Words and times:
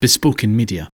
Bespoken 0.00 0.54
Media. 0.54 0.88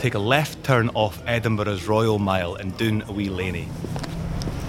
Take 0.00 0.14
a 0.14 0.18
left 0.18 0.64
turn 0.64 0.88
off 0.94 1.22
Edinburgh's 1.24 1.86
Royal 1.86 2.18
Mile 2.18 2.56
and 2.56 2.76
down 2.76 3.02
a 3.02 3.12
wee 3.12 3.28
laney. 3.28 3.68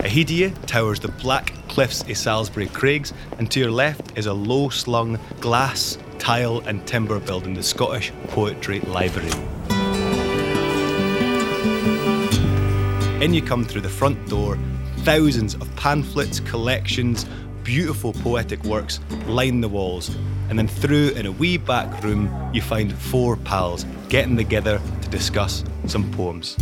Ahead 0.02 0.26
of 0.26 0.30
you 0.30 0.52
towers 0.68 1.00
the 1.00 1.08
black 1.08 1.52
cliffs 1.68 2.04
of 2.04 2.16
Salisbury 2.16 2.68
Crags, 2.68 3.12
and 3.40 3.50
to 3.50 3.60
your 3.60 3.72
left 3.72 4.16
is 4.16 4.28
a 4.28 4.34
low 4.34 4.70
slung 4.70 5.18
glass, 5.40 5.98
tile, 6.20 6.60
and 6.68 6.86
timber 6.86 7.20
building, 7.20 7.56
the 7.56 7.64
Scottish 7.64 8.12
Poetry 8.28 8.82
Library. 8.82 9.32
In 13.22 13.36
you 13.36 13.44
come 13.44 13.64
through 13.64 13.82
the 13.82 13.90
front 13.90 14.28
door, 14.28 14.58
thousands 15.04 15.54
of 15.54 15.76
pamphlets, 15.76 16.40
collections, 16.40 17.28
beautiful 17.62 18.14
poetic 18.14 18.64
works 18.64 19.00
line 19.28 19.62
the 19.62 19.70
walls, 19.70 20.10
and 20.50 20.58
then 20.58 20.68
through 20.68 21.10
in 21.10 21.28
a 21.28 21.32
wee 21.32 21.58
back 21.58 22.04
room, 22.04 22.32
you 22.52 22.64
find 22.64 22.92
four 22.92 23.38
pals 23.38 23.86
getting 24.10 24.36
together 24.36 24.82
to 25.04 25.10
discuss 25.10 25.64
some 25.86 26.12
poems. 26.14 26.58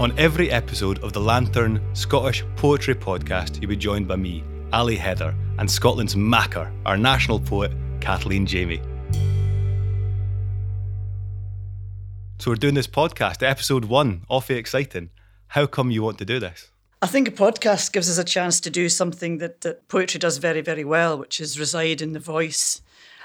On 0.00 0.18
every 0.18 0.50
episode 0.50 0.98
of 1.00 1.12
the 1.12 1.20
Lantern 1.20 1.78
Scottish 1.94 2.42
Poetry 2.56 2.94
Podcast, 2.94 3.60
you'll 3.60 3.68
be 3.68 3.76
joined 3.76 4.08
by 4.08 4.16
me, 4.16 4.42
Ali 4.72 4.96
Heather, 4.96 5.34
and 5.58 5.70
Scotland's 5.70 6.16
Makar, 6.16 6.72
our 6.84 6.96
national 6.96 7.40
poet, 7.40 7.72
Kathleen 8.00 8.46
Jamie. 8.46 8.82
So 12.38 12.50
we're 12.50 12.56
doing 12.56 12.74
this 12.74 12.86
podcast, 12.86 13.42
episode 13.42 13.86
one, 13.86 14.24
awfully 14.28 14.58
exciting. 14.58 15.10
How 15.48 15.66
come 15.66 15.90
you 15.90 16.02
want 16.02 16.18
to 16.18 16.24
do 16.24 16.38
this? 16.38 16.70
I 17.02 17.06
think 17.06 17.28
a 17.28 17.30
podcast 17.30 17.92
gives 17.92 18.10
us 18.10 18.18
a 18.18 18.24
chance 18.24 18.60
to 18.60 18.70
do 18.70 18.88
something 18.88 19.38
that, 19.38 19.62
that 19.62 19.88
poetry 19.88 20.18
does 20.18 20.38
very, 20.38 20.60
very 20.60 20.84
well, 20.84 21.18
which 21.18 21.40
is 21.40 21.58
reside 21.58 22.02
in 22.02 22.12
the 22.12 22.20
voice. 22.20 22.82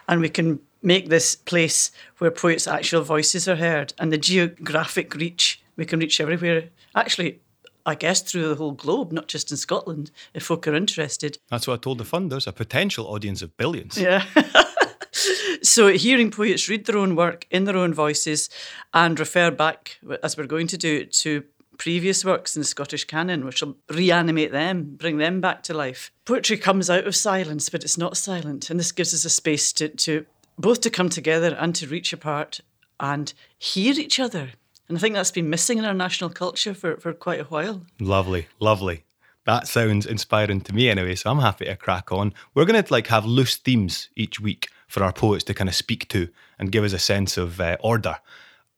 And 0.08 0.22
we 0.22 0.30
can 0.30 0.60
make 0.82 1.10
this 1.10 1.36
place 1.36 1.92
where 2.18 2.32
poets' 2.32 2.68
actual 2.68 3.02
voices 3.02 3.48
are 3.48 3.56
heard 3.56 3.94
and 3.98 4.12
the 4.12 4.18
geographic 4.18 5.16
reach. 5.16 5.62
We 5.76 5.86
can 5.86 6.00
reach 6.00 6.20
everywhere. 6.20 6.70
Actually, 6.96 7.40
I 7.86 7.96
guess 7.96 8.22
through 8.22 8.50
the 8.50 8.56
whole 8.56 8.72
globe, 8.72 9.12
not 9.12 9.28
just 9.28 9.52
in 9.52 9.58
Scotland, 9.58 10.12
if 10.34 10.44
folk 10.44 10.68
are 10.68 10.76
interested. 10.76 11.38
That's 11.50 11.68
what 11.68 11.74
I 11.76 11.78
told 11.78 11.98
the 11.98 12.04
funders 12.04 12.48
a 12.48 12.52
potential 12.52 13.08
audience 13.08 13.42
of 13.42 13.56
billions. 13.58 13.98
Yeah. 13.98 14.26
so 15.62 15.88
hearing 15.88 16.32
poets 16.32 16.70
read 16.70 16.86
their 16.86 16.98
own 16.98 17.16
work 17.16 17.48
in 17.50 17.66
their 17.66 17.78
own 17.78 17.94
voices 17.94 18.50
and 18.94 19.20
refer 19.20 19.52
back, 19.52 19.98
as 20.24 20.38
we're 20.38 20.46
going 20.46 20.68
to 20.68 20.78
do, 20.78 21.06
to 21.06 21.44
previous 21.78 22.24
works 22.24 22.56
in 22.56 22.62
the 22.62 22.68
Scottish 22.68 23.06
canon, 23.06 23.44
which 23.44 23.62
will 23.62 23.76
reanimate 23.90 24.52
them, 24.52 24.96
bring 24.98 25.18
them 25.18 25.42
back 25.42 25.64
to 25.64 25.74
life. 25.74 26.12
Poetry 26.26 26.58
comes 26.58 26.90
out 26.90 27.08
of 27.08 27.16
silence, 27.16 27.70
but 27.70 27.84
it's 27.84 27.98
not 27.98 28.16
silent. 28.16 28.70
And 28.70 28.80
this 28.80 28.92
gives 28.92 29.14
us 29.14 29.26
a 29.26 29.30
space 29.32 29.74
to, 29.74 29.90
to 29.90 30.26
both 30.60 30.82
to 30.82 30.92
come 30.92 31.10
together 31.10 31.58
and 31.60 31.74
to 31.76 31.88
reach 31.88 32.14
apart 32.14 32.60
and 33.00 33.34
hear 33.58 33.96
each 33.96 34.20
other. 34.20 34.52
And 34.92 34.98
I 34.98 35.00
think 35.00 35.16
that's 35.16 35.32
been 35.32 35.50
missing 35.50 35.78
in 35.78 35.86
our 35.86 35.94
national 35.94 36.32
culture 36.32 36.74
for, 36.74 36.98
for 36.98 37.14
quite 37.14 37.40
a 37.40 37.46
while. 37.46 37.84
Lovely, 38.02 38.50
lovely. 38.60 39.06
That 39.46 39.70
sounds 39.70 40.06
inspiring 40.06 40.60
to 40.60 40.76
me 40.76 40.90
anyway, 40.90 41.16
so 41.16 41.32
I'm 41.32 41.40
happy 41.40 41.64
to 41.64 41.78
crack 41.78 42.12
on. 42.12 42.34
We're 42.54 42.66
going 42.66 42.84
to 42.84 42.94
like 42.94 43.08
have 43.08 43.26
loose 43.26 43.56
themes 43.56 44.10
each 44.18 44.42
week 44.42 44.68
for 44.90 45.02
our 45.02 45.14
poets 45.14 45.46
to 45.46 45.54
kind 45.54 45.70
of 45.70 45.76
speak 45.76 46.10
to 46.10 46.28
and 46.60 46.74
give 46.74 46.84
us 46.84 46.92
a 46.92 47.00
sense 47.00 47.38
of 47.38 47.62
uh, 47.62 47.78
order. 47.80 48.18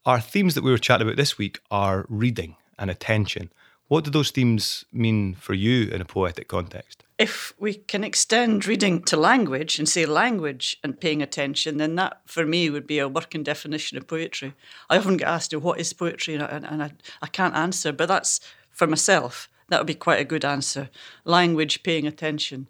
Our 0.05 0.21
themes 0.21 0.53
that 0.53 0.63
we 0.63 0.69
were 0.69 0.77
chatting 0.77 1.07
about 1.07 1.17
this 1.17 1.39
week 1.39 1.59
are 1.71 2.05
reading 2.07 2.57
and 2.77 2.91
attention. 2.91 3.51
What 3.87 4.03
do 4.03 4.11
those 4.11 4.29
themes 4.29 4.85
mean 4.93 5.33
for 5.33 5.55
you 5.55 5.89
in 5.89 5.99
a 5.99 6.05
poetic 6.05 6.47
context? 6.47 7.05
If 7.23 7.53
we 7.57 7.75
can 7.75 8.03
extend 8.03 8.67
reading 8.67 9.01
to 9.03 9.15
language 9.15 9.79
and 9.79 9.87
say 9.87 10.05
language 10.05 10.75
and 10.83 10.99
paying 10.99 11.21
attention, 11.21 11.77
then 11.77 11.95
that 11.95 12.19
for 12.25 12.45
me 12.45 12.69
would 12.69 12.85
be 12.85 12.99
a 12.99 13.07
working 13.07 13.43
definition 13.43 13.97
of 13.97 14.09
poetry. 14.09 14.53
I 14.89 14.97
often 14.97 15.15
get 15.15 15.29
asked, 15.29 15.53
oh, 15.53 15.59
what 15.59 15.79
is 15.79 15.93
poetry? 15.93 16.33
And, 16.33 16.43
I, 16.43 16.47
and 16.47 16.83
I, 16.83 16.91
I 17.21 17.27
can't 17.27 17.55
answer, 17.55 17.93
but 17.93 18.09
that's 18.09 18.41
for 18.71 18.87
myself. 18.87 19.47
That 19.69 19.79
would 19.79 19.87
be 19.87 19.95
quite 19.95 20.19
a 20.19 20.25
good 20.25 20.43
answer. 20.43 20.89
Language, 21.23 21.81
paying 21.81 22.05
attention. 22.05 22.67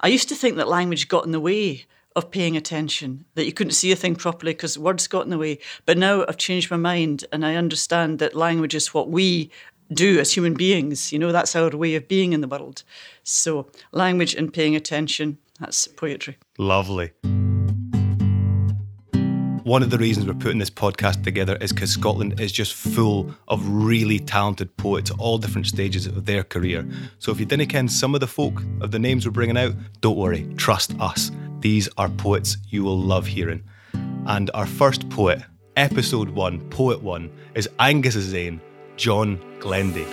I 0.00 0.06
used 0.06 0.28
to 0.28 0.36
think 0.36 0.56
that 0.58 0.68
language 0.68 1.08
got 1.08 1.26
in 1.26 1.32
the 1.32 1.40
way 1.40 1.86
of 2.14 2.30
paying 2.30 2.56
attention, 2.56 3.24
that 3.34 3.46
you 3.46 3.52
couldn't 3.52 3.72
see 3.72 3.90
a 3.90 3.96
thing 3.96 4.14
properly 4.14 4.52
because 4.52 4.78
words 4.78 5.08
got 5.08 5.24
in 5.24 5.30
the 5.30 5.38
way. 5.38 5.58
But 5.86 5.98
now 5.98 6.24
I've 6.28 6.36
changed 6.36 6.70
my 6.70 6.76
mind 6.76 7.24
and 7.32 7.44
I 7.44 7.56
understand 7.56 8.20
that 8.20 8.36
language 8.36 8.76
is 8.76 8.94
what 8.94 9.10
we 9.10 9.50
do 9.92 10.18
as 10.18 10.32
human 10.32 10.54
beings. 10.54 11.12
You 11.12 11.18
know, 11.18 11.32
that's 11.32 11.56
our 11.56 11.70
way 11.70 11.94
of 11.94 12.08
being 12.08 12.32
in 12.32 12.40
the 12.40 12.48
world. 12.48 12.82
So, 13.22 13.70
language 13.92 14.34
and 14.34 14.52
paying 14.52 14.76
attention, 14.76 15.38
that's 15.60 15.88
poetry. 15.88 16.36
Lovely. 16.58 17.12
One 19.68 19.82
of 19.82 19.90
the 19.90 19.98
reasons 19.98 20.26
we're 20.26 20.32
putting 20.32 20.58
this 20.58 20.70
podcast 20.70 21.24
together 21.24 21.58
is 21.60 21.74
because 21.74 21.90
Scotland 21.90 22.40
is 22.40 22.52
just 22.52 22.72
full 22.72 23.34
of 23.48 23.68
really 23.68 24.18
talented 24.18 24.74
poets 24.78 25.10
at 25.10 25.18
all 25.18 25.36
different 25.36 25.66
stages 25.66 26.06
of 26.06 26.24
their 26.24 26.42
career. 26.42 26.88
So 27.18 27.32
if 27.32 27.38
you 27.38 27.44
didn't 27.44 27.66
ken 27.66 27.86
some 27.86 28.14
of 28.14 28.20
the 28.20 28.26
folk 28.26 28.62
of 28.80 28.92
the 28.92 28.98
names 28.98 29.26
we're 29.26 29.32
bringing 29.32 29.58
out, 29.58 29.74
don't 30.00 30.16
worry, 30.16 30.48
trust 30.56 30.98
us. 31.00 31.30
These 31.60 31.86
are 31.98 32.08
poets 32.08 32.56
you 32.70 32.82
will 32.82 32.98
love 32.98 33.26
hearing. 33.26 33.62
And 34.26 34.50
our 34.54 34.64
first 34.64 35.06
poet, 35.10 35.42
episode 35.76 36.30
one, 36.30 36.60
poet 36.70 37.02
one, 37.02 37.30
is 37.54 37.68
Angus 37.78 38.14
Zane, 38.14 38.62
John 38.98 39.40
Glenday. 39.60 40.04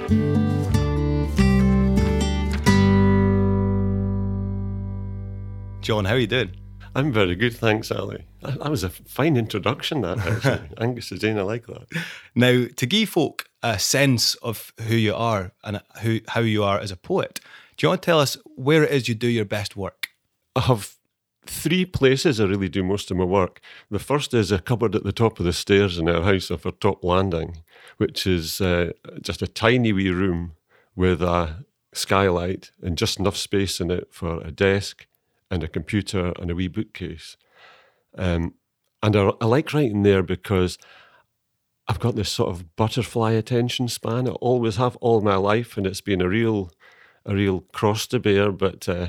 John, 5.82 6.06
how 6.06 6.14
are 6.14 6.20
you 6.20 6.28
doing? 6.28 6.52
I'm 6.94 7.12
very 7.12 7.36
good, 7.36 7.56
thanks, 7.56 7.92
Ali. 7.92 8.26
That 8.44 8.70
was 8.70 8.84
a 8.84 8.92
fine 8.92 9.38
introduction, 9.38 10.02
that 10.02 10.20
actually. 10.20 10.70
Angus 10.78 11.08
Zane, 11.08 11.40
I 11.40 11.42
like 11.42 11.66
that. 11.66 11.88
Now, 12.36 12.68
to 12.76 12.86
give 12.86 13.10
folk 13.10 13.50
a 13.64 13.80
sense 13.80 14.36
of 14.36 14.72
who 14.88 14.96
you 14.96 15.16
are 15.16 15.52
and 15.64 15.82
who, 16.04 16.20
how 16.28 16.42
you 16.42 16.64
are 16.64 16.78
as 16.80 16.92
a 16.92 16.96
poet, 16.96 17.40
do 17.78 17.88
you 17.88 17.90
want 17.90 18.04
to 18.04 18.06
tell 18.06 18.20
us 18.20 18.38
where 18.56 18.84
it 18.84 18.92
is 18.92 19.10
you 19.10 19.16
do 19.16 19.28
your 19.28 19.46
best 19.46 19.76
work? 19.76 20.10
I 20.56 20.62
have 20.62 20.96
three 21.48 21.86
places 21.86 22.40
I 22.40 22.46
really 22.46 22.70
do 22.70 22.84
most 22.84 23.12
of 23.12 23.18
my 23.18 23.24
work. 23.24 23.62
The 23.90 24.00
first 24.00 24.34
is 24.34 24.52
a 24.52 24.60
cupboard 24.60 24.96
at 24.96 25.04
the 25.04 25.12
top 25.12 25.40
of 25.40 25.46
the 25.46 25.54
stairs 25.54 25.98
in 25.98 26.08
our 26.08 26.22
house 26.22 26.50
of 26.50 26.66
our 26.66 26.72
top 26.72 27.04
landing, 27.04 27.58
which 27.98 28.28
is 28.28 28.62
uh, 28.62 28.92
just 29.22 29.42
a 29.42 29.48
tiny 29.48 29.94
wee 29.94 30.10
room 30.10 30.54
with 30.96 31.22
a 31.22 31.66
skylight 31.94 32.72
and 32.82 32.98
just 32.98 33.20
enough 33.20 33.38
space 33.38 33.80
in 33.80 33.90
it 33.90 34.08
for 34.12 34.42
a 34.42 34.52
desk 34.52 35.08
and 35.50 35.64
a 35.64 35.68
computer 35.68 36.34
and 36.40 36.52
a 36.52 36.56
wee 36.56 36.68
bookcase. 36.68 37.38
Um, 38.18 38.56
and 39.02 39.16
I, 39.16 39.32
I 39.42 39.46
like 39.46 39.74
writing 39.74 40.04
there 40.04 40.24
because 40.24 40.78
I've 41.88 42.00
got 42.00 42.16
this 42.16 42.32
sort 42.32 42.50
of 42.50 42.76
butterfly 42.76 43.32
attention 43.32 43.88
span. 43.88 44.28
I 44.28 44.32
always 44.32 44.78
have 44.78 44.96
all 44.98 45.22
my 45.22 45.36
life, 45.36 45.78
and 45.78 45.86
it's 45.86 46.02
been 46.02 46.22
a 46.22 46.28
real, 46.28 46.72
a 47.26 47.36
real 47.36 47.62
cross 47.72 48.08
to 48.08 48.20
bear. 48.20 48.52
But 48.52 48.90
uh, 48.90 49.08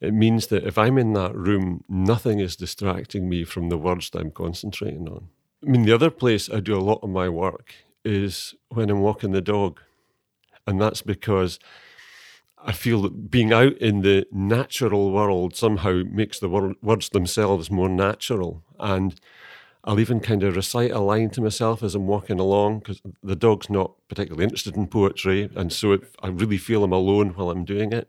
it 0.00 0.14
means 0.14 0.46
that 0.46 0.64
if 0.64 0.78
I'm 0.78 0.96
in 0.96 1.12
that 1.12 1.34
room, 1.36 1.84
nothing 1.88 2.40
is 2.40 2.56
distracting 2.56 3.28
me 3.28 3.44
from 3.44 3.68
the 3.68 3.76
words 3.76 4.10
that 4.10 4.20
I'm 4.20 4.30
concentrating 4.30 5.06
on. 5.08 5.28
I 5.62 5.70
mean, 5.70 5.84
the 5.84 5.94
other 5.94 6.10
place 6.10 6.48
I 6.48 6.60
do 6.60 6.76
a 6.76 6.80
lot 6.80 7.00
of 7.02 7.10
my 7.10 7.28
work 7.28 7.74
is 8.04 8.54
when 8.68 8.90
I'm 8.90 9.00
walking 9.00 9.32
the 9.32 9.40
dog, 9.40 9.80
and 10.66 10.80
that's 10.80 11.02
because 11.02 11.58
I 12.66 12.72
feel 12.72 13.02
that 13.02 13.30
being 13.30 13.52
out 13.52 13.76
in 13.78 14.00
the 14.00 14.26
natural 14.32 15.12
world 15.12 15.54
somehow 15.54 16.02
makes 16.10 16.38
the 16.38 16.48
wor- 16.48 16.74
words 16.82 17.10
themselves 17.10 17.70
more 17.70 17.90
natural. 17.90 18.62
And 18.80 19.20
I'll 19.84 20.00
even 20.00 20.20
kind 20.20 20.42
of 20.42 20.56
recite 20.56 20.90
a 20.90 21.00
line 21.00 21.28
to 21.30 21.42
myself 21.42 21.82
as 21.82 21.94
I'm 21.94 22.06
walking 22.06 22.40
along 22.40 22.78
because 22.78 23.02
the 23.22 23.36
dog's 23.36 23.68
not 23.68 23.92
particularly 24.08 24.44
interested 24.44 24.76
in 24.76 24.86
poetry. 24.86 25.50
And 25.54 25.70
so 25.70 25.92
it, 25.92 26.14
I 26.22 26.28
really 26.28 26.56
feel 26.56 26.84
I'm 26.84 26.92
alone 26.92 27.30
while 27.30 27.50
I'm 27.50 27.66
doing 27.66 27.92
it. 27.92 28.08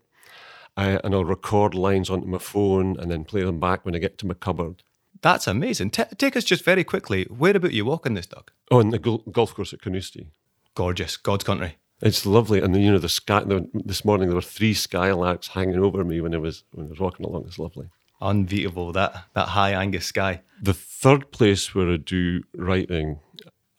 And 0.74 1.14
I'll 1.14 1.24
record 1.24 1.74
lines 1.74 2.08
onto 2.08 2.26
my 2.26 2.38
phone 2.38 2.98
and 2.98 3.10
then 3.10 3.24
play 3.24 3.42
them 3.42 3.60
back 3.60 3.84
when 3.84 3.94
I 3.94 3.98
get 3.98 4.16
to 4.18 4.26
my 4.26 4.34
cupboard. 4.34 4.82
That's 5.26 5.48
amazing. 5.48 5.90
T- 5.90 6.04
take 6.18 6.36
us 6.36 6.44
just 6.44 6.64
very 6.64 6.84
quickly. 6.84 7.24
Where 7.24 7.56
about 7.56 7.72
you 7.72 7.84
walking 7.84 8.14
this 8.14 8.28
dog? 8.28 8.52
Oh, 8.70 8.78
on 8.78 8.90
the 8.90 8.98
gol- 9.00 9.24
golf 9.32 9.56
course 9.56 9.72
at 9.72 9.82
Carnoustie. 9.82 10.28
Gorgeous. 10.76 11.16
God's 11.16 11.42
country. 11.42 11.78
It's 12.00 12.24
lovely, 12.26 12.60
and 12.60 12.76
you 12.76 12.92
know 12.92 12.98
the 12.98 13.08
sky. 13.08 13.40
The, 13.40 13.68
this 13.74 14.04
morning 14.04 14.28
there 14.28 14.36
were 14.36 14.40
three 14.40 14.72
skylarks 14.72 15.48
hanging 15.48 15.80
over 15.80 16.04
me 16.04 16.20
when 16.20 16.32
I 16.32 16.38
was 16.38 16.62
when 16.70 16.86
I 16.86 16.90
was 16.90 17.00
walking 17.00 17.26
along. 17.26 17.44
It's 17.48 17.58
lovely, 17.58 17.88
unbeatable 18.20 18.92
that 18.92 19.24
that 19.34 19.48
high 19.48 19.72
Angus 19.72 20.06
sky. 20.06 20.42
The 20.62 20.74
third 20.74 21.32
place 21.32 21.74
where 21.74 21.90
I 21.90 21.96
do 21.96 22.44
writing, 22.54 23.18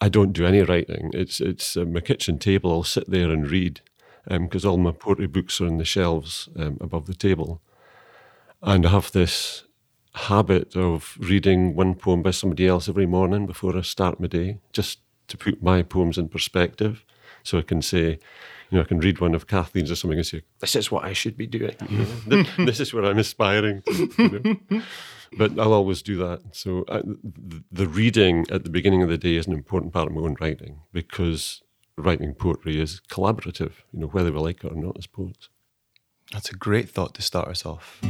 I 0.02 0.10
don't 0.10 0.34
do 0.34 0.44
any 0.44 0.60
writing. 0.60 1.12
It's 1.14 1.40
it's 1.40 1.78
uh, 1.78 1.86
my 1.86 2.00
kitchen 2.00 2.38
table. 2.38 2.72
I'll 2.72 2.84
sit 2.84 3.08
there 3.08 3.30
and 3.30 3.50
read, 3.50 3.80
because 4.28 4.66
um, 4.66 4.70
all 4.70 4.76
my 4.76 4.92
poetry 4.92 5.28
books 5.28 5.62
are 5.62 5.66
in 5.66 5.78
the 5.78 5.86
shelves 5.86 6.50
um, 6.56 6.76
above 6.82 7.06
the 7.06 7.14
table. 7.14 7.62
And 8.60 8.84
I 8.84 8.90
have 8.90 9.12
this 9.12 9.64
habit 10.18 10.76
of 10.76 11.16
reading 11.20 11.74
one 11.74 11.94
poem 11.94 12.22
by 12.22 12.32
somebody 12.32 12.66
else 12.66 12.88
every 12.88 13.06
morning 13.06 13.46
before 13.46 13.76
I 13.76 13.82
start 13.82 14.20
my 14.20 14.26
day, 14.26 14.58
just 14.72 14.98
to 15.28 15.36
put 15.36 15.62
my 15.62 15.82
poems 15.82 16.18
in 16.18 16.28
perspective. 16.28 17.04
So 17.42 17.58
I 17.58 17.62
can 17.62 17.82
say, 17.82 18.18
you 18.70 18.76
know, 18.76 18.80
I 18.80 18.84
can 18.84 18.98
read 18.98 19.20
one 19.20 19.34
of 19.34 19.46
Kathleen's 19.46 19.90
or 19.90 19.96
something 19.96 20.18
and 20.18 20.26
say, 20.26 20.42
this 20.58 20.74
is 20.76 20.90
what 20.90 21.04
I 21.04 21.12
should 21.12 21.36
be 21.36 21.46
doing. 21.46 21.76
You 21.88 22.06
know? 22.26 22.42
this 22.66 22.80
is 22.80 22.92
where 22.92 23.04
I'm 23.04 23.18
aspiring 23.18 23.82
to. 23.82 24.08
You 24.18 24.58
know? 24.70 24.82
But 25.36 25.58
I'll 25.58 25.72
always 25.72 26.02
do 26.02 26.16
that. 26.18 26.40
So 26.52 26.84
uh, 26.88 27.02
I, 27.06 27.14
the 27.70 27.86
reading 27.86 28.46
at 28.50 28.64
the 28.64 28.70
beginning 28.70 29.02
of 29.02 29.08
the 29.08 29.18
day 29.18 29.36
is 29.36 29.46
an 29.46 29.52
important 29.52 29.92
part 29.92 30.08
of 30.08 30.14
my 30.14 30.22
own 30.22 30.36
writing 30.40 30.80
because 30.92 31.62
writing 31.96 32.34
poetry 32.34 32.80
is 32.80 33.00
collaborative, 33.10 33.72
you 33.92 34.00
know, 34.00 34.06
whether 34.06 34.32
we 34.32 34.38
like 34.38 34.64
it 34.64 34.72
or 34.72 34.76
not 34.76 34.96
as 34.98 35.06
poets. 35.06 35.48
That's 36.32 36.50
a 36.50 36.54
great 36.54 36.88
thought 36.90 37.14
to 37.14 37.22
start 37.22 37.48
us 37.48 37.64
off. 37.64 38.00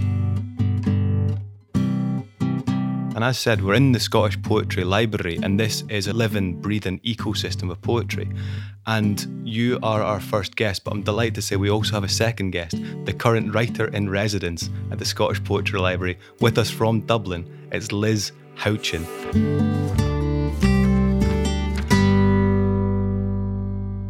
And 3.18 3.24
as 3.24 3.36
I 3.36 3.40
said, 3.40 3.64
we're 3.64 3.74
in 3.74 3.90
the 3.90 3.98
Scottish 3.98 4.40
Poetry 4.42 4.84
Library, 4.84 5.40
and 5.42 5.58
this 5.58 5.82
is 5.88 6.06
a 6.06 6.12
living, 6.12 6.54
breathing 6.60 7.00
ecosystem 7.00 7.68
of 7.68 7.82
poetry. 7.82 8.30
And 8.86 9.42
you 9.42 9.80
are 9.82 10.04
our 10.04 10.20
first 10.20 10.54
guest, 10.54 10.84
but 10.84 10.94
I'm 10.94 11.02
delighted 11.02 11.34
to 11.34 11.42
say 11.42 11.56
we 11.56 11.68
also 11.68 11.94
have 11.94 12.04
a 12.04 12.08
second 12.08 12.52
guest, 12.52 12.76
the 13.06 13.12
current 13.12 13.52
writer 13.52 13.88
in 13.88 14.08
residence 14.08 14.70
at 14.92 15.00
the 15.00 15.04
Scottish 15.04 15.42
Poetry 15.42 15.80
Library, 15.80 16.16
with 16.38 16.58
us 16.58 16.70
from 16.70 17.00
Dublin. 17.00 17.44
It's 17.72 17.90
Liz 17.90 18.30
Houchin. 18.54 19.04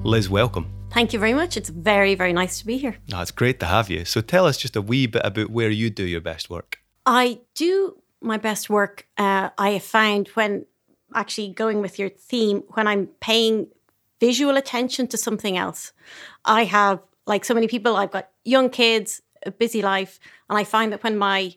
Liz, 0.04 0.28
welcome. 0.28 0.70
Thank 0.92 1.14
you 1.14 1.18
very 1.18 1.32
much. 1.32 1.56
It's 1.56 1.70
very, 1.70 2.14
very 2.14 2.34
nice 2.34 2.58
to 2.58 2.66
be 2.66 2.76
here. 2.76 2.98
No, 3.10 3.22
it's 3.22 3.30
great 3.30 3.58
to 3.60 3.66
have 3.66 3.88
you. 3.88 4.04
So 4.04 4.20
tell 4.20 4.44
us 4.44 4.58
just 4.58 4.76
a 4.76 4.82
wee 4.82 5.06
bit 5.06 5.22
about 5.24 5.48
where 5.48 5.70
you 5.70 5.88
do 5.88 6.04
your 6.04 6.20
best 6.20 6.50
work. 6.50 6.80
I 7.06 7.40
do 7.54 8.02
my 8.20 8.36
best 8.36 8.68
work, 8.68 9.06
uh, 9.16 9.50
I 9.56 9.70
have 9.70 9.82
found 9.82 10.28
when 10.28 10.66
actually 11.14 11.48
going 11.48 11.80
with 11.80 11.98
your 11.98 12.08
theme, 12.08 12.62
when 12.74 12.86
I'm 12.86 13.06
paying 13.20 13.68
visual 14.20 14.56
attention 14.56 15.06
to 15.08 15.16
something 15.16 15.56
else. 15.56 15.92
I 16.44 16.64
have, 16.64 17.00
like 17.26 17.44
so 17.44 17.54
many 17.54 17.68
people, 17.68 17.96
I've 17.96 18.10
got 18.10 18.30
young 18.44 18.70
kids, 18.70 19.22
a 19.46 19.50
busy 19.50 19.82
life, 19.82 20.18
and 20.48 20.58
I 20.58 20.64
find 20.64 20.92
that 20.92 21.02
when 21.02 21.16
my 21.16 21.54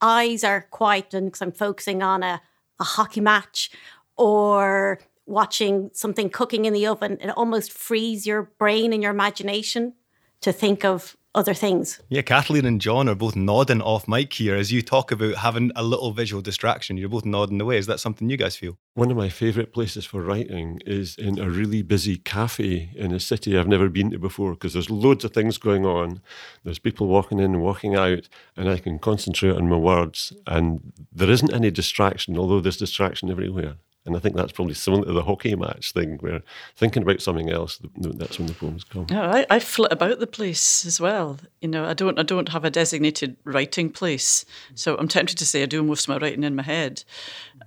eyes 0.00 0.42
are 0.44 0.66
quiet 0.70 1.12
and 1.14 1.26
because 1.26 1.42
I'm 1.42 1.52
focusing 1.52 2.02
on 2.02 2.22
a, 2.22 2.40
a 2.78 2.84
hockey 2.84 3.20
match 3.20 3.70
or 4.16 4.98
watching 5.26 5.90
something 5.92 6.30
cooking 6.30 6.64
in 6.64 6.72
the 6.72 6.86
oven, 6.86 7.18
it 7.20 7.30
almost 7.30 7.72
frees 7.72 8.26
your 8.26 8.42
brain 8.58 8.92
and 8.92 9.02
your 9.02 9.12
imagination 9.12 9.94
to 10.40 10.52
think 10.52 10.84
of 10.84 11.16
other 11.34 11.54
things. 11.54 12.00
Yeah, 12.08 12.22
Kathleen 12.22 12.64
and 12.64 12.80
John 12.80 13.08
are 13.08 13.14
both 13.14 13.36
nodding 13.36 13.80
off 13.80 14.08
mic 14.08 14.32
here 14.32 14.56
as 14.56 14.72
you 14.72 14.82
talk 14.82 15.12
about 15.12 15.36
having 15.36 15.70
a 15.76 15.82
little 15.82 16.12
visual 16.12 16.42
distraction. 16.42 16.96
You're 16.96 17.08
both 17.08 17.24
nodding 17.24 17.60
away. 17.60 17.78
Is 17.78 17.86
that 17.86 18.00
something 18.00 18.28
you 18.28 18.36
guys 18.36 18.56
feel? 18.56 18.78
One 18.94 19.10
of 19.10 19.16
my 19.16 19.28
favourite 19.28 19.72
places 19.72 20.04
for 20.04 20.22
writing 20.22 20.80
is 20.84 21.16
in 21.16 21.38
a 21.38 21.48
really 21.48 21.82
busy 21.82 22.16
cafe 22.16 22.90
in 22.96 23.12
a 23.12 23.20
city 23.20 23.56
I've 23.56 23.68
never 23.68 23.88
been 23.88 24.10
to 24.10 24.18
before 24.18 24.52
because 24.52 24.72
there's 24.72 24.90
loads 24.90 25.24
of 25.24 25.32
things 25.32 25.56
going 25.56 25.86
on. 25.86 26.20
There's 26.64 26.80
people 26.80 27.06
walking 27.06 27.38
in 27.38 27.54
and 27.54 27.62
walking 27.62 27.94
out, 27.94 28.28
and 28.56 28.68
I 28.68 28.78
can 28.78 28.98
concentrate 28.98 29.56
on 29.56 29.68
my 29.68 29.76
words. 29.76 30.32
And 30.46 30.92
there 31.12 31.30
isn't 31.30 31.54
any 31.54 31.70
distraction, 31.70 32.36
although 32.36 32.60
there's 32.60 32.76
distraction 32.76 33.30
everywhere. 33.30 33.76
And 34.06 34.16
I 34.16 34.18
think 34.18 34.34
that's 34.34 34.52
probably 34.52 34.72
similar 34.72 35.04
to 35.04 35.12
the 35.12 35.22
hockey 35.22 35.54
match 35.54 35.92
thing, 35.92 36.16
where 36.20 36.42
thinking 36.74 37.02
about 37.02 37.20
something 37.20 37.50
else, 37.50 37.78
that's 37.96 38.38
when 38.38 38.48
the 38.48 38.54
poems 38.54 38.82
come. 38.82 39.06
Yeah, 39.10 39.30
I, 39.30 39.46
I 39.50 39.58
flit 39.58 39.92
about 39.92 40.20
the 40.20 40.26
place 40.26 40.86
as 40.86 40.98
well. 40.98 41.38
You 41.60 41.68
know, 41.68 41.84
I 41.84 41.92
don't, 41.92 42.18
I 42.18 42.22
don't 42.22 42.48
have 42.48 42.64
a 42.64 42.70
designated 42.70 43.36
writing 43.44 43.90
place, 43.90 44.46
so 44.74 44.96
I'm 44.96 45.06
tempted 45.06 45.36
to 45.36 45.44
say 45.44 45.62
I 45.62 45.66
do 45.66 45.82
most 45.82 46.04
of 46.04 46.08
my 46.08 46.16
writing 46.16 46.44
in 46.44 46.56
my 46.56 46.62
head, 46.62 47.04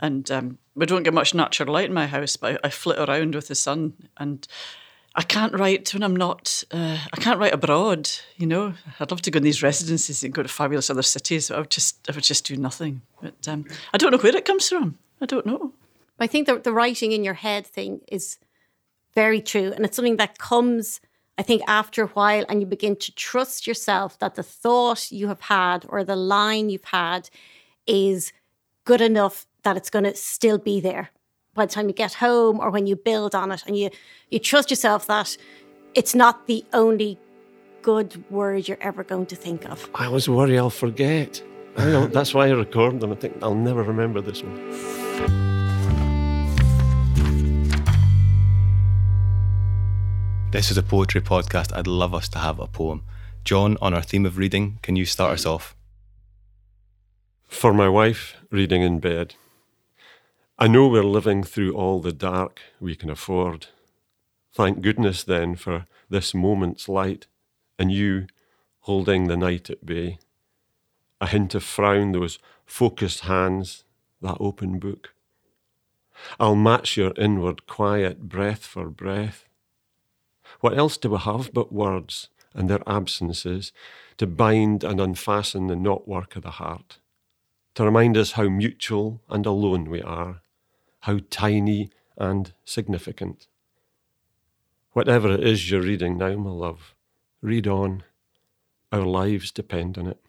and 0.02 0.30
um, 0.32 0.58
we 0.74 0.88
don't 0.88 1.04
get 1.04 1.14
much 1.14 1.36
natural 1.36 1.72
light 1.72 1.86
in 1.86 1.94
my 1.94 2.08
house, 2.08 2.36
but 2.36 2.56
I, 2.56 2.68
I 2.68 2.70
flit 2.72 2.98
around 2.98 3.36
with 3.36 3.48
the 3.48 3.56
sun 3.56 3.94
and. 4.18 4.48
I 5.16 5.22
can't 5.22 5.54
write 5.54 5.94
when 5.94 6.02
I'm 6.02 6.16
not. 6.16 6.64
Uh, 6.72 6.98
I 7.14 7.18
can't 7.18 7.40
write 7.40 7.54
abroad. 7.54 8.10
You 8.38 8.48
know, 8.48 8.74
I'd 9.00 9.12
love 9.12 9.22
to 9.22 9.30
go 9.30 9.38
in 9.38 9.44
these 9.44 9.62
residences 9.62 10.24
and 10.24 10.34
go 10.34 10.42
to 10.42 10.50
fabulous 10.50 10.90
other 10.90 11.04
cities. 11.04 11.50
But 11.50 11.56
I 11.56 11.60
would 11.60 11.70
just, 11.70 12.10
I 12.10 12.16
would 12.16 12.24
just 12.24 12.48
do 12.48 12.58
nothing. 12.58 13.04
But 13.22 13.48
um, 13.48 13.66
I 13.94 14.00
don't 14.00 14.10
know 14.10 14.18
where 14.18 14.36
it 14.36 14.44
comes 14.44 14.68
from. 14.68 14.98
I 15.22 15.28
don't 15.28 15.46
know. 15.46 15.72
I 16.20 16.28
think 16.28 16.48
the, 16.48 16.60
the 16.60 16.74
writing 16.74 17.12
in 17.12 17.24
your 17.24 17.34
head 17.34 17.66
thing 17.66 18.02
is 18.08 18.38
very 19.14 19.42
true. 19.42 19.72
And 19.74 19.86
it's 19.86 19.96
something 19.96 20.18
that 20.18 20.38
comes, 20.38 21.02
I 21.38 21.44
think, 21.44 21.62
after 21.68 22.04
a 22.04 22.08
while, 22.08 22.46
and 22.50 22.62
you 22.62 22.68
begin 22.68 22.96
to 22.98 23.14
trust 23.16 23.68
yourself 23.68 24.20
that 24.20 24.36
the 24.36 24.44
thought 24.44 25.12
you 25.12 25.28
have 25.28 25.42
had 25.42 25.86
or 25.90 26.04
the 26.04 26.16
line 26.16 26.70
you've 26.70 26.86
had 26.86 27.30
is 27.86 28.32
good 28.86 29.02
enough 29.02 29.46
that 29.64 29.78
it's 29.78 29.90
going 29.90 30.06
to 30.06 30.16
still 30.16 30.58
be 30.58 30.80
there 30.80 31.10
by 31.54 31.66
the 31.66 31.72
time 31.72 31.88
you 31.88 31.94
get 31.94 32.16
home 32.16 32.60
or 32.60 32.70
when 32.70 32.88
you 32.88 32.96
build 32.96 33.36
on 33.36 33.52
it. 33.52 33.64
And 33.66 33.78
you, 33.78 33.90
you 34.30 34.40
trust 34.40 34.70
yourself 34.70 35.08
that 35.08 35.38
it's 35.94 36.16
not 36.16 36.48
the 36.48 36.66
only 36.74 37.18
good 37.82 38.24
word 38.32 38.68
you're 38.68 38.78
ever 38.82 39.04
going 39.04 39.26
to 39.28 39.36
think 39.36 39.66
of. 39.70 39.90
I 39.94 40.06
always 40.06 40.28
worry 40.28 40.58
I'll 40.58 40.70
forget. 40.70 41.44
I 41.78 42.06
that's 42.08 42.34
why 42.34 42.48
I 42.48 42.52
record 42.52 43.00
them. 43.00 43.12
I 43.12 43.16
think 43.16 43.38
I'll 43.42 43.56
never 43.56 43.84
remember 43.84 44.22
this 44.22 44.44
one. 44.44 45.03
This 50.54 50.70
is 50.70 50.78
a 50.78 50.84
poetry 50.84 51.20
podcast. 51.20 51.76
I'd 51.76 51.88
love 51.88 52.14
us 52.14 52.30
to 52.30 52.38
have 52.38 52.60
a 52.60 52.68
poem. 52.68 53.02
John, 53.44 53.76
on 53.82 53.96
our 53.96 54.04
theme 54.04 54.24
of 54.24 54.38
reading, 54.38 54.78
can 54.84 54.96
you 54.96 55.04
start 55.04 55.32
us 55.32 55.48
off? 55.48 55.76
For 57.48 57.74
my 57.74 57.90
wife, 57.90 58.36
reading 58.52 58.84
in 58.84 59.00
bed. 59.00 59.34
I 60.60 60.68
know 60.68 60.88
we're 60.88 61.04
living 61.04 61.42
through 61.42 61.74
all 61.74 62.02
the 62.02 62.12
dark 62.12 62.62
we 62.80 62.96
can 62.96 63.10
afford. 63.10 63.66
Thank 64.54 64.82
goodness 64.82 65.24
then 65.24 65.56
for 65.56 65.88
this 66.08 66.36
moment's 66.36 66.88
light 66.88 67.26
and 67.80 67.92
you 67.92 68.28
holding 68.82 69.28
the 69.28 69.38
night 69.38 69.72
at 69.72 69.88
bay. 69.88 70.20
A 71.20 71.26
hint 71.26 71.56
of 71.56 71.64
frown, 71.64 72.12
those 72.12 72.38
focused 72.68 73.22
hands, 73.22 73.86
that 74.22 74.38
open 74.40 74.78
book. 74.78 75.16
I'll 76.40 76.56
match 76.56 76.96
your 76.96 77.14
inward 77.18 77.66
quiet 77.66 78.30
breath 78.30 78.68
for 78.68 78.92
breath 78.92 79.48
what 80.64 80.78
else 80.78 80.96
do 80.96 81.10
we 81.10 81.18
have 81.18 81.52
but 81.54 81.74
words 81.74 82.30
and 82.54 82.70
their 82.70 82.80
absences 82.88 83.74
to 84.16 84.26
bind 84.26 84.82
and 84.86 85.02
unfasten 85.02 85.68
the 85.68 85.76
knotwork 85.76 86.38
of 86.38 86.44
the 86.44 86.52
heart? 86.52 87.00
To 87.76 87.84
remind 87.84 88.16
us 88.16 88.32
how 88.32 88.48
mutual 88.48 89.20
and 89.30 89.46
alone 89.46 89.90
we 89.90 90.02
are, 90.02 90.40
how 91.02 91.20
tiny 91.30 91.90
and 92.18 92.54
significant. 92.64 93.48
Whatever 94.94 95.34
it 95.34 95.46
is 95.46 95.70
you're 95.70 95.82
reading 95.82 96.18
now, 96.18 96.38
my 96.38 96.52
love, 96.52 96.96
read 97.42 97.68
on. 97.68 98.04
Our 98.90 99.06
lives 99.06 99.52
depend 99.52 99.98
on 99.98 100.08
it. 100.08 100.22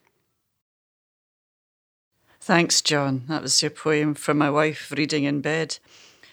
Thanks, 2.40 2.82
John. 2.82 3.22
That 3.28 3.42
was 3.42 3.62
your 3.62 3.70
poem 3.70 4.14
from 4.14 4.38
my 4.38 4.50
wife 4.50 4.90
reading 4.90 5.22
in 5.22 5.42
bed. 5.42 5.78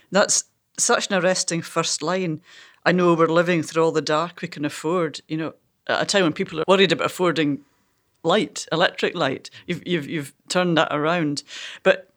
That's 0.09 0.45
such 0.79 1.11
an 1.11 1.23
arresting 1.23 1.61
first 1.61 2.01
line. 2.01 2.41
I 2.85 2.91
know 2.91 3.13
we're 3.13 3.27
living 3.27 3.63
through 3.63 3.83
all 3.83 3.91
the 3.91 4.01
dark 4.01 4.41
we 4.41 4.47
can 4.47 4.65
afford. 4.65 5.21
You 5.27 5.37
know, 5.37 5.53
at 5.87 6.01
a 6.01 6.05
time 6.05 6.23
when 6.23 6.33
people 6.33 6.59
are 6.59 6.65
worried 6.67 6.91
about 6.91 7.05
affording 7.05 7.61
light, 8.23 8.67
electric 8.71 9.15
light, 9.15 9.49
you've 9.67 9.85
you've 9.85 10.07
you've 10.07 10.33
turned 10.49 10.77
that 10.77 10.93
around. 10.93 11.43
But 11.83 12.11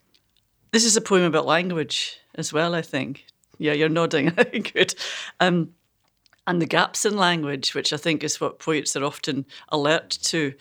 this 0.73 0.85
is 0.85 0.97
a 0.97 1.01
poem 1.01 1.25
about 1.25 1.47
language 1.47 2.19
as 2.35 2.53
well. 2.53 2.75
I 2.75 2.83
think. 2.83 3.27
Yeah, 3.59 3.73
you're 3.73 3.89
nodding. 3.89 4.31
Good. 4.75 4.95
Um, 5.41 5.75
and 6.47 6.61
the 6.61 6.67
gaps 6.67 7.07
in 7.07 7.17
language, 7.17 7.75
which 7.75 7.93
I 7.93 7.97
think 7.97 8.23
is 8.23 8.41
what 8.41 8.59
poets 8.59 8.95
are 8.97 9.05
often 9.05 9.47
alert 9.71 10.11
to, 10.25 10.53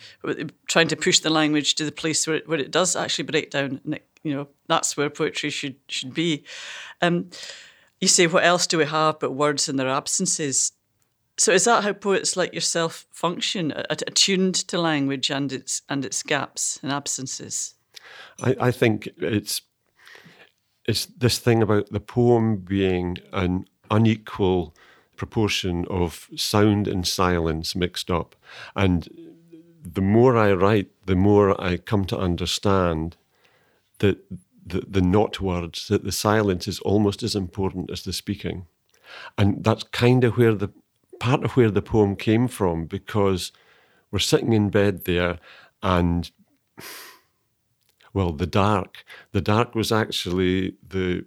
trying 0.67 0.87
to 0.87 0.95
push 0.95 1.19
the 1.19 1.29
language 1.29 1.75
to 1.75 1.83
the 1.83 1.91
place 1.91 2.25
where 2.25 2.37
it, 2.37 2.47
where 2.47 2.59
it 2.59 2.71
does 2.71 2.95
actually 2.95 3.25
break 3.25 3.51
down. 3.51 3.81
And 3.83 3.95
it, 3.95 4.05
you 4.23 4.33
know, 4.33 4.47
that's 4.67 4.95
where 4.95 5.09
poetry 5.09 5.49
should 5.49 5.75
should 5.87 6.13
be. 6.13 6.43
Um, 7.01 7.29
you 8.03 8.07
say, 8.07 8.27
what 8.27 8.43
else 8.43 8.67
do 8.67 8.77
we 8.77 8.85
have 8.85 9.19
but 9.19 9.31
words 9.31 9.67
and 9.67 9.79
their 9.79 9.89
absences? 9.89 10.71
So 11.37 11.51
is 11.51 11.65
that 11.65 11.83
how 11.83 11.93
poets 11.93 12.37
like 12.37 12.53
yourself 12.53 13.07
function, 13.11 13.73
attuned 13.89 14.55
to 14.67 14.79
language 14.79 15.31
and 15.31 15.51
its 15.51 15.81
and 15.89 16.05
its 16.05 16.21
gaps 16.21 16.79
and 16.83 16.91
absences? 16.91 17.73
I, 18.41 18.55
I 18.59 18.71
think 18.71 19.09
it's 19.17 19.61
it's 20.85 21.05
this 21.05 21.39
thing 21.39 21.63
about 21.63 21.89
the 21.89 21.99
poem 21.99 22.57
being 22.57 23.17
an 23.31 23.65
unequal 23.89 24.75
proportion 25.15 25.85
of 25.89 26.29
sound 26.35 26.87
and 26.87 27.07
silence 27.07 27.75
mixed 27.75 28.11
up. 28.11 28.35
And 28.75 29.07
the 29.83 30.01
more 30.01 30.37
I 30.37 30.53
write, 30.53 30.89
the 31.05 31.15
more 31.15 31.59
I 31.59 31.77
come 31.77 32.05
to 32.05 32.17
understand 32.17 33.15
that 33.99 34.17
the, 34.65 34.81
the 34.87 35.01
not 35.01 35.39
words, 35.41 35.87
that 35.87 36.03
the 36.03 36.11
silence 36.11 36.67
is 36.67 36.79
almost 36.79 37.23
as 37.23 37.35
important 37.35 37.91
as 37.91 38.03
the 38.03 38.13
speaking. 38.13 38.65
And 39.37 39.63
that's 39.63 39.83
kind 39.83 40.23
of 40.23 40.37
where 40.37 40.55
the 40.55 40.69
part 41.19 41.43
of 41.43 41.51
where 41.51 41.71
the 41.71 41.81
poem 41.81 42.15
came 42.15 42.47
from 42.47 42.85
because 42.85 43.51
we're 44.11 44.19
sitting 44.19 44.53
in 44.53 44.69
bed 44.69 45.05
there 45.05 45.39
and 45.81 46.31
well 48.13 48.33
the 48.33 48.47
dark 48.47 49.05
the 49.31 49.39
dark 49.39 49.73
was 49.75 49.91
actually 49.91 50.75
the 50.85 51.23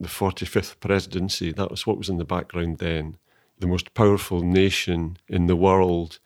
the 0.00 0.08
45th 0.08 0.80
presidency. 0.80 1.52
That 1.52 1.70
was 1.70 1.86
what 1.86 1.98
was 1.98 2.08
in 2.08 2.16
the 2.16 2.24
background 2.24 2.78
then. 2.78 3.18
The 3.58 3.66
most 3.66 3.92
powerful 3.92 4.40
nation 4.40 5.18
in 5.28 5.46
the 5.46 5.56
world 5.56 6.18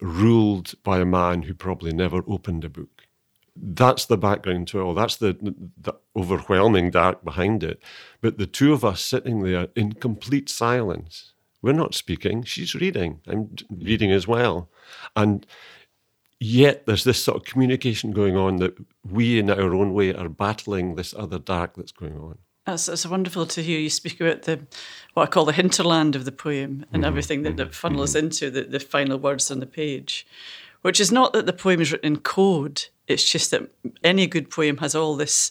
ruled 0.00 0.74
by 0.84 1.00
a 1.00 1.06
man 1.06 1.42
who 1.42 1.54
probably 1.54 1.92
never 1.92 2.22
opened 2.28 2.64
a 2.64 2.68
book 2.68 3.03
that's 3.56 4.06
the 4.06 4.16
background 4.16 4.66
to 4.68 4.80
it 4.80 4.82
all 4.82 4.94
that's 4.94 5.16
the, 5.16 5.36
the 5.80 5.92
overwhelming 6.16 6.90
dark 6.90 7.24
behind 7.24 7.62
it 7.62 7.82
but 8.20 8.38
the 8.38 8.46
two 8.46 8.72
of 8.72 8.84
us 8.84 9.00
sitting 9.00 9.42
there 9.42 9.68
in 9.76 9.92
complete 9.92 10.48
silence 10.48 11.32
we're 11.62 11.72
not 11.72 11.94
speaking 11.94 12.42
she's 12.42 12.74
reading 12.74 13.20
i'm 13.28 13.54
reading 13.70 14.10
as 14.10 14.26
well 14.26 14.68
and 15.14 15.46
yet 16.40 16.84
there's 16.86 17.04
this 17.04 17.22
sort 17.22 17.36
of 17.36 17.44
communication 17.44 18.10
going 18.10 18.36
on 18.36 18.56
that 18.56 18.76
we 19.08 19.38
in 19.38 19.48
our 19.48 19.74
own 19.74 19.94
way 19.94 20.12
are 20.12 20.28
battling 20.28 20.96
this 20.96 21.14
other 21.14 21.38
dark 21.38 21.74
that's 21.76 21.92
going 21.92 22.18
on 22.18 22.38
it's, 22.66 22.88
it's 22.88 23.06
wonderful 23.06 23.46
to 23.46 23.62
hear 23.62 23.78
you 23.78 23.90
speak 23.90 24.20
about 24.20 24.42
the 24.42 24.66
what 25.12 25.24
I 25.24 25.26
call 25.26 25.44
the 25.44 25.52
hinterland 25.52 26.16
of 26.16 26.24
the 26.24 26.32
poem 26.32 26.86
and 26.92 27.02
mm-hmm. 27.02 27.04
everything 27.04 27.42
that, 27.42 27.56
that 27.58 27.74
funnels 27.74 28.14
mm-hmm. 28.14 28.26
into 28.26 28.50
the, 28.50 28.62
the 28.62 28.80
final 28.80 29.18
words 29.18 29.50
on 29.50 29.60
the 29.60 29.66
page, 29.66 30.26
which 30.82 31.00
is 31.00 31.12
not 31.12 31.32
that 31.34 31.46
the 31.46 31.52
poem 31.52 31.80
is 31.80 31.92
written 31.92 32.14
in 32.14 32.20
code. 32.20 32.86
It's 33.06 33.30
just 33.30 33.50
that 33.50 33.70
any 34.02 34.26
good 34.26 34.50
poem 34.50 34.78
has 34.78 34.94
all 34.94 35.16
this 35.16 35.50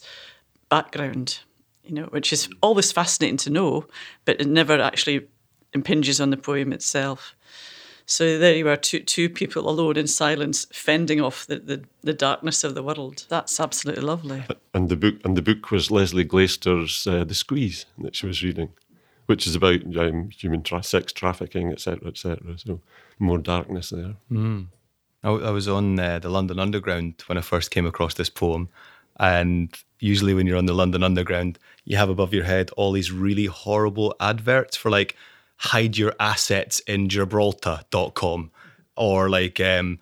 background, 0.69 1.39
you 1.83 1.93
know, 1.93 2.05
which 2.05 2.33
is 2.33 2.49
always 2.61 2.91
fascinating 2.91 3.37
to 3.37 3.49
know, 3.49 3.85
but 4.25 4.41
it 4.41 4.47
never 4.47 4.79
actually 4.81 5.27
impinges 5.73 6.19
on 6.19 6.29
the 6.29 6.37
poem 6.37 6.73
itself. 6.73 7.35
So 8.05 8.37
there 8.37 8.55
you 8.55 8.67
are, 8.67 8.75
two, 8.75 8.99
two 8.99 9.29
people 9.29 9.69
alone 9.69 9.97
in 9.97 10.07
silence, 10.07 10.65
fending 10.73 11.21
off 11.21 11.47
the, 11.47 11.59
the, 11.59 11.83
the 12.01 12.13
darkness 12.13 12.63
of 12.63 12.75
the 12.75 12.83
world. 12.83 13.25
That's 13.29 13.59
absolutely 13.59 14.03
lovely. 14.03 14.43
And 14.73 14.89
the 14.89 14.97
book 14.97 15.15
and 15.23 15.37
the 15.37 15.41
book 15.41 15.71
was 15.71 15.89
Lesley 15.89 16.25
Glaister's 16.25 17.07
uh, 17.07 17.23
The 17.23 17.33
Squeeze 17.33 17.85
that 17.99 18.15
she 18.15 18.25
was 18.25 18.43
reading, 18.43 18.69
which 19.27 19.47
is 19.47 19.55
about 19.55 19.95
um, 19.97 20.29
human 20.31 20.63
tra- 20.63 20.83
sex 20.83 21.13
trafficking, 21.13 21.71
etc., 21.71 22.09
etc. 22.09 22.57
So 22.57 22.81
more 23.19 23.37
darkness 23.37 23.91
there. 23.91 24.15
Mm. 24.29 24.67
I, 25.23 25.29
I, 25.29 25.51
was 25.51 25.67
on 25.67 25.99
uh, 25.99 26.19
the 26.19 26.29
London 26.29 26.59
Underground 26.59 27.23
when 27.27 27.37
I 27.37 27.41
first 27.41 27.71
came 27.71 27.85
across 27.85 28.15
this 28.15 28.29
poem, 28.29 28.69
and 29.19 29.73
usually 29.99 30.33
when 30.33 30.47
you're 30.47 30.57
on 30.57 30.65
the 30.65 30.73
London 30.73 31.03
Underground, 31.03 31.57
you 31.85 31.97
have 31.97 32.09
above 32.09 32.33
your 32.33 32.43
head 32.43 32.71
all 32.71 32.91
these 32.91 33.11
really 33.11 33.45
horrible 33.45 34.15
adverts 34.19 34.75
for 34.75 34.89
like 34.89 35.15
hide 35.57 35.97
your 35.97 36.13
assets 36.19 36.79
in 36.81 37.07
Gibraltar.com 37.07 38.51
or 38.97 39.29
like 39.29 39.59
um, 39.59 39.99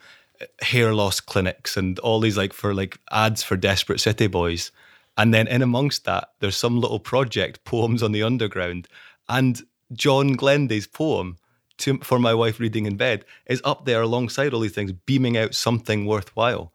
hair 0.62 0.94
loss 0.94 1.20
clinics 1.20 1.78
and 1.78 2.00
all 2.00 2.20
these 2.20 2.38
like 2.38 2.54
for 2.54 2.74
like 2.74 3.00
ads 3.12 3.44
for 3.44 3.56
desperate 3.56 4.00
city 4.00 4.28
boys. 4.28 4.72
And 5.18 5.34
then 5.34 5.48
in 5.48 5.62
amongst 5.62 6.06
that, 6.06 6.30
there's 6.40 6.56
some 6.56 6.80
little 6.80 7.00
project, 7.00 7.64
Poems 7.66 8.02
on 8.02 8.12
the 8.12 8.24
Underground. 8.24 8.88
And 9.30 9.62
John 9.94 10.34
Glenday's 10.34 10.88
poem 10.88 11.38
to, 11.82 11.98
for 12.00 12.20
my 12.20 12.34
wife 12.34 12.60
reading 12.60 12.86
in 12.86 12.98
bed 12.98 13.26
is 13.46 13.62
up 13.64 13.86
there 13.86 14.02
alongside 14.02 14.54
all 14.54 14.60
these 14.60 14.74
things, 14.74 14.92
beaming 14.92 15.38
out 15.38 15.56
something 15.56 16.06
worthwhile. 16.06 16.72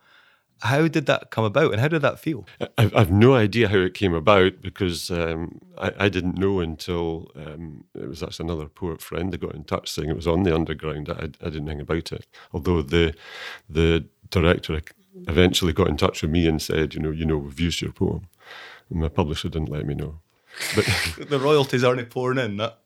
How 0.60 0.88
did 0.88 1.04
that 1.06 1.30
come 1.30 1.44
about 1.44 1.72
and 1.72 1.80
how 1.80 1.88
did 1.88 2.00
that 2.00 2.18
feel? 2.18 2.46
I've, 2.78 2.94
I've 2.96 3.10
no 3.10 3.34
idea 3.34 3.68
how 3.68 3.76
it 3.76 3.92
came 3.92 4.14
about 4.14 4.62
because 4.62 5.10
um, 5.10 5.60
I, 5.76 5.92
I, 5.98 6.08
didn't 6.08 6.38
know 6.38 6.60
until 6.60 7.30
um, 7.36 7.84
it 7.94 8.08
was 8.08 8.22
actually 8.22 8.46
another 8.46 8.66
poet 8.66 9.02
friend 9.02 9.30
that 9.32 9.40
got 9.42 9.54
in 9.54 9.64
touch 9.64 9.90
saying 9.90 10.08
it 10.08 10.16
was 10.16 10.26
on 10.26 10.44
the 10.44 10.54
underground. 10.54 11.10
I, 11.10 11.24
I 11.44 11.50
didn't 11.50 11.66
know 11.66 11.78
about 11.80 12.10
it. 12.10 12.26
Although 12.54 12.80
the, 12.80 13.14
the 13.68 14.06
director 14.30 14.80
eventually 15.28 15.74
got 15.74 15.88
in 15.88 15.98
touch 15.98 16.22
with 16.22 16.30
me 16.30 16.46
and 16.46 16.60
said, 16.60 16.94
you 16.94 17.00
know, 17.00 17.10
you 17.10 17.26
know, 17.26 17.36
we've 17.36 17.60
used 17.60 17.82
your 17.82 17.92
poem. 17.92 18.28
And 18.88 19.00
my 19.00 19.08
publisher 19.08 19.50
didn't 19.50 19.68
let 19.68 19.84
me 19.84 19.94
know. 19.94 20.20
But 20.74 20.86
the 21.28 21.38
royalties 21.38 21.84
aren't 21.84 22.08
pouring 22.08 22.38
in, 22.38 22.56
that. 22.58 22.78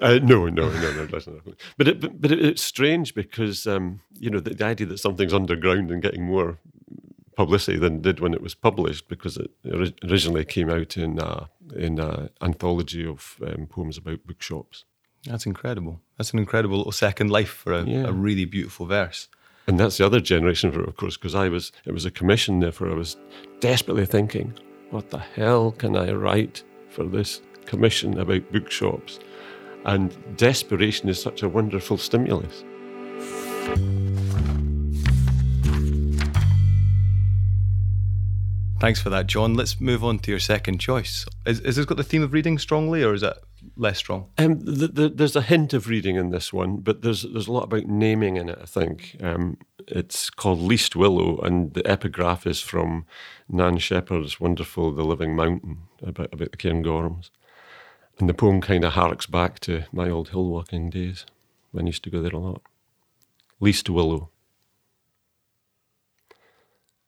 Uh, 0.00 0.18
no, 0.22 0.48
no, 0.48 0.68
no, 0.68 0.92
no, 0.92 1.06
that's 1.06 1.26
not. 1.26 1.36
But 1.76 1.88
it, 1.88 2.00
but, 2.00 2.20
but 2.20 2.32
it, 2.32 2.44
it's 2.44 2.62
strange 2.62 3.14
because 3.14 3.66
um, 3.66 4.00
you 4.18 4.30
know 4.30 4.40
the, 4.40 4.50
the, 4.50 4.64
idea 4.64 4.86
that 4.88 4.98
something's 4.98 5.34
underground 5.34 5.90
and 5.90 6.02
getting 6.02 6.24
more 6.24 6.58
publicity 7.36 7.78
than 7.78 7.96
it 7.96 8.02
did 8.02 8.20
when 8.20 8.34
it 8.34 8.42
was 8.42 8.54
published 8.54 9.08
because 9.08 9.36
it 9.36 9.50
originally 10.04 10.44
came 10.44 10.70
out 10.70 10.96
in 10.96 11.18
a, 11.18 11.48
in 11.74 11.98
an 11.98 12.30
anthology 12.40 13.06
of 13.06 13.36
um, 13.46 13.66
poems 13.66 13.98
about 13.98 14.26
bookshops. 14.26 14.84
That's 15.24 15.46
incredible. 15.46 16.00
That's 16.16 16.32
an 16.32 16.38
incredible 16.38 16.78
little 16.78 16.92
second 16.92 17.30
life 17.30 17.50
for 17.50 17.72
a, 17.72 17.84
yeah. 17.84 18.06
a 18.06 18.12
really 18.12 18.44
beautiful 18.44 18.86
verse. 18.86 19.28
And 19.66 19.80
that's 19.80 19.98
the 19.98 20.06
other 20.06 20.20
generation 20.20 20.70
for 20.70 20.82
it, 20.82 20.88
of 20.88 20.96
course, 20.96 21.16
because 21.16 21.34
I 21.34 21.48
was 21.48 21.72
it 21.84 21.92
was 21.92 22.04
a 22.04 22.10
commission. 22.10 22.60
Therefore, 22.60 22.90
I 22.90 22.94
was 22.94 23.16
desperately 23.60 24.06
thinking, 24.06 24.54
what 24.90 25.10
the 25.10 25.18
hell 25.18 25.72
can 25.72 25.96
I 25.96 26.12
write 26.12 26.62
for 26.88 27.04
this 27.04 27.42
commission 27.66 28.18
about 28.18 28.50
bookshops? 28.52 29.18
And 29.86 30.36
desperation 30.36 31.08
is 31.08 31.22
such 31.22 31.42
a 31.42 31.48
wonderful 31.48 31.96
stimulus. 31.96 32.64
Thanks 38.78 39.00
for 39.00 39.10
that, 39.10 39.26
John. 39.26 39.54
Let's 39.54 39.80
move 39.80 40.04
on 40.04 40.18
to 40.18 40.30
your 40.30 40.40
second 40.40 40.80
choice. 40.80 41.24
Is, 41.46 41.60
is 41.60 41.76
this 41.76 41.86
got 41.86 41.96
the 41.96 42.04
theme 42.04 42.22
of 42.22 42.32
reading 42.32 42.58
strongly, 42.58 43.02
or 43.02 43.14
is 43.14 43.22
it 43.22 43.34
less 43.76 43.98
strong? 43.98 44.26
Um, 44.38 44.58
the, 44.58 44.88
the, 44.88 45.08
there's 45.08 45.36
a 45.36 45.40
hint 45.40 45.72
of 45.72 45.88
reading 45.88 46.16
in 46.16 46.30
this 46.30 46.52
one, 46.52 46.78
but 46.78 47.02
there's 47.02 47.22
there's 47.22 47.46
a 47.46 47.52
lot 47.52 47.64
about 47.64 47.86
naming 47.86 48.36
in 48.36 48.48
it. 48.48 48.58
I 48.60 48.66
think 48.66 49.16
um, 49.22 49.56
it's 49.86 50.28
called 50.30 50.58
Least 50.58 50.94
Willow, 50.94 51.38
and 51.38 51.72
the 51.72 51.86
epigraph 51.86 52.46
is 52.46 52.60
from 52.60 53.06
Nan 53.48 53.78
Shepherd's 53.78 54.40
wonderful 54.40 54.92
*The 54.92 55.04
Living 55.04 55.34
Mountain* 55.34 55.78
about 56.02 56.34
about 56.34 56.50
the 56.50 56.58
Cairngorms, 56.58 57.30
and 58.18 58.28
the 58.28 58.34
poem 58.34 58.60
kind 58.60 58.84
of 58.84 58.94
harks 58.94 59.26
back 59.26 59.60
to 59.60 59.84
my 59.92 60.08
old 60.08 60.30
hill 60.30 60.46
walking 60.46 60.90
days 60.90 61.26
when 61.70 61.84
I 61.84 61.88
used 61.88 62.04
to 62.04 62.10
go 62.10 62.22
there 62.22 62.32
a 62.32 62.38
lot. 62.38 62.62
Least 63.60 63.90
Willow. 63.90 64.30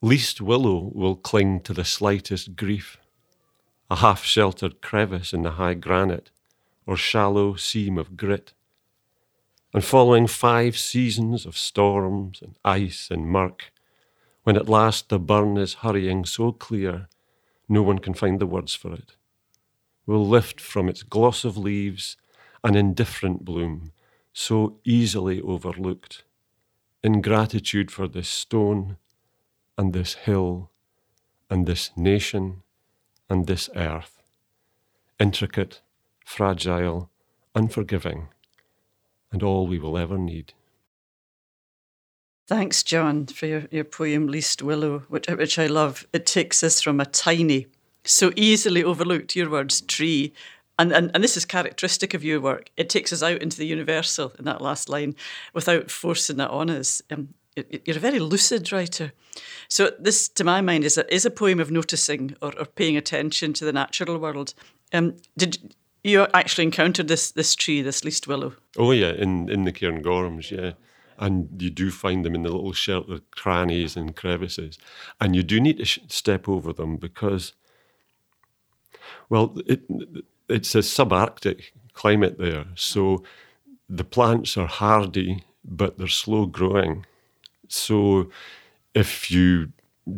Least 0.01 0.39
willow 0.39 0.91
will 0.93 1.17
cling 1.17 1.59
to 1.59 1.73
the 1.73 1.83
slightest 1.83 2.55
grief, 2.55 2.97
a 3.91 3.97
half 3.97 4.23
sheltered 4.23 4.81
crevice 4.81 5.33
in 5.33 5.41
the 5.41 5.51
high 5.51 5.73
granite 5.73 6.31
or 6.85 6.95
shallow 6.95 7.55
seam 7.55 7.97
of 7.97 8.15
grit. 8.15 8.53
And 9.73 9.83
following 9.83 10.25
five 10.25 10.77
seasons 10.77 11.45
of 11.45 11.57
storms 11.57 12.41
and 12.41 12.57
ice 12.63 13.09
and 13.11 13.27
murk, 13.27 13.73
when 14.43 14.55
at 14.55 14.69
last 14.69 15.09
the 15.09 15.19
burn 15.19 15.57
is 15.57 15.75
hurrying 15.75 16.23
so 16.23 16.53
clear 16.53 17.09
no 17.67 17.83
one 17.83 17.99
can 17.99 18.13
find 18.13 18.39
the 18.39 18.47
words 18.47 18.73
for 18.73 18.93
it, 18.93 19.17
will 20.09 20.27
lift 20.27 20.59
from 20.59 20.89
its 20.89 21.03
gloss 21.03 21.45
of 21.45 21.55
leaves 21.55 22.17
an 22.63 22.75
indifferent 22.75 23.45
bloom 23.45 23.91
so 24.33 24.79
easily 24.83 25.39
overlooked, 25.39 26.23
in 27.03 27.21
gratitude 27.21 27.91
for 27.91 28.07
this 28.07 28.27
stone 28.27 28.97
and 29.77 29.93
this 29.93 30.15
hill 30.15 30.71
and 31.49 31.67
this 31.67 31.91
nation 31.95 32.63
and 33.29 33.45
this 33.45 33.69
earth, 33.75 34.23
intricate, 35.19 35.81
fragile, 36.25 37.11
unforgiving, 37.53 38.29
and 39.31 39.43
all 39.43 39.67
we 39.67 39.77
will 39.77 39.97
ever 39.97 40.17
need. 40.17 40.53
Thanks, 42.47 42.81
John, 42.81 43.27
for 43.27 43.45
your, 43.45 43.67
your 43.69 43.83
poem 43.83 44.25
Least 44.25 44.63
Willow, 44.63 45.03
which, 45.07 45.27
which 45.27 45.59
I 45.59 45.67
love. 45.67 46.07
It 46.11 46.25
takes 46.25 46.63
us 46.63 46.81
from 46.81 46.99
a 46.99 47.05
tiny, 47.05 47.67
so 48.03 48.31
easily 48.35 48.83
overlooked, 48.83 49.35
your 49.35 49.49
words, 49.49 49.81
tree. 49.81 50.33
And, 50.77 50.91
and, 50.91 51.11
and 51.13 51.23
this 51.23 51.35
is 51.35 51.45
characteristic 51.45 52.13
of 52.13 52.23
your 52.23 52.39
work. 52.39 52.71
It 52.77 52.89
takes 52.89 53.11
us 53.11 53.21
out 53.21 53.41
into 53.41 53.57
the 53.57 53.65
universal 53.65 54.33
in 54.39 54.45
that 54.45 54.61
last 54.61 54.89
line 54.89 55.15
without 55.53 55.91
forcing 55.91 56.37
that 56.37 56.51
on 56.51 56.69
us. 56.69 57.01
Um, 57.11 57.33
you're 57.85 57.97
a 57.97 57.99
very 57.99 58.19
lucid 58.19 58.71
writer. 58.71 59.11
So 59.67 59.91
this, 59.99 60.29
to 60.29 60.43
my 60.43 60.61
mind, 60.61 60.83
is 60.85 60.97
a, 60.97 61.13
is 61.13 61.25
a 61.25 61.31
poem 61.31 61.59
of 61.59 61.71
noticing 61.71 62.35
or, 62.41 62.57
or 62.57 62.65
paying 62.65 62.95
attention 62.95 63.53
to 63.53 63.65
the 63.65 63.73
natural 63.73 64.17
world. 64.17 64.53
Um, 64.93 65.17
did 65.37 65.75
you 66.03 66.27
actually 66.33 66.63
encounter 66.63 67.03
this 67.03 67.31
this 67.31 67.55
tree, 67.55 67.81
this 67.81 68.05
least 68.05 68.27
willow? 68.27 68.53
Oh 68.77 68.91
yeah, 68.91 69.11
in 69.11 69.49
in 69.49 69.65
the 69.65 69.73
Cairngorms, 69.73 70.51
yeah. 70.51 70.73
And 71.17 71.61
you 71.61 71.69
do 71.69 71.91
find 71.91 72.23
them 72.23 72.35
in 72.35 72.43
the 72.43 72.49
little 72.49 72.71
sheltered 72.71 73.29
crannies 73.31 73.97
and 73.97 74.15
crevices, 74.15 74.79
and 75.19 75.35
you 75.35 75.43
do 75.43 75.59
need 75.59 75.77
to 75.77 75.85
sh- 75.85 75.99
step 76.07 76.47
over 76.47 76.71
them 76.71 76.95
because, 76.95 77.53
well, 79.29 79.55
it 79.65 79.81
it's 80.47 80.73
a 80.75 80.79
subarctic 80.79 81.65
climate 81.93 82.37
there, 82.37 82.65
so 82.75 83.23
the 83.89 84.03
plants 84.03 84.57
are 84.57 84.67
hardy, 84.67 85.43
but 85.63 85.97
they're 85.97 86.07
slow 86.07 86.45
growing 86.45 87.05
so 87.69 88.29
if 88.93 89.31
you 89.31 89.71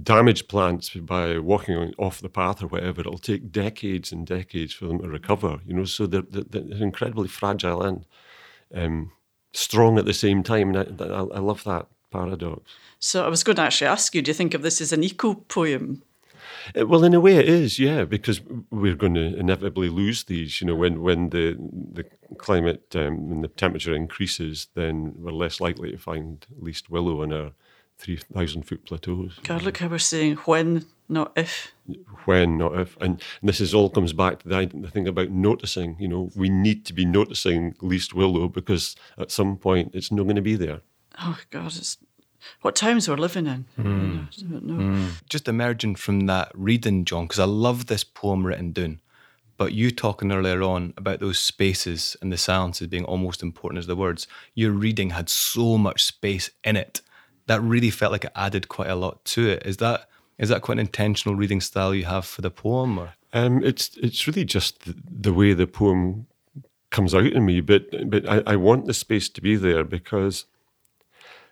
damage 0.03 0.47
plants 0.47 0.89
by 0.95 1.37
walking 1.37 1.93
off 1.97 2.21
the 2.21 2.29
path 2.29 2.63
or 2.63 2.67
whatever, 2.67 3.01
it'll 3.01 3.17
take 3.17 3.51
decades 3.51 4.11
and 4.11 4.25
decades 4.25 4.73
for 4.73 4.85
them 4.87 4.99
to 4.99 5.09
recover. 5.09 5.59
You 5.65 5.75
know, 5.75 5.85
so 5.85 6.07
they're, 6.07 6.23
they're, 6.23 6.63
they're 6.63 6.83
incredibly 6.83 7.27
fragile 7.27 7.83
and 7.83 8.05
um, 8.73 9.11
strong 9.53 9.99
at 9.99 10.05
the 10.05 10.13
same 10.13 10.43
time. 10.43 10.73
And 10.73 11.01
I, 11.01 11.05
I, 11.05 11.19
I 11.19 11.39
love 11.39 11.63
that 11.65 11.87
paradox. 12.09 12.71
So 12.99 13.25
I 13.25 13.27
was 13.27 13.43
going 13.43 13.57
to 13.57 13.63
actually 13.63 13.87
ask 13.87 14.15
you, 14.15 14.21
do 14.21 14.29
you 14.29 14.35
think 14.35 14.53
of 14.53 14.61
this 14.61 14.79
as 14.79 14.93
an 14.93 15.03
eco 15.03 15.33
poem? 15.33 16.01
Well, 16.75 17.03
in 17.03 17.13
a 17.13 17.19
way, 17.19 17.37
it 17.37 17.49
is, 17.49 17.79
yeah, 17.79 18.05
because 18.05 18.41
we're 18.69 18.95
going 18.95 19.15
to 19.15 19.35
inevitably 19.37 19.89
lose 19.89 20.23
these. 20.23 20.61
You 20.61 20.67
know, 20.67 20.75
when 20.75 21.01
when 21.01 21.29
the 21.29 21.57
the 21.93 22.05
climate 22.37 22.95
um, 22.95 23.29
when 23.29 23.41
the 23.41 23.47
temperature 23.47 23.95
increases, 23.95 24.67
then 24.75 25.13
we're 25.17 25.31
less 25.31 25.59
likely 25.59 25.91
to 25.91 25.97
find 25.97 26.45
least 26.59 26.89
willow 26.89 27.21
on 27.21 27.33
our 27.33 27.51
three 27.97 28.17
thousand 28.17 28.63
foot 28.63 28.85
plateaus. 28.85 29.39
God, 29.43 29.63
look 29.63 29.77
how 29.77 29.87
we're 29.87 29.99
saying 29.99 30.35
when, 30.37 30.85
not 31.07 31.31
if. 31.35 31.71
When, 32.25 32.57
not 32.57 32.77
if, 32.79 32.97
and, 33.01 33.21
this 33.43 33.61
is 33.61 33.73
all 33.73 33.89
comes 33.89 34.13
back 34.13 34.39
to 34.39 34.49
the, 34.49 34.71
the 34.73 34.89
thing 34.89 35.07
about 35.07 35.29
noticing. 35.29 35.97
You 35.99 36.07
know, 36.07 36.31
we 36.35 36.49
need 36.49 36.85
to 36.85 36.93
be 36.93 37.05
noticing 37.05 37.75
least 37.81 38.13
willow 38.13 38.47
because 38.47 38.95
at 39.17 39.31
some 39.31 39.57
point 39.57 39.91
it's 39.93 40.11
not 40.11 40.23
going 40.23 40.35
to 40.35 40.41
be 40.41 40.55
there. 40.55 40.81
Oh 41.19 41.37
God, 41.49 41.67
it's 41.67 41.97
what 42.61 42.75
times 42.75 43.07
we're 43.07 43.15
living 43.17 43.47
in. 43.47 43.65
Mm. 43.77 44.27
Mm. 44.43 45.11
Just 45.29 45.47
emerging 45.47 45.95
from 45.95 46.21
that 46.27 46.51
reading, 46.53 47.05
John, 47.05 47.25
because 47.25 47.39
I 47.39 47.45
love 47.45 47.87
this 47.87 48.03
poem 48.03 48.45
written 48.45 48.71
down. 48.71 49.01
But 49.57 49.73
you 49.73 49.91
talking 49.91 50.31
earlier 50.31 50.63
on 50.63 50.93
about 50.97 51.19
those 51.19 51.39
spaces 51.39 52.17
and 52.21 52.31
the 52.31 52.37
silences 52.37 52.87
being 52.87 53.05
almost 53.05 53.43
important 53.43 53.77
as 53.77 53.85
the 53.85 53.95
words, 53.95 54.27
your 54.55 54.71
reading 54.71 55.11
had 55.11 55.29
so 55.29 55.77
much 55.77 56.03
space 56.03 56.49
in 56.63 56.75
it 56.75 57.01
that 57.45 57.61
really 57.61 57.91
felt 57.91 58.11
like 58.11 58.23
it 58.23 58.31
added 58.35 58.69
quite 58.69 58.89
a 58.89 58.95
lot 58.95 59.23
to 59.25 59.47
it. 59.47 59.63
Is 59.65 59.77
that 59.77 60.07
is 60.39 60.49
that 60.49 60.63
quite 60.63 60.75
an 60.75 60.87
intentional 60.87 61.35
reading 61.35 61.61
style 61.61 61.93
you 61.93 62.05
have 62.05 62.25
for 62.25 62.41
the 62.41 62.49
poem? 62.49 62.97
Or? 62.97 63.13
Um, 63.33 63.63
it's 63.63 63.95
it's 63.97 64.25
really 64.27 64.45
just 64.45 64.85
the, 64.85 64.95
the, 65.07 65.33
way 65.33 65.53
the 65.53 65.67
poem 65.67 66.25
comes 66.89 67.13
out 67.13 67.27
in 67.27 67.45
me, 67.45 67.61
but 67.61 68.09
but 68.09 68.27
I, 68.27 68.41
I 68.47 68.55
want 68.55 68.87
the 68.87 68.93
space 68.93 69.29
to 69.29 69.41
be 69.41 69.55
there 69.55 69.83
because 69.83 70.45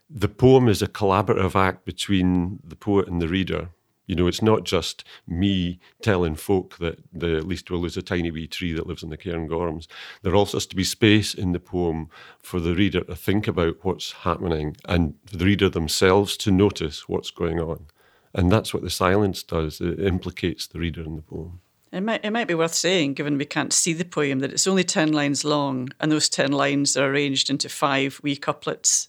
the 0.10 0.28
poem 0.28 0.68
is 0.68 0.82
a 0.82 0.88
collaborative 0.88 1.56
act 1.56 1.86
between 1.86 2.60
the 2.64 2.76
poet 2.76 3.08
and 3.08 3.22
the 3.22 3.28
reader. 3.28 3.70
You 4.08 4.16
know, 4.16 4.26
it's 4.26 4.42
not 4.42 4.64
just 4.64 5.04
me 5.28 5.80
telling 6.02 6.34
folk 6.34 6.78
that 6.80 6.98
the 7.14 7.42
least 7.42 7.70
will 7.70 7.86
is 7.86 7.96
a 7.96 8.02
tiny 8.02 8.32
wee 8.32 8.48
tree 8.48 8.74
that 8.74 8.88
lives 8.88 9.04
in 9.04 9.12
the 9.12 9.18
Cairngorms. 9.18 9.86
There 10.24 10.36
also 10.36 10.58
has 10.58 10.66
to 10.68 10.76
be 10.76 10.84
space 10.84 11.36
in 11.36 11.52
the 11.52 11.60
poem 11.60 12.10
for 12.40 12.60
the 12.60 12.74
reader 12.74 13.02
to 13.02 13.16
think 13.16 13.48
about 13.48 13.78
what's 13.84 14.14
happening 14.14 14.76
and 14.86 15.14
the 15.32 15.46
reader 15.46 15.70
themselves 15.70 16.38
to 16.38 16.50
notice 16.50 17.08
what's 17.08 17.30
going 17.30 17.60
on. 17.60 17.86
And 18.34 18.52
that's 18.52 18.74
what 18.74 18.82
the 18.82 18.90
silence 18.90 19.44
does. 19.44 19.80
It 19.80 20.00
implicates 20.00 20.66
the 20.66 20.80
reader 20.80 21.04
in 21.04 21.16
the 21.16 21.22
poem. 21.22 21.62
It 21.92 22.02
might, 22.02 22.26
it 22.26 22.32
might 22.32 22.48
be 22.48 22.56
worth 22.56 22.74
saying, 22.74 23.14
given 23.14 23.38
we 23.38 23.46
can't 23.46 23.74
see 23.74 23.94
the 23.94 24.06
poem, 24.06 24.40
that 24.40 24.52
it's 24.52 24.68
only 24.68 24.84
10 24.84 25.12
lines 25.12 25.46
long 25.46 25.90
and 26.00 26.12
those 26.12 26.30
10 26.30 26.52
lines 26.52 26.98
are 26.98 27.12
arranged 27.12 27.52
into 27.52 27.70
five 27.70 28.20
wee 28.24 28.36
couplets 28.36 29.09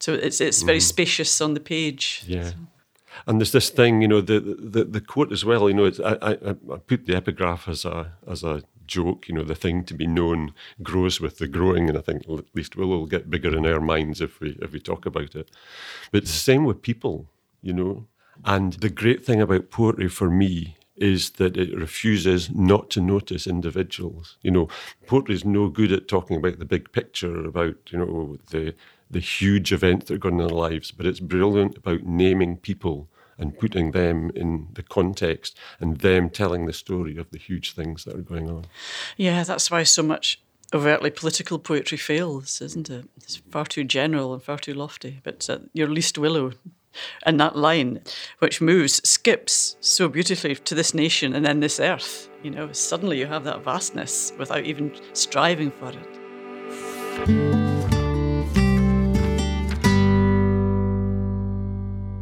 so 0.00 0.14
it's 0.14 0.40
it's 0.40 0.62
very 0.62 0.78
mm. 0.78 0.82
spacious 0.82 1.40
on 1.40 1.54
the 1.54 1.60
page. 1.60 2.24
Yeah. 2.26 2.50
So. 2.50 2.54
And 3.26 3.40
there's 3.40 3.52
this 3.52 3.70
thing, 3.70 4.02
you 4.02 4.08
know, 4.08 4.20
the 4.20 4.40
the, 4.40 4.84
the 4.84 5.00
quote 5.00 5.32
as 5.32 5.44
well. 5.44 5.68
You 5.68 5.74
know, 5.74 5.90
I, 6.04 6.32
I, 6.32 6.50
I 6.50 6.76
put 6.78 7.06
the 7.06 7.16
epigraph 7.16 7.68
as 7.68 7.84
a 7.84 8.12
as 8.26 8.42
a 8.42 8.62
joke. 8.86 9.28
You 9.28 9.34
know, 9.34 9.44
the 9.44 9.54
thing 9.54 9.84
to 9.84 9.94
be 9.94 10.06
known 10.06 10.52
grows 10.82 11.20
with 11.20 11.38
the 11.38 11.48
growing, 11.48 11.88
and 11.88 11.98
I 11.98 12.00
think 12.00 12.22
at 12.28 12.44
least 12.54 12.76
we'll, 12.76 12.88
we'll 12.88 13.06
get 13.06 13.30
bigger 13.30 13.56
in 13.56 13.66
our 13.66 13.80
minds 13.80 14.20
if 14.20 14.40
we 14.40 14.58
if 14.62 14.72
we 14.72 14.80
talk 14.80 15.06
about 15.06 15.34
it. 15.34 15.50
But 16.10 16.22
it's 16.22 16.32
the 16.32 16.38
same 16.38 16.64
with 16.64 16.82
people, 16.82 17.26
you 17.62 17.72
know. 17.72 18.06
And 18.44 18.74
the 18.74 18.88
great 18.88 19.24
thing 19.24 19.40
about 19.42 19.70
poetry 19.70 20.08
for 20.08 20.30
me 20.30 20.76
is 20.96 21.30
that 21.32 21.56
it 21.56 21.74
refuses 21.76 22.50
not 22.50 22.90
to 22.90 23.00
notice 23.00 23.46
individuals. 23.46 24.36
You 24.42 24.50
know, 24.50 24.68
poetry 25.06 25.34
is 25.34 25.44
no 25.44 25.68
good 25.68 25.92
at 25.92 26.08
talking 26.08 26.36
about 26.36 26.58
the 26.58 26.64
big 26.64 26.92
picture, 26.92 27.44
about 27.44 27.76
you 27.90 27.98
know 27.98 28.38
the 28.50 28.74
the 29.10 29.20
huge 29.20 29.72
events 29.72 30.06
that 30.06 30.14
are 30.14 30.18
going 30.18 30.36
on 30.36 30.42
in 30.42 30.46
their 30.46 30.56
lives, 30.56 30.92
but 30.92 31.06
it's 31.06 31.20
brilliant 31.20 31.76
about 31.76 32.04
naming 32.04 32.56
people 32.56 33.08
and 33.38 33.58
putting 33.58 33.92
them 33.92 34.30
in 34.34 34.68
the 34.74 34.82
context 34.82 35.56
and 35.80 35.98
them 35.98 36.30
telling 36.30 36.66
the 36.66 36.72
story 36.72 37.16
of 37.16 37.30
the 37.30 37.38
huge 37.38 37.74
things 37.74 38.04
that 38.04 38.14
are 38.14 38.22
going 38.22 38.48
on. 38.48 38.66
Yeah, 39.16 39.42
that's 39.42 39.70
why 39.70 39.82
so 39.82 40.02
much 40.02 40.40
overtly 40.72 41.10
political 41.10 41.58
poetry 41.58 41.98
fails, 41.98 42.60
isn't 42.60 42.90
it? 42.90 43.08
It's 43.16 43.36
far 43.36 43.64
too 43.64 43.84
general 43.84 44.34
and 44.34 44.42
far 44.42 44.58
too 44.58 44.74
lofty. 44.74 45.20
But 45.22 45.48
uh, 45.50 45.58
your 45.72 45.88
least 45.88 46.18
willow 46.18 46.52
and 47.24 47.40
that 47.40 47.56
line, 47.56 48.00
which 48.40 48.60
moves, 48.60 49.00
skips 49.08 49.76
so 49.80 50.08
beautifully 50.08 50.56
to 50.56 50.74
this 50.74 50.92
nation 50.94 51.34
and 51.34 51.44
then 51.44 51.60
this 51.60 51.80
earth. 51.80 52.28
You 52.42 52.50
know, 52.50 52.72
suddenly 52.72 53.18
you 53.18 53.26
have 53.26 53.44
that 53.44 53.64
vastness 53.64 54.32
without 54.38 54.64
even 54.64 54.94
striving 55.12 55.70
for 55.70 55.90
it. 55.90 57.99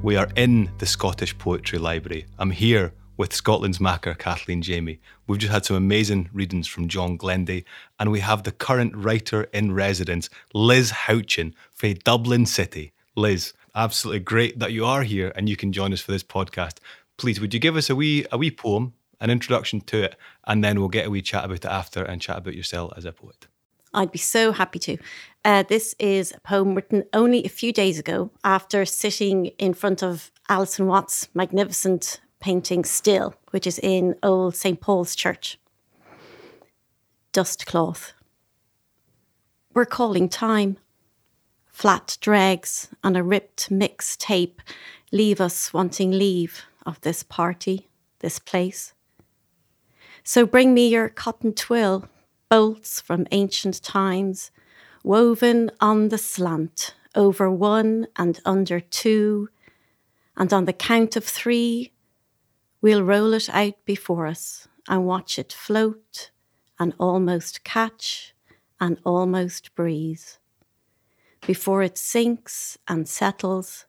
We 0.09 0.17
are 0.17 0.31
in 0.37 0.71
the 0.79 0.87
Scottish 0.87 1.37
Poetry 1.37 1.79
Library. 1.79 2.25
I'm 2.39 2.53
here 2.53 2.95
with 3.19 3.35
Scotland's 3.35 3.79
Makar, 3.79 4.15
Kathleen 4.15 4.63
Jamie. 4.63 5.01
We've 5.27 5.39
just 5.39 5.53
had 5.53 5.67
some 5.67 5.77
amazing 5.77 6.31
readings 6.33 6.67
from 6.67 6.89
John 6.89 7.19
Glenday, 7.19 7.67
and 8.01 8.11
we 8.11 8.21
have 8.21 8.43
the 8.43 8.51
current 8.51 8.97
writer 8.97 9.43
in 9.53 9.73
residence, 9.73 10.31
Liz 10.55 10.93
Houchin, 10.93 11.53
from 11.75 11.93
Dublin 12.05 12.47
City. 12.47 12.93
Liz, 13.17 13.53
absolutely 13.75 14.21
great 14.21 14.59
that 14.59 14.73
you 14.73 14.87
are 14.87 15.03
here 15.03 15.31
and 15.37 15.47
you 15.47 15.57
can 15.57 15.75
join 15.75 15.93
us 15.93 16.01
for 16.01 16.13
this 16.13 16.25
podcast. 16.25 16.79
Please, 17.19 17.39
would 17.39 17.53
you 17.53 17.61
give 17.61 17.77
us 17.77 17.91
a 17.91 17.95
wee 17.95 18.25
a 18.33 18.39
wee 18.39 18.51
poem, 18.51 18.95
an 19.21 19.29
introduction 19.29 19.83
to 19.83 20.05
it, 20.05 20.17
and 20.47 20.65
then 20.65 20.81
we'll 20.81 20.89
get 20.89 21.07
a 21.07 21.11
wee 21.11 21.21
chat 21.21 21.45
about 21.45 21.67
it 21.67 21.67
after 21.67 22.03
and 22.03 22.23
chat 22.23 22.39
about 22.39 22.55
yourself 22.55 22.95
as 22.97 23.05
a 23.05 23.13
poet. 23.13 23.47
I'd 23.95 24.13
be 24.13 24.19
so 24.19 24.53
happy 24.53 24.79
to. 24.81 24.99
Uh, 25.45 25.65
this 25.69 25.95
is 25.99 26.33
a 26.33 26.41
poem 26.41 26.75
written 26.75 27.05
only 27.13 27.45
a 27.45 27.49
few 27.49 27.73
days 27.73 27.99
ago 27.99 28.31
after 28.45 28.85
sitting 28.85 29.47
in 29.59 29.75
front 29.75 30.03
of 30.03 30.31
Alison 30.49 30.87
Watt's 30.87 31.29
magnificent 31.35 32.21
painting 32.41 32.85
Still, 32.85 33.35
which 33.51 33.67
is 33.67 33.79
in 33.79 34.15
Old 34.23 34.55
St. 34.57 34.81
Paul's 34.81 35.15
Church. 35.15 35.59
Dust 37.33 37.67
cloth. 37.67 38.13
We're 39.75 39.87
calling 39.87 40.29
time. 40.29 40.79
Flat 41.67 42.19
dregs 42.21 42.89
and 43.05 43.17
a 43.17 43.23
ripped 43.23 43.71
mix 43.71 44.17
tape 44.17 44.61
leave 45.13 45.41
us 45.41 45.73
wanting 45.73 46.11
leave 46.11 46.65
of 46.85 47.01
this 47.03 47.23
party, 47.23 47.89
this 48.19 48.39
place. 48.39 48.93
So 50.25 50.45
bring 50.45 50.75
me 50.75 50.89
your 50.89 51.09
cotton 51.09 51.55
twill 51.55 52.09
bolts 52.49 53.01
from 53.01 53.27
ancient 53.31 53.83
times, 53.83 54.51
woven 55.05 55.71
on 55.81 56.09
the 56.09 56.19
slant, 56.19 56.95
over 57.15 57.51
one 57.51 58.07
and 58.17 58.41
under 58.45 58.81
two, 58.81 59.49
and 60.37 60.53
on 60.53 60.65
the 60.65 60.73
count 60.73 61.17
of 61.17 61.25
three, 61.25 61.93
we'll 62.81 63.03
roll 63.03 63.33
it 63.33 63.49
out 63.51 63.75
before 63.85 64.27
us 64.27 64.69
and 64.89 65.05
watch 65.05 65.39
it 65.39 65.53
float 65.53 66.31
and 66.79 66.95
almost 66.99 67.65
catch 67.65 68.35
and 68.81 68.99
almost 69.05 69.75
breeze. 69.75 70.39
Before 71.47 71.83
it 71.83 71.99
sinks 71.99 72.79
and 72.87 73.09
settles 73.09 73.87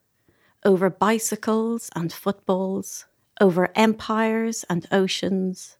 over 0.64 0.90
bicycles 0.90 1.90
and 1.94 2.12
footballs, 2.12 3.06
over 3.40 3.70
empires 3.74 4.64
and 4.68 4.86
oceans, 4.92 5.78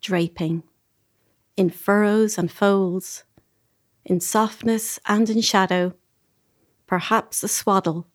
draping 0.00 0.62
in 1.58 1.68
furrows 1.68 2.38
and 2.38 2.50
folds, 2.50 3.24
in 4.04 4.20
softness 4.20 5.00
and 5.06 5.28
in 5.28 5.40
shadow, 5.40 5.92
perhaps 6.86 7.42
a 7.42 7.48
swaddle, 7.48 8.06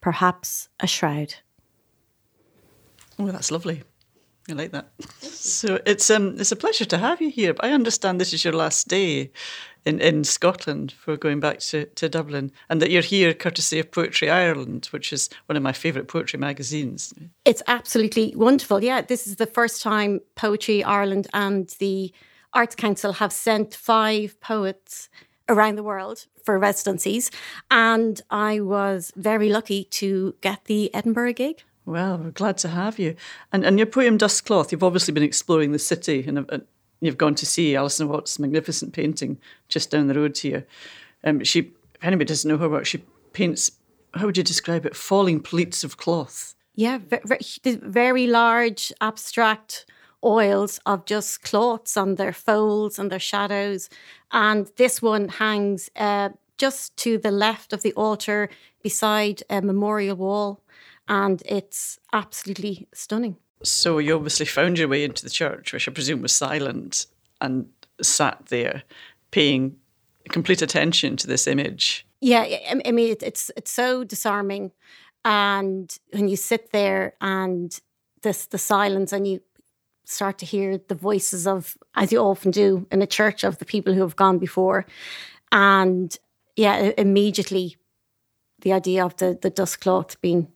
perhaps 0.00 0.68
a 0.78 0.86
shroud. 0.86 1.34
Oh, 3.18 3.26
that's 3.26 3.50
lovely. 3.50 3.82
I 4.48 4.52
like 4.54 4.72
that. 4.72 4.90
So 5.20 5.80
it's 5.86 6.10
um 6.10 6.36
it's 6.38 6.52
a 6.52 6.56
pleasure 6.56 6.84
to 6.86 6.98
have 6.98 7.20
you 7.20 7.30
here. 7.30 7.54
But 7.54 7.66
I 7.66 7.72
understand 7.72 8.20
this 8.20 8.32
is 8.32 8.44
your 8.44 8.54
last 8.54 8.88
day 8.88 9.30
in, 9.84 10.00
in 10.00 10.24
Scotland 10.24 10.92
for 10.92 11.16
going 11.16 11.40
back 11.40 11.58
to, 11.60 11.86
to 11.86 12.08
Dublin 12.08 12.52
and 12.68 12.80
that 12.80 12.90
you're 12.90 13.02
here 13.02 13.34
courtesy 13.34 13.78
of 13.78 13.90
Poetry 13.90 14.30
Ireland, 14.30 14.86
which 14.90 15.12
is 15.12 15.28
one 15.46 15.56
of 15.56 15.62
my 15.62 15.72
favourite 15.72 16.08
poetry 16.08 16.38
magazines. 16.38 17.12
It's 17.44 17.62
absolutely 17.66 18.34
wonderful. 18.36 18.82
Yeah, 18.82 19.02
this 19.02 19.26
is 19.26 19.36
the 19.36 19.46
first 19.46 19.82
time 19.82 20.20
Poetry 20.34 20.82
Ireland 20.82 21.28
and 21.32 21.68
the 21.78 22.12
Arts 22.54 22.74
Council 22.74 23.14
have 23.14 23.32
sent 23.32 23.74
five 23.74 24.40
poets 24.40 25.08
around 25.48 25.76
the 25.76 25.82
world 25.82 26.26
for 26.44 26.58
residencies. 26.58 27.30
And 27.70 28.20
I 28.30 28.60
was 28.60 29.12
very 29.16 29.48
lucky 29.48 29.84
to 29.84 30.34
get 30.40 30.64
the 30.64 30.94
Edinburgh 30.94 31.34
gig. 31.34 31.62
Well, 31.84 32.18
we're 32.18 32.30
glad 32.30 32.58
to 32.58 32.68
have 32.68 32.98
you. 32.98 33.16
And, 33.52 33.64
and 33.64 33.78
your 33.78 33.86
poem 33.86 34.16
Dust 34.16 34.44
Cloth, 34.46 34.70
you've 34.70 34.84
obviously 34.84 35.12
been 35.12 35.22
exploring 35.22 35.72
the 35.72 35.78
city 35.78 36.24
and 36.26 36.50
uh, 36.50 36.58
you've 37.00 37.18
gone 37.18 37.34
to 37.36 37.46
see 37.46 37.74
Alison 37.74 38.08
Watt's 38.08 38.38
magnificent 38.38 38.92
painting 38.92 39.38
just 39.68 39.90
down 39.90 40.06
the 40.06 40.14
road 40.14 40.38
here. 40.38 40.66
Um, 41.24 41.42
she, 41.42 41.60
if 41.94 42.04
anybody 42.04 42.28
doesn't 42.28 42.48
know 42.48 42.58
her 42.58 42.68
work, 42.68 42.86
she 42.86 43.02
paints, 43.32 43.72
how 44.14 44.26
would 44.26 44.36
you 44.36 44.44
describe 44.44 44.86
it, 44.86 44.94
falling 44.94 45.40
pleats 45.40 45.82
of 45.82 45.96
cloth. 45.96 46.54
Yeah, 46.74 46.98
very, 46.98 47.40
very 47.64 48.26
large, 48.26 48.92
abstract 49.00 49.84
oils 50.24 50.80
of 50.86 51.04
just 51.04 51.42
cloths 51.42 51.96
and 51.96 52.16
their 52.16 52.32
folds 52.32 52.98
and 52.98 53.10
their 53.10 53.18
shadows. 53.18 53.88
And 54.30 54.70
this 54.76 55.02
one 55.02 55.28
hangs 55.28 55.90
uh, 55.96 56.30
just 56.58 56.96
to 56.98 57.18
the 57.18 57.30
left 57.30 57.72
of 57.72 57.82
the 57.82 57.92
altar 57.94 58.48
beside 58.82 59.42
a 59.50 59.60
memorial 59.60 60.16
wall. 60.16 60.62
And 61.08 61.42
it's 61.44 61.98
absolutely 62.12 62.88
stunning. 62.94 63.36
So 63.62 63.98
you 63.98 64.14
obviously 64.14 64.46
found 64.46 64.78
your 64.78 64.88
way 64.88 65.04
into 65.04 65.24
the 65.24 65.30
church, 65.30 65.72
which 65.72 65.88
I 65.88 65.92
presume 65.92 66.22
was 66.22 66.32
silent, 66.32 67.06
and 67.40 67.68
sat 68.00 68.46
there 68.46 68.82
paying 69.30 69.76
complete 70.30 70.62
attention 70.62 71.16
to 71.16 71.26
this 71.26 71.46
image. 71.46 72.06
Yeah, 72.20 72.46
I 72.68 72.92
mean, 72.92 73.16
it's 73.20 73.50
it's 73.56 73.70
so 73.70 74.04
disarming, 74.04 74.72
and 75.24 75.96
when 76.12 76.28
you 76.28 76.36
sit 76.36 76.70
there 76.70 77.14
and 77.20 77.78
this 78.22 78.46
the 78.46 78.58
silence, 78.58 79.12
and 79.12 79.26
you 79.26 79.40
start 80.04 80.38
to 80.38 80.46
hear 80.46 80.78
the 80.88 80.94
voices 80.94 81.46
of, 81.46 81.76
as 81.94 82.12
you 82.12 82.18
often 82.18 82.50
do 82.50 82.86
in 82.90 83.02
a 83.02 83.06
church, 83.06 83.44
of 83.44 83.58
the 83.58 83.64
people 83.64 83.94
who 83.94 84.00
have 84.02 84.16
gone 84.16 84.38
before, 84.38 84.86
and 85.50 86.16
yeah, 86.56 86.92
immediately 86.98 87.76
the 88.60 88.72
idea 88.72 89.04
of 89.04 89.16
the 89.16 89.38
the 89.40 89.50
dust 89.50 89.80
cloth 89.80 90.20
being 90.20 90.48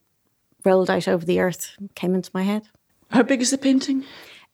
rolled 0.64 0.90
out 0.90 1.08
over 1.08 1.24
the 1.24 1.40
earth 1.40 1.76
came 1.94 2.14
into 2.14 2.30
my 2.34 2.42
head. 2.42 2.68
How 3.10 3.22
big 3.22 3.40
is 3.40 3.50
the 3.50 3.58
painting? 3.58 4.04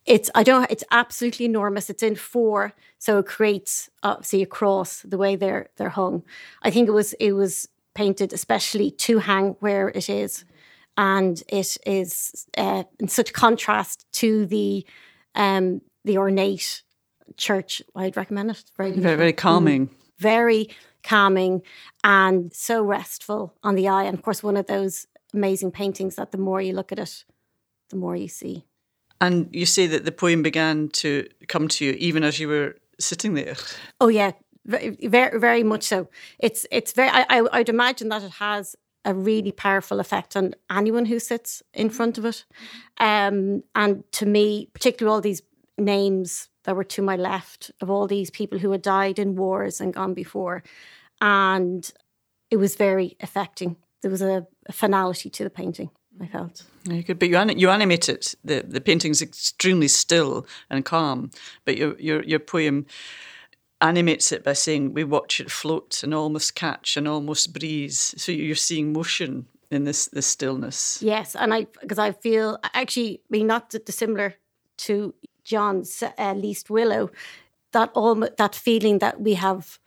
It's 0.05 0.31
I 0.35 0.43
don't. 0.43 0.71
It's 0.71 0.85
absolutely 0.91 1.47
enormous. 1.47 1.89
It's 1.89 2.03
in 2.03 2.17
four, 2.17 2.73
so 2.99 3.19
it 3.19 3.27
creates 3.27 3.89
obviously 4.03 4.43
a 4.43 4.47
cross 4.47 5.01
the 5.03 5.19
way 5.19 5.37
they're 5.37 5.69
they're 5.77 5.91
hung. 5.91 6.23
I 6.63 6.71
think 6.71 6.89
it 6.89 6.93
was 6.93 7.13
it 7.15 7.33
was 7.33 7.69
painted 7.95 8.33
especially 8.33 8.91
to 8.91 9.19
hang 9.19 9.57
where 9.61 9.89
it 9.89 10.09
is, 10.09 10.45
and 10.97 11.43
it 11.49 11.77
is 11.87 12.47
uh, 12.57 12.85
in 13.01 13.09
such 13.09 13.33
contrast 13.33 14.07
to 14.13 14.47
the 14.47 14.87
um, 15.35 15.81
the 16.05 16.19
ornate 16.19 16.83
church. 17.37 17.83
I'd 17.97 18.17
recommend 18.17 18.51
it. 18.51 18.65
Very 18.77 18.93
very 18.93 19.17
very 19.17 19.33
calming. 19.33 19.89
Mm. 19.89 19.95
Very 20.19 20.71
calming 21.03 21.63
and 22.05 22.55
so 22.55 22.83
restful 22.83 23.55
on 23.63 23.75
the 23.75 23.89
eye. 23.89 24.05
And 24.05 24.17
of 24.17 24.23
course, 24.23 24.43
one 24.43 24.57
of 24.57 24.67
those 24.67 25.07
amazing 25.35 25.73
paintings 25.73 26.17
that 26.17 26.31
the 26.31 26.39
more 26.39 26.61
you 26.61 26.73
look 26.73 26.93
at 26.93 26.99
it, 26.99 27.25
the 27.91 27.97
more 27.97 28.15
you 28.15 28.29
see. 28.29 28.65
And 29.21 29.49
you 29.53 29.67
say 29.67 29.87
that 29.87 30.05
the 30.05 30.13
poem 30.13 30.43
began 30.43 30.89
to 30.89 31.29
come 31.49 31.69
to 31.69 31.85
you 31.85 31.93
even 31.93 32.25
as 32.25 32.39
you 32.39 32.49
were 32.49 32.77
sitting 32.99 33.35
there. 33.35 33.55
Oh 34.01 34.09
yeah, 34.09 34.33
very, 34.65 34.97
very, 35.03 35.39
very 35.39 35.63
much 35.63 35.85
so. 35.85 36.09
It's 36.39 36.67
it's 36.71 36.93
very. 36.93 37.09
I, 37.09 37.25
I 37.29 37.59
would 37.59 37.69
imagine 37.69 38.09
that 38.11 38.23
it 38.23 38.33
has 38.33 38.77
a 39.05 39.15
really 39.15 39.53
powerful 39.53 40.01
effect 40.01 40.37
on 40.37 40.55
anyone 40.71 41.07
who 41.07 41.19
sits 41.19 41.63
in 41.75 41.91
front 41.91 42.19
of 42.19 42.25
it. 42.25 42.45
Um, 42.99 43.63
and 43.75 44.05
to 44.13 44.27
me, 44.27 44.69
particularly 44.73 45.15
all 45.15 45.21
these 45.21 45.43
names 45.79 46.49
that 46.65 46.77
were 46.77 46.85
to 46.85 47.03
my 47.03 47.17
left 47.17 47.71
of 47.81 47.91
all 47.91 48.07
these 48.07 48.31
people 48.31 48.59
who 48.59 48.71
had 48.71 48.83
died 48.83 49.19
in 49.19 49.37
wars 49.37 49.81
and 49.81 49.93
gone 49.93 50.15
before, 50.15 50.63
and 51.21 51.93
it 52.51 52.57
was 52.57 52.77
very 52.77 53.17
affecting. 53.21 53.77
There 54.03 54.11
was 54.11 54.23
a, 54.23 54.47
a 54.67 54.73
finality 54.73 55.31
to 55.31 55.45
the 55.45 55.51
painting. 55.51 55.91
I 56.21 56.27
felt. 56.27 56.65
You 56.89 57.03
could, 57.03 57.19
but 57.19 57.29
you, 57.29 57.39
you 57.57 57.71
animate 57.71 58.09
it. 58.09 58.35
The 58.45 58.63
the 58.67 58.81
painting's 58.81 59.23
extremely 59.23 59.89
still 59.89 60.47
and 60.69 60.85
calm, 60.85 61.31
but 61.65 61.77
your 61.77 61.99
your 61.99 62.23
your 62.23 62.39
poem 62.39 62.87
animates 63.83 64.33
it 64.33 64.45
by 64.45 64.53
saying 64.55 64.95
we 64.95 65.05
watch 65.05 65.41
it 65.41 65.51
float 65.51 66.03
and 66.03 66.15
almost 66.15 66.55
catch 66.55 66.97
and 66.97 67.07
almost 67.09 67.53
breeze. 67.53 68.15
So 68.17 68.33
you're 68.33 68.55
seeing 68.55 68.93
motion 68.93 69.47
in 69.71 69.85
this 69.85 70.07
this 70.09 70.27
stillness. 70.27 71.03
Yes, 71.03 71.35
and 71.35 71.53
I 71.53 71.67
because 71.81 71.99
I 71.99 72.13
feel 72.13 72.59
actually, 72.75 73.15
I 73.15 73.29
mean, 73.31 73.47
not 73.47 73.75
dissimilar 73.85 74.35
to 74.79 75.15
John's 75.45 76.03
uh, 76.03 76.35
Least 76.35 76.71
Willow, 76.71 77.11
that 77.73 77.91
all 77.95 78.15
that 78.15 78.55
feeling 78.55 78.99
that 79.01 79.21
we 79.21 79.35
have 79.35 79.79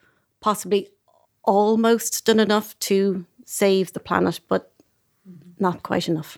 possibly 0.41 0.89
almost 1.43 2.25
done 2.25 2.39
enough 2.39 2.77
to 2.79 3.25
save 3.45 3.93
the 3.93 3.99
planet, 3.99 4.39
but 4.49 4.71
not 5.59 5.83
quite 5.83 6.09
enough. 6.09 6.37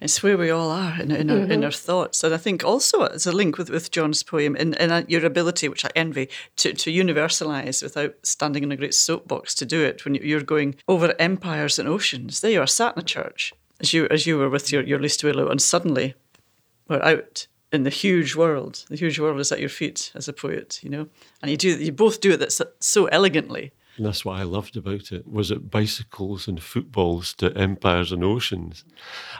It's 0.00 0.22
where 0.22 0.36
we 0.36 0.50
all 0.50 0.70
are 0.70 1.00
in, 1.00 1.10
in, 1.10 1.28
mm-hmm. 1.28 1.30
our, 1.30 1.36
in 1.36 1.48
mm-hmm. 1.48 1.64
our 1.64 1.72
thoughts. 1.72 2.22
And 2.22 2.34
I 2.34 2.36
think 2.36 2.64
also 2.64 3.02
it's 3.04 3.26
a 3.26 3.32
link 3.32 3.56
with, 3.56 3.70
with 3.70 3.90
John's 3.90 4.22
poem 4.22 4.54
and, 4.58 4.78
and 4.78 5.08
your 5.08 5.24
ability, 5.24 5.68
which 5.68 5.84
I 5.84 5.90
envy, 5.96 6.28
to, 6.56 6.74
to 6.74 6.90
universalise 6.90 7.82
without 7.82 8.14
standing 8.22 8.62
in 8.62 8.72
a 8.72 8.76
great 8.76 8.94
soapbox 8.94 9.54
to 9.54 9.66
do 9.66 9.82
it 9.82 10.04
when 10.04 10.14
you're 10.14 10.42
going 10.42 10.76
over 10.86 11.14
empires 11.18 11.78
and 11.78 11.88
oceans. 11.88 12.40
There 12.40 12.50
you 12.50 12.60
are, 12.60 12.66
sat 12.66 12.94
in 12.96 13.00
a 13.00 13.04
church, 13.04 13.54
as 13.80 13.94
you, 13.94 14.06
as 14.10 14.26
you 14.26 14.36
were 14.36 14.50
with 14.50 14.70
your, 14.70 14.82
your 14.82 15.00
Least 15.00 15.24
Willow, 15.24 15.48
and 15.48 15.62
suddenly 15.62 16.14
we're 16.88 17.02
out 17.02 17.46
in 17.72 17.84
the 17.84 17.90
huge 17.90 18.36
world. 18.36 18.84
The 18.88 18.96
huge 18.96 19.18
world 19.18 19.40
is 19.40 19.50
at 19.50 19.60
your 19.60 19.68
feet 19.68 20.12
as 20.14 20.28
a 20.28 20.32
poet, 20.32 20.78
you 20.82 20.90
know? 20.90 21.08
And 21.40 21.50
you 21.50 21.56
do 21.56 21.68
you 21.70 21.92
both 21.92 22.20
do 22.20 22.32
it 22.32 22.36
that 22.38 22.74
so 22.80 23.06
elegantly 23.06 23.72
and 23.96 24.06
that's 24.06 24.24
what 24.24 24.38
I 24.38 24.42
loved 24.42 24.76
about 24.76 25.12
it. 25.12 25.26
Was 25.26 25.50
it 25.50 25.70
bicycles 25.70 26.46
and 26.46 26.62
footballs 26.62 27.32
to 27.34 27.56
empires 27.56 28.12
and 28.12 28.22
oceans? 28.22 28.84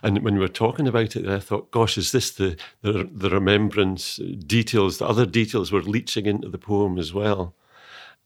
And 0.02 0.22
when 0.22 0.34
we 0.34 0.40
were 0.40 0.48
talking 0.48 0.88
about 0.88 1.16
it, 1.16 1.26
I 1.26 1.40
thought, 1.40 1.70
gosh, 1.70 1.98
is 1.98 2.12
this 2.12 2.30
the, 2.30 2.56
the, 2.82 3.08
the 3.12 3.30
remembrance 3.30 4.16
details, 4.16 4.98
the 4.98 5.06
other 5.06 5.26
details 5.26 5.72
were 5.72 5.82
leaching 5.82 6.26
into 6.26 6.48
the 6.48 6.58
poem 6.58 6.98
as 6.98 7.12
well? 7.12 7.54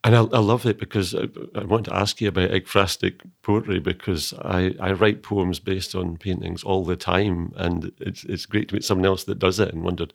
And 0.03 0.17
I, 0.17 0.21
I 0.21 0.39
love 0.39 0.65
it 0.65 0.79
because 0.79 1.15
I, 1.15 1.29
I, 1.55 1.65
want 1.65 1.85
to 1.87 1.95
ask 1.95 2.21
you 2.21 2.29
about 2.29 2.51
ekphrastic 2.51 3.21
poetry 3.43 3.81
because 3.81 4.33
I, 4.41 4.75
I 4.81 4.93
write 4.93 5.23
poems 5.23 5.59
based 5.59 5.95
on 5.95 6.17
paintings 6.17 6.63
all 6.63 6.85
the 6.85 6.97
time. 6.97 7.53
And 7.57 7.93
it's, 8.01 8.25
it's 8.25 8.47
great 8.47 8.69
to 8.69 8.77
meet 8.77 8.85
someone 8.85 9.05
else 9.05 9.25
that 9.25 9.39
does 9.39 9.61
it 9.61 9.75
and 9.75 9.83
wondered, 9.83 10.15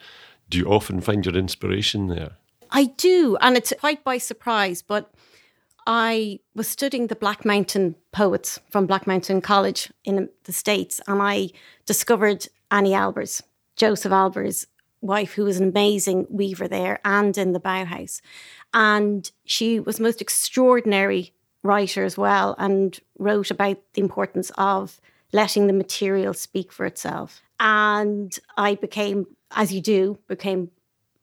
do 0.50 0.58
you 0.58 0.66
often 0.68 1.02
find 1.02 1.26
your 1.26 1.36
inspiration 1.36 2.08
there? 2.08 2.32
I 2.72 2.86
do. 2.86 3.38
And 3.42 3.56
it's 3.56 3.74
quite 3.80 4.04
by 4.04 4.18
surprise, 4.18 4.82
but 4.82 5.12
I 5.88 6.40
was 6.56 6.68
studying 6.68 7.08
the 7.08 7.16
Black 7.16 7.46
Mountain 7.46 7.96
poets 8.12 8.60
from 8.72 8.88
Black 8.88 9.06
Mountain 9.06 9.42
College 9.42 9.92
in 10.04 10.30
the 10.46 10.54
States, 10.54 11.00
and 11.08 11.22
I 11.22 11.50
discovered 11.86 12.48
Anni 12.72 12.92
Albers, 12.92 13.42
Josef 13.76 14.12
Albers' 14.12 14.66
wife, 15.02 15.34
who 15.34 15.44
was 15.44 15.60
an 15.60 15.70
amazing 15.70 16.26
weaver 16.30 16.68
there 16.68 17.00
and 17.06 17.38
in 17.38 17.54
the 17.54 17.60
Bauhaus. 17.60 18.22
And 18.74 19.30
she 19.46 19.80
was 19.80 20.00
most 20.00 20.22
extraordinary 20.22 21.34
writer 21.62 22.04
as 22.04 22.18
well, 22.18 22.56
and 22.58 23.00
wrote 23.20 23.52
about 23.52 23.78
the 23.94 24.02
importance 24.02 24.52
of 24.58 25.00
letting 25.34 25.68
the 25.68 25.74
material 25.74 26.34
speak 26.34 26.72
for 26.72 26.86
itself. 26.86 27.42
And 27.60 28.38
I 28.58 28.76
became, 28.76 29.28
as 29.52 29.72
you 29.74 29.82
do, 29.82 30.18
became 30.28 30.72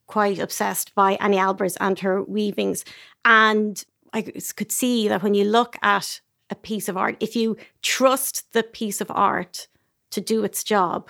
quite 0.06 0.38
obsessed 0.38 0.94
by 0.94 1.14
Anni 1.14 1.38
Albers 1.38 1.76
and 1.80 1.98
her 2.00 2.22
weavings. 2.22 2.84
And 3.24 3.84
I 4.12 4.22
could 4.22 4.72
see 4.72 5.08
that 5.08 5.22
when 5.22 5.34
you 5.34 5.44
look 5.44 5.76
at 5.82 6.20
a 6.50 6.54
piece 6.54 6.88
of 6.88 6.96
art, 6.96 7.16
if 7.20 7.34
you 7.34 7.56
trust 7.80 8.52
the 8.52 8.62
piece 8.62 9.00
of 9.00 9.10
art 9.10 9.68
to 10.10 10.20
do 10.20 10.44
its 10.44 10.62
job, 10.62 11.08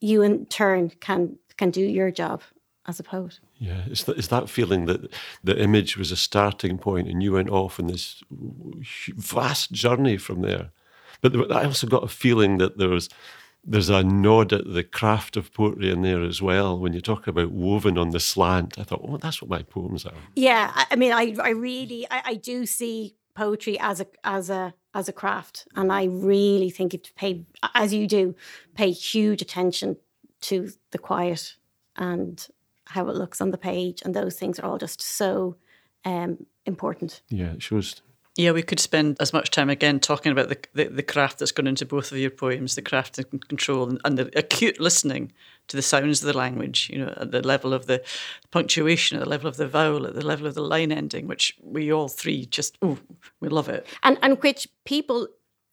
you 0.00 0.22
in 0.22 0.46
turn 0.46 0.90
can 1.00 1.38
can 1.56 1.70
do 1.70 1.82
your 1.82 2.10
job 2.10 2.42
as 2.86 2.98
a 2.98 3.02
poet. 3.02 3.40
Yeah, 3.58 3.82
it's 3.86 4.04
that, 4.04 4.16
it's 4.16 4.28
that 4.28 4.48
feeling 4.48 4.86
that 4.86 5.12
the 5.44 5.60
image 5.60 5.96
was 5.96 6.10
a 6.10 6.16
starting 6.16 6.78
point 6.78 7.08
and 7.08 7.22
you 7.22 7.32
went 7.32 7.50
off 7.50 7.78
in 7.78 7.88
this 7.88 8.22
vast 8.30 9.72
journey 9.72 10.16
from 10.16 10.42
there. 10.42 10.70
But 11.20 11.52
I 11.52 11.64
also 11.64 11.86
got 11.86 12.04
a 12.04 12.08
feeling 12.08 12.58
that 12.58 12.78
there 12.78 12.88
was 12.88 13.08
there's 13.64 13.90
a 13.90 14.02
nod 14.02 14.52
at 14.52 14.72
the 14.72 14.84
craft 14.84 15.36
of 15.36 15.52
poetry 15.52 15.90
in 15.90 16.02
there 16.02 16.22
as 16.22 16.40
well. 16.40 16.78
When 16.78 16.92
you 16.92 17.00
talk 17.00 17.26
about 17.26 17.50
woven 17.50 17.98
on 17.98 18.10
the 18.10 18.20
slant, 18.20 18.78
I 18.78 18.82
thought, 18.82 19.04
oh, 19.06 19.18
that's 19.18 19.42
what 19.42 19.50
my 19.50 19.62
poems 19.62 20.06
are. 20.06 20.14
Yeah, 20.34 20.72
I 20.90 20.96
mean, 20.96 21.12
I, 21.12 21.34
I 21.42 21.50
really, 21.50 22.06
I, 22.10 22.22
I 22.24 22.34
do 22.34 22.66
see 22.66 23.14
poetry 23.34 23.78
as 23.78 24.00
a 24.00 24.06
as 24.24 24.50
a 24.50 24.74
as 24.94 25.08
a 25.08 25.12
craft, 25.12 25.68
and 25.76 25.92
I 25.92 26.04
really 26.04 26.70
think 26.70 26.92
you 26.92 26.98
have 26.98 27.04
to 27.04 27.14
pay, 27.14 27.44
as 27.74 27.94
you 27.94 28.06
do, 28.06 28.34
pay 28.74 28.90
huge 28.90 29.42
attention 29.42 29.96
to 30.40 30.70
the 30.90 30.98
quiet 30.98 31.56
and 31.96 32.46
how 32.86 33.08
it 33.08 33.14
looks 33.14 33.40
on 33.40 33.50
the 33.50 33.58
page, 33.58 34.02
and 34.02 34.14
those 34.14 34.36
things 34.36 34.58
are 34.58 34.66
all 34.66 34.78
just 34.78 35.02
so 35.02 35.56
um, 36.04 36.46
important. 36.64 37.22
Yeah, 37.28 37.52
it 37.52 37.62
shows 37.62 38.02
yeah, 38.38 38.52
we 38.52 38.62
could 38.62 38.78
spend 38.78 39.16
as 39.18 39.32
much 39.32 39.50
time 39.50 39.68
again 39.68 39.98
talking 39.98 40.30
about 40.30 40.48
the, 40.48 40.58
the, 40.72 40.84
the 40.84 41.02
craft 41.02 41.40
that's 41.40 41.50
gone 41.50 41.66
into 41.66 41.84
both 41.84 42.12
of 42.12 42.18
your 42.18 42.30
poems, 42.30 42.76
the 42.76 42.82
craft 42.82 43.18
and 43.18 43.48
control, 43.48 43.88
and, 43.88 44.00
and, 44.04 44.16
the 44.16 44.38
acute 44.38 44.78
listening 44.78 45.32
to 45.66 45.76
the 45.76 45.82
sounds 45.82 46.22
of 46.22 46.28
the 46.28 46.38
language. 46.38 46.88
You 46.88 47.04
know, 47.04 47.14
at 47.16 47.32
the 47.32 47.42
level 47.42 47.74
of 47.74 47.86
the 47.86 48.00
punctuation, 48.52 49.18
at 49.18 49.24
the 49.24 49.28
level 49.28 49.48
of 49.48 49.56
the 49.56 49.66
vowel, 49.66 50.06
at 50.06 50.14
the 50.14 50.24
level 50.24 50.46
of 50.46 50.54
the 50.54 50.62
line 50.62 50.92
ending, 50.92 51.26
which 51.26 51.58
we 51.60 51.92
all 51.92 52.06
three 52.06 52.46
just 52.46 52.78
oh, 52.80 52.98
we 53.40 53.48
love 53.48 53.68
it, 53.68 53.84
and 54.04 54.16
and 54.22 54.40
which 54.40 54.68
people 54.84 55.26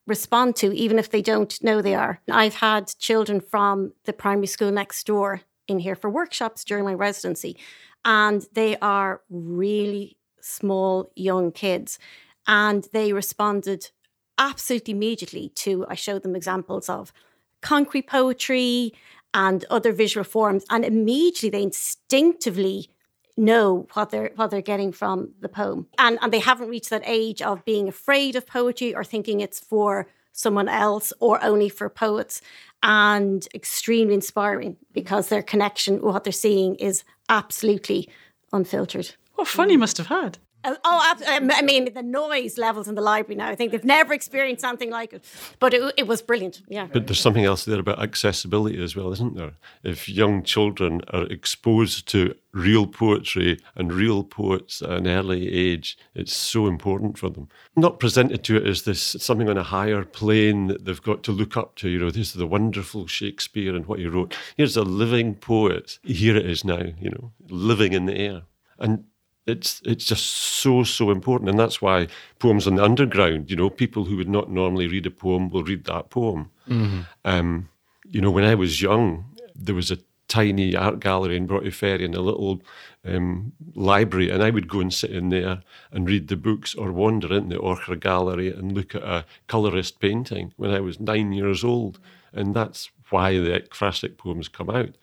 respond 0.07 0.55
to 0.55 0.75
even 0.75 0.97
if 0.97 1.11
they 1.11 1.21
don't 1.21 1.63
know 1.63 1.83
they 1.83 1.95
are. 1.95 2.19
I've 2.31 2.55
had 2.55 2.87
children 2.97 3.41
from 3.41 3.93
the 4.05 4.13
primary 4.13 4.47
school 4.47 4.71
next 4.71 5.05
door 5.05 5.41
in 5.67 5.77
here 5.77 5.95
for 5.95 6.09
workshops 6.09 6.63
during 6.63 6.83
my 6.83 6.95
residency, 6.95 7.57
and 8.03 8.43
they 8.53 8.75
are 8.77 9.21
really 9.29 10.17
small 10.41 11.11
young 11.15 11.51
kids 11.51 11.99
and 12.47 12.87
they 12.93 13.13
responded 13.13 13.91
absolutely 14.37 14.93
immediately 14.93 15.49
to, 15.55 15.85
I 15.87 15.95
showed 15.95 16.23
them 16.23 16.35
examples 16.35 16.89
of 16.89 17.13
concrete 17.61 18.07
poetry 18.07 18.93
and 19.33 19.65
other 19.69 19.91
visual 19.91 20.23
forms. 20.23 20.65
And 20.69 20.85
immediately 20.85 21.49
they 21.49 21.63
instinctively 21.63 22.89
know 23.37 23.87
what 23.93 24.11
they're 24.11 24.31
what 24.35 24.49
they're 24.49 24.61
getting 24.61 24.91
from 24.91 25.33
the 25.41 25.49
poem. 25.49 25.87
And 25.97 26.17
and 26.21 26.31
they 26.31 26.39
haven't 26.39 26.69
reached 26.69 26.89
that 26.89 27.03
age 27.05 27.41
of 27.41 27.65
being 27.65 27.87
afraid 27.87 28.35
of 28.35 28.47
poetry 28.47 28.95
or 28.95 29.03
thinking 29.03 29.41
it's 29.41 29.59
for 29.59 30.07
someone 30.31 30.67
else 30.69 31.13
or 31.19 31.43
only 31.43 31.69
for 31.69 31.89
poets 31.89 32.41
and 32.83 33.47
extremely 33.53 34.13
inspiring 34.13 34.77
because 34.93 35.29
their 35.29 35.41
connection 35.41 36.01
what 36.01 36.23
they're 36.23 36.33
seeing 36.33 36.75
is 36.75 37.03
absolutely 37.29 38.09
unfiltered. 38.53 39.15
What 39.35 39.47
fun 39.47 39.69
you 39.69 39.79
must 39.79 39.97
have 39.97 40.07
had. 40.07 40.37
Oh, 40.65 40.77
oh 40.83 41.15
I 41.27 41.61
mean, 41.61 41.93
the 41.93 42.01
noise 42.01 42.57
levels 42.57 42.87
in 42.87 42.95
the 42.95 43.01
library 43.01 43.35
now. 43.35 43.49
I 43.49 43.55
think 43.55 43.71
they've 43.71 43.83
never 43.83 44.13
experienced 44.13 44.61
something 44.61 44.89
like 44.89 45.13
it, 45.13 45.23
but 45.59 45.73
it, 45.73 45.93
it, 45.97 46.07
was 46.07 46.21
brilliant. 46.21 46.61
Yeah. 46.67 46.87
But 46.91 47.07
there's 47.07 47.19
something 47.19 47.45
else 47.45 47.65
there 47.65 47.79
about 47.79 48.01
accessibility 48.01 48.81
as 48.83 48.95
well, 48.95 49.11
isn't 49.11 49.35
there? 49.35 49.53
If 49.83 50.09
young 50.09 50.43
children 50.43 51.01
are 51.13 51.23
exposed 51.23 52.07
to 52.09 52.35
real 52.51 52.87
poetry 52.87 53.59
and 53.75 53.93
real 53.93 54.23
poets 54.23 54.81
at 54.81 54.89
an 54.89 55.07
early 55.07 55.53
age, 55.53 55.97
it's 56.15 56.33
so 56.33 56.67
important 56.67 57.17
for 57.17 57.29
them. 57.29 57.49
Not 57.75 57.99
presented 57.99 58.43
to 58.45 58.57
it 58.57 58.65
as 58.65 58.83
this 58.83 59.01
something 59.19 59.49
on 59.49 59.57
a 59.57 59.63
higher 59.63 60.03
plane 60.03 60.67
that 60.67 60.85
they've 60.85 61.01
got 61.01 61.21
to 61.23 61.31
look 61.31 61.55
up 61.55 61.75
to. 61.75 61.89
You 61.89 61.99
know, 61.99 62.09
this 62.09 62.29
is 62.29 62.33
the 62.33 62.47
wonderful 62.47 63.07
Shakespeare 63.07 63.75
and 63.75 63.85
what 63.85 63.99
he 63.99 64.07
wrote. 64.07 64.35
Here's 64.57 64.77
a 64.77 64.83
living 64.83 65.35
poet. 65.35 65.99
Here 66.03 66.35
it 66.35 66.45
is 66.45 66.65
now. 66.65 66.81
You 66.99 67.11
know, 67.11 67.31
living 67.49 67.93
in 67.93 68.05
the 68.05 68.15
air. 68.15 68.43
And 68.79 69.05
it's 69.47 69.81
it's 69.85 70.05
just 70.05 70.25
so 70.25 70.83
so 70.83 71.11
important, 71.11 71.49
and 71.49 71.59
that's 71.59 71.81
why 71.81 72.07
poems 72.39 72.67
on 72.67 72.75
the 72.75 72.83
underground. 72.83 73.49
You 73.49 73.55
know, 73.55 73.69
people 73.69 74.05
who 74.05 74.17
would 74.17 74.29
not 74.29 74.49
normally 74.49 74.87
read 74.87 75.05
a 75.05 75.11
poem 75.11 75.49
will 75.49 75.63
read 75.63 75.85
that 75.85 76.09
poem. 76.09 76.49
Mm-hmm. 76.67 77.01
Um, 77.23 77.69
you 78.09 78.21
know, 78.21 78.31
when 78.31 78.43
I 78.43 78.55
was 78.55 78.81
young, 78.81 79.25
there 79.55 79.75
was 79.75 79.91
a 79.91 79.97
tiny 80.27 80.75
art 80.75 80.99
gallery 80.99 81.37
in 81.37 81.45
Broughty 81.45 81.69
Ferry 81.69 82.03
in 82.03 82.13
a 82.13 82.21
little 82.21 82.61
um, 83.05 83.53
library, 83.75 84.29
and 84.29 84.41
I 84.41 84.49
would 84.49 84.67
go 84.67 84.79
and 84.79 84.93
sit 84.93 85.11
in 85.11 85.29
there 85.29 85.61
and 85.91 86.07
read 86.07 86.27
the 86.27 86.35
books 86.35 86.73
or 86.73 86.91
wander 86.91 87.33
in 87.33 87.49
the 87.49 87.57
Orchard 87.57 88.01
Gallery 88.01 88.51
and 88.51 88.71
look 88.71 88.95
at 88.95 89.03
a 89.03 89.25
colourist 89.47 89.99
painting 89.99 90.53
when 90.57 90.71
I 90.71 90.79
was 90.79 90.99
nine 90.99 91.31
years 91.31 91.63
old. 91.63 91.99
And 92.33 92.53
that's 92.53 92.89
why 93.11 93.37
the 93.37 93.59
ekphrastic 93.59 94.17
poems 94.17 94.47
come 94.47 94.69
out. 94.69 94.95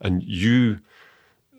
And 0.00 0.22
you 0.22 0.80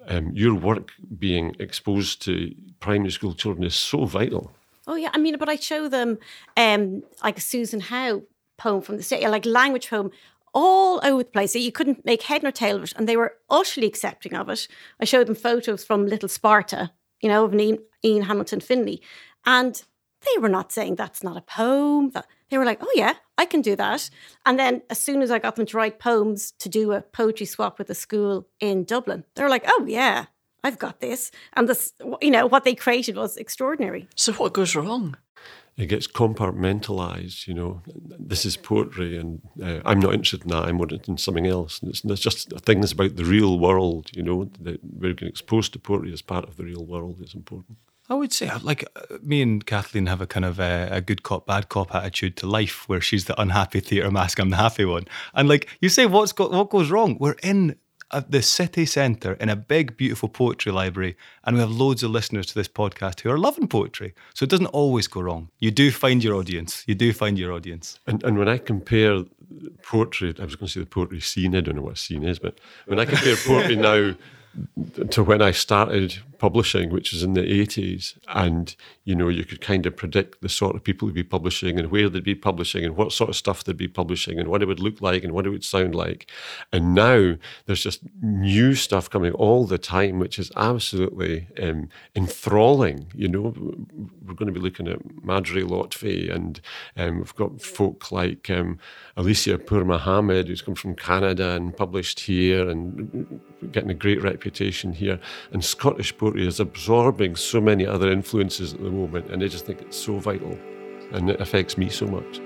um, 0.08 0.32
your 0.34 0.54
work 0.54 0.92
being 1.18 1.56
exposed 1.60 2.22
to 2.24 2.54
primary 2.80 3.12
school 3.12 3.34
children 3.34 3.64
is 3.64 3.76
so 3.76 4.06
vital. 4.06 4.52
Oh 4.88 4.96
yeah, 4.96 5.10
I 5.14 5.18
mean, 5.18 5.38
but 5.38 5.50
I 5.50 5.56
show 5.56 5.88
them 5.88 6.18
um, 6.58 7.04
like 7.24 7.38
a 7.38 7.42
Susan 7.42 7.80
Howe 7.80 8.24
poem 8.58 8.82
from 8.82 8.98
the 8.98 9.04
state, 9.04 9.28
like 9.28 9.46
language 9.46 9.90
poem, 9.90 10.12
all 10.54 11.00
over 11.04 11.24
the 11.24 11.30
place. 11.30 11.54
So 11.54 11.60
you 11.60 11.72
couldn't 11.72 12.06
make 12.06 12.24
head 12.24 12.44
nor 12.44 12.52
tail 12.52 12.78
of 12.78 12.84
it, 12.84 12.94
and 12.96 13.08
they 13.08 13.18
were 13.18 13.36
utterly 13.50 13.88
accepting 13.88 14.36
of 14.36 14.50
it. 14.50 14.68
I 15.00 15.06
showed 15.06 15.28
them 15.28 15.36
photos 15.36 15.84
from 15.84 16.08
Little 16.08 16.30
Sparta, 16.30 16.92
you 17.22 17.30
know, 17.30 17.46
of 17.46 17.54
Ian, 17.54 17.80
Ian 18.04 18.24
Hamilton 18.24 18.60
Finlay, 18.60 19.02
and 19.46 19.84
they 20.22 20.40
were 20.40 20.50
not 20.50 20.72
saying 20.72 20.96
that's 20.96 21.24
not 21.24 21.38
a 21.38 21.42
poem. 21.42 22.12
They 22.50 22.58
were 22.58 22.66
like, 22.66 22.80
oh 22.82 22.92
yeah, 22.96 23.14
I 23.38 23.46
can 23.46 23.62
do 23.62 23.76
that. 23.76 24.10
And 24.46 24.60
then 24.60 24.82
as 24.90 25.00
soon 25.00 25.22
as 25.22 25.32
I 25.32 25.40
got 25.40 25.56
them 25.56 25.66
to 25.66 25.78
write 25.78 26.00
poems 26.00 26.52
to 26.60 26.70
do 26.70 26.92
a 26.92 27.02
poetry 27.02 27.46
swap 27.46 27.80
with 27.80 27.90
a 27.90 27.96
school 27.96 28.48
in 28.60 28.84
Dublin, 28.84 29.26
they 29.36 29.44
were 29.44 29.50
like, 29.50 29.64
oh 29.68 29.86
yeah, 29.88 30.26
I've 30.64 30.80
got 30.80 31.00
this. 31.00 31.32
And 31.54 31.68
this, 31.68 31.94
you 32.22 32.32
know, 32.32 32.46
what 32.46 32.64
they 32.64 32.76
created 32.76 33.16
was 33.16 33.38
extraordinary. 33.38 34.08
So 34.16 34.34
what 34.34 34.54
goes 34.54 34.76
wrong? 34.76 35.18
It 35.78 35.88
gets 35.88 36.06
compartmentalized, 36.06 37.48
you 37.48 37.54
know. 37.54 37.82
This 37.96 38.46
is 38.46 38.58
poetry, 38.58 39.18
and 39.18 39.42
uh, 39.64 39.80
I'm 39.86 40.02
not 40.02 40.14
interested 40.14 40.44
in 40.44 40.50
that. 40.50 40.66
I'm 40.66 40.80
interested 40.80 41.10
in 41.10 41.18
something 41.18 41.48
else. 41.48 41.80
And 41.80 41.90
it's, 41.90 42.04
it's 42.04 42.22
just 42.22 42.52
things 42.60 42.92
about 42.92 43.16
the 43.16 43.24
real 43.24 43.58
world, 43.58 44.10
you 44.14 44.22
know, 44.22 44.52
that 44.60 44.82
we're 44.84 45.14
getting 45.14 45.30
exposed 45.30 45.72
to 45.74 45.80
poetry 45.80 46.12
as 46.12 46.22
part 46.22 46.48
of 46.48 46.58
the 46.58 46.66
real 46.66 46.86
world 46.86 47.22
is 47.22 47.34
important. 47.34 47.78
I 48.12 48.14
would 48.14 48.34
say, 48.34 48.52
like, 48.62 48.84
uh, 48.98 49.20
me 49.24 49.42
and 49.42 49.66
Kathleen 49.66 50.08
have 50.08 50.20
a 50.20 50.28
kind 50.28 50.44
of 50.44 50.60
a, 50.60 50.90
a, 50.92 51.00
good 51.00 51.24
cop, 51.24 51.48
bad 51.48 51.70
cop 51.70 51.96
attitude 51.96 52.36
to 52.38 52.46
life, 52.46 52.90
where 52.90 53.00
she's 53.00 53.24
the 53.24 53.42
unhappy 53.42 53.80
theatre 53.80 54.12
mask, 54.12 54.38
I'm 54.38 54.50
the 54.50 54.58
happy 54.58 54.84
one. 54.84 55.06
And 55.34 55.48
like 55.48 55.70
you 55.80 55.88
say, 55.88 56.06
what's 56.06 56.34
got 56.34 56.52
what 56.52 56.70
goes 56.70 56.92
wrong? 56.92 57.16
We're 57.22 57.38
in 57.42 57.78
a, 58.12 58.22
the 58.28 58.42
city 58.42 58.86
centre 58.86 59.36
in 59.36 59.48
a 59.48 59.56
big, 59.56 59.96
beautiful 59.96 60.28
poetry 60.28 60.74
library, 60.74 61.16
and 61.46 61.56
we 61.56 61.62
have 61.62 61.72
loads 61.72 62.04
of 62.04 62.12
listeners 62.12 62.48
to 62.48 62.54
this 62.54 62.68
podcast 62.68 63.22
who 63.22 63.30
are 63.30 63.38
loving 63.38 63.70
poetry. 63.70 64.14
So 64.34 64.44
it 64.44 64.50
doesn't 64.50 64.66
always 64.68 65.08
go 65.08 65.22
wrong. 65.22 65.48
You 65.60 65.72
do 65.72 65.90
find 65.90 66.22
your 66.22 66.36
audience. 66.36 66.84
You 66.88 66.96
do 66.96 67.14
find 67.14 67.40
your 67.40 67.54
audience. 67.54 67.98
And, 68.08 68.22
and 68.26 68.38
when 68.38 68.50
I 68.50 68.58
compare 68.58 69.24
poetry, 69.84 70.36
I 70.38 70.44
was 70.44 70.58
going 70.58 70.68
to 70.68 70.74
say 70.74 70.80
the 70.82 70.86
poetry 70.86 71.22
scene. 71.22 71.56
I 71.56 71.62
don't 71.62 71.78
know 71.78 71.82
what 71.82 71.98
scene 71.98 72.26
is, 72.26 72.40
but 72.40 72.60
when 72.88 73.00
I 73.00 73.06
compare 73.06 73.38
poetry 73.38 73.78
now 73.78 74.16
to 75.10 75.24
when 75.24 75.42
I 75.42 75.52
started 75.52 76.20
publishing, 76.42 76.90
which 76.90 77.14
was 77.14 77.22
in 77.22 77.34
the 77.34 77.44
80s. 77.44 78.18
And, 78.30 78.76
you 79.04 79.16
know, 79.16 79.30
you 79.30 79.46
could 79.46 79.62
kind 79.62 79.86
of 79.86 79.96
predict 79.96 80.42
the 80.42 80.50
sort 80.50 80.76
of 80.76 80.84
people 80.84 81.08
who'd 81.08 81.14
be 81.14 81.24
publishing 81.24 81.78
and 81.78 81.92
where 81.92 82.10
they'd 82.10 82.24
be 82.24 82.34
publishing 82.34 82.84
and 82.84 82.98
what 82.98 83.12
sort 83.12 83.30
of 83.30 83.36
stuff 83.36 83.64
they'd 83.64 83.78
be 83.78 83.88
publishing 83.88 84.40
and 84.40 84.50
what 84.50 84.64
it 84.64 84.66
would 84.66 84.80
look 84.80 85.02
like 85.02 85.24
and 85.24 85.34
what 85.34 85.46
it 85.46 85.52
would 85.52 85.64
sound 85.64 85.94
like. 85.94 86.28
And 86.74 86.96
now 86.96 87.36
there's 87.68 87.84
just 87.84 88.02
new 88.24 88.74
stuff 88.74 89.08
coming 89.08 89.34
all 89.34 89.66
the 89.68 89.78
time, 89.78 90.18
which 90.18 90.40
is 90.40 90.52
absolutely 90.56 91.48
um, 91.62 91.90
enthralling. 92.16 93.12
You 93.14 93.28
know, 93.28 93.54
we're 94.26 94.34
going 94.34 94.52
to 94.52 94.60
be 94.60 94.66
looking 94.66 94.88
at 94.88 95.24
Marjorie 95.24 95.62
Lotfi 95.62 96.34
and 96.34 96.60
um, 96.98 97.20
we've 97.20 97.36
got 97.36 97.62
folk 97.62 98.12
like 98.12 98.50
um, 98.50 98.80
Alycia 99.16 99.64
Pirmohamed, 99.64 100.48
who's 100.48 100.64
come 100.64 100.76
from 100.76 100.96
Canada 100.96 101.52
and 101.52 101.78
published 101.78 102.22
here 102.22 102.68
and 102.68 103.40
getting 103.72 103.92
a 103.92 103.94
great 103.94 104.24
reputation 104.24 104.41
here. 104.42 105.20
And 105.52 105.64
Scottish 105.64 106.18
poetry 106.18 106.48
is 106.48 106.60
absorbing 106.60 107.36
so 107.36 107.62
many 107.62 107.86
other 107.86 108.12
influences 108.12 108.74
at 108.74 108.82
the 108.82 108.90
moment, 108.90 109.30
and 109.30 109.44
I 109.44 109.48
just 109.48 109.66
think 109.66 109.82
it's 109.82 109.98
so 109.98 110.20
vital, 110.20 110.58
and 111.12 111.30
it 111.30 111.40
affects 111.40 111.78
me 111.78 111.90
so 111.90 112.08
much. 112.08 112.42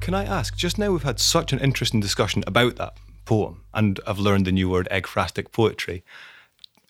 Can 0.00 0.14
I 0.14 0.24
ask, 0.24 0.56
just 0.56 0.78
now 0.78 0.90
we've 0.90 1.02
had 1.02 1.20
such 1.20 1.52
an 1.52 1.60
interesting 1.60 2.00
discussion 2.00 2.42
about 2.46 2.76
that 2.76 2.96
poem, 3.26 3.62
and 3.72 4.00
I've 4.06 4.18
learned 4.18 4.46
the 4.46 4.52
new 4.52 4.68
word 4.68 4.88
ekphrastic 4.90 5.52
poetry. 5.52 6.02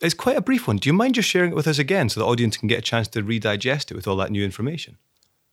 It's 0.00 0.14
quite 0.14 0.38
a 0.38 0.40
brief 0.40 0.66
one. 0.66 0.78
Do 0.78 0.88
you 0.88 0.94
mind 0.94 1.16
just 1.16 1.28
sharing 1.28 1.52
it 1.52 1.54
with 1.54 1.66
us 1.66 1.78
again 1.78 2.08
so 2.08 2.20
the 2.20 2.26
audience 2.26 2.56
can 2.56 2.68
get 2.68 2.78
a 2.78 2.82
chance 2.82 3.08
to 3.08 3.22
redigest 3.22 3.90
it 3.90 3.94
with 3.94 4.08
all 4.08 4.16
that 4.16 4.30
new 4.30 4.42
information? 4.42 4.96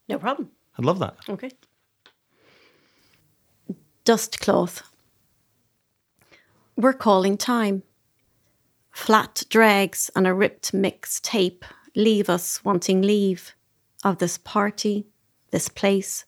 No 0.07 0.17
problem. 0.17 0.51
I'd 0.77 0.85
love 0.85 0.99
that. 0.99 1.17
Okay 1.27 1.51
dust 4.07 4.39
cloth. 4.39 4.83
We're 6.77 6.93
calling 6.93 7.35
time. 7.35 7.83
Flat 8.89 9.43
dregs 9.49 10.09
and 10.15 10.25
a 10.25 10.33
ripped 10.33 10.73
mix 10.73 11.19
tape 11.19 11.65
leave 11.93 12.29
us 12.29 12.63
wanting 12.63 13.01
leave 13.01 13.53
of 14.05 14.19
this 14.19 14.37
party, 14.37 15.07
this 15.51 15.67
place. 15.67 16.23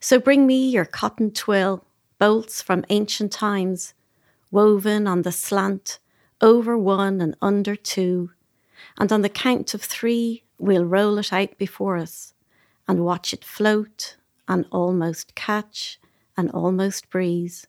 So 0.00 0.18
bring 0.18 0.44
me 0.44 0.68
your 0.68 0.84
cotton 0.84 1.30
twill, 1.30 1.84
bolts 2.18 2.62
from 2.62 2.84
ancient 2.88 3.30
times, 3.30 3.94
woven 4.50 5.06
on 5.06 5.22
the 5.22 5.30
slant, 5.30 6.00
over 6.40 6.76
one 6.76 7.20
and 7.20 7.36
under 7.40 7.76
two, 7.76 8.32
and 8.98 9.12
on 9.12 9.22
the 9.22 9.28
count 9.28 9.72
of 9.72 9.82
three, 9.82 10.42
we'll 10.58 10.84
roll 10.84 11.18
it 11.18 11.32
out 11.32 11.56
before 11.58 11.96
us 11.96 12.34
and 12.88 13.04
watch 13.04 13.32
it 13.32 13.44
float 13.44 14.16
and 14.48 14.66
almost 14.72 15.36
catch 15.36 16.00
and 16.36 16.50
almost 16.50 17.10
breeze, 17.10 17.66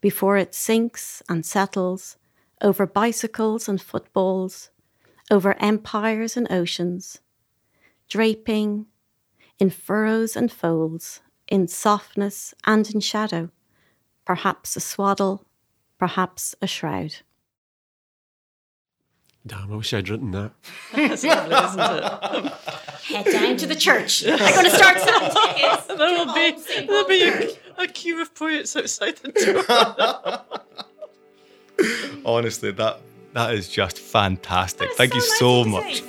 before 0.00 0.36
it 0.36 0.54
sinks 0.54 1.22
and 1.28 1.44
settles 1.44 2.16
over 2.62 2.86
bicycles 2.86 3.68
and 3.68 3.80
footballs, 3.80 4.70
over 5.30 5.54
empires 5.60 6.36
and 6.36 6.50
oceans, 6.50 7.20
draping 8.08 8.86
in 9.58 9.70
furrows 9.70 10.36
and 10.36 10.50
folds, 10.52 11.20
in 11.48 11.68
softness 11.68 12.54
and 12.64 12.90
in 12.90 13.00
shadow, 13.00 13.50
perhaps 14.24 14.76
a 14.76 14.80
swaddle, 14.80 15.46
perhaps 15.98 16.54
a 16.60 16.66
shroud. 16.66 17.16
Damn, 19.46 19.72
I 19.72 19.76
wish 19.76 19.94
I'd 19.94 20.08
written 20.08 20.32
that. 20.32 20.52
That's 20.92 21.22
lovely, 21.22 21.54
isn't 21.54 21.80
it? 21.80 22.52
Head 23.04 23.24
down 23.26 23.56
to 23.58 23.66
the 23.66 23.76
church. 23.76 24.24
I'm 24.26 24.38
going 24.38 24.64
to 24.64 24.70
start 24.70 24.98
some 25.86 25.98
There'll 25.98 26.34
be, 26.34 26.56
there'll 26.86 27.06
be 27.06 27.22
a, 27.22 27.48
a 27.78 27.86
queue 27.86 28.20
of 28.22 28.34
poets 28.34 28.76
outside 28.76 29.16
the 29.16 29.32
door. 29.32 30.62
Honestly, 32.24 32.70
that 32.72 33.00
that 33.34 33.54
is 33.54 33.68
just 33.68 33.98
fantastic. 33.98 34.92
Thank 34.92 35.12
so 35.12 35.16
you 35.16 35.22
so 35.22 35.64
much. 35.64 36.02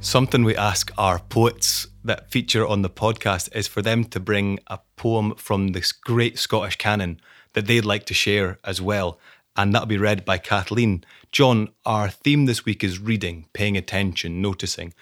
Something 0.00 0.44
we 0.44 0.54
ask 0.54 0.92
our 0.98 1.18
poets 1.18 1.86
that 2.04 2.30
feature 2.30 2.66
on 2.66 2.82
the 2.82 2.90
podcast 2.90 3.48
is 3.56 3.66
for 3.66 3.82
them 3.82 4.04
to 4.04 4.20
bring 4.20 4.58
a 4.66 4.78
poem 4.96 5.34
from 5.36 5.68
this 5.68 5.92
great 5.92 6.38
Scottish 6.38 6.76
canon 6.76 7.20
that 7.54 7.66
they'd 7.66 7.84
like 7.84 8.04
to 8.06 8.14
share 8.14 8.58
as 8.64 8.82
well. 8.82 9.18
And 9.56 9.72
that'll 9.72 9.86
be 9.86 9.96
read 9.96 10.24
by 10.24 10.38
Kathleen. 10.38 11.04
John, 11.32 11.68
our 11.86 12.10
theme 12.10 12.46
this 12.46 12.64
week 12.64 12.84
is 12.84 12.98
reading, 12.98 13.46
paying 13.52 13.76
attention, 13.76 14.42
noticing. 14.42 14.92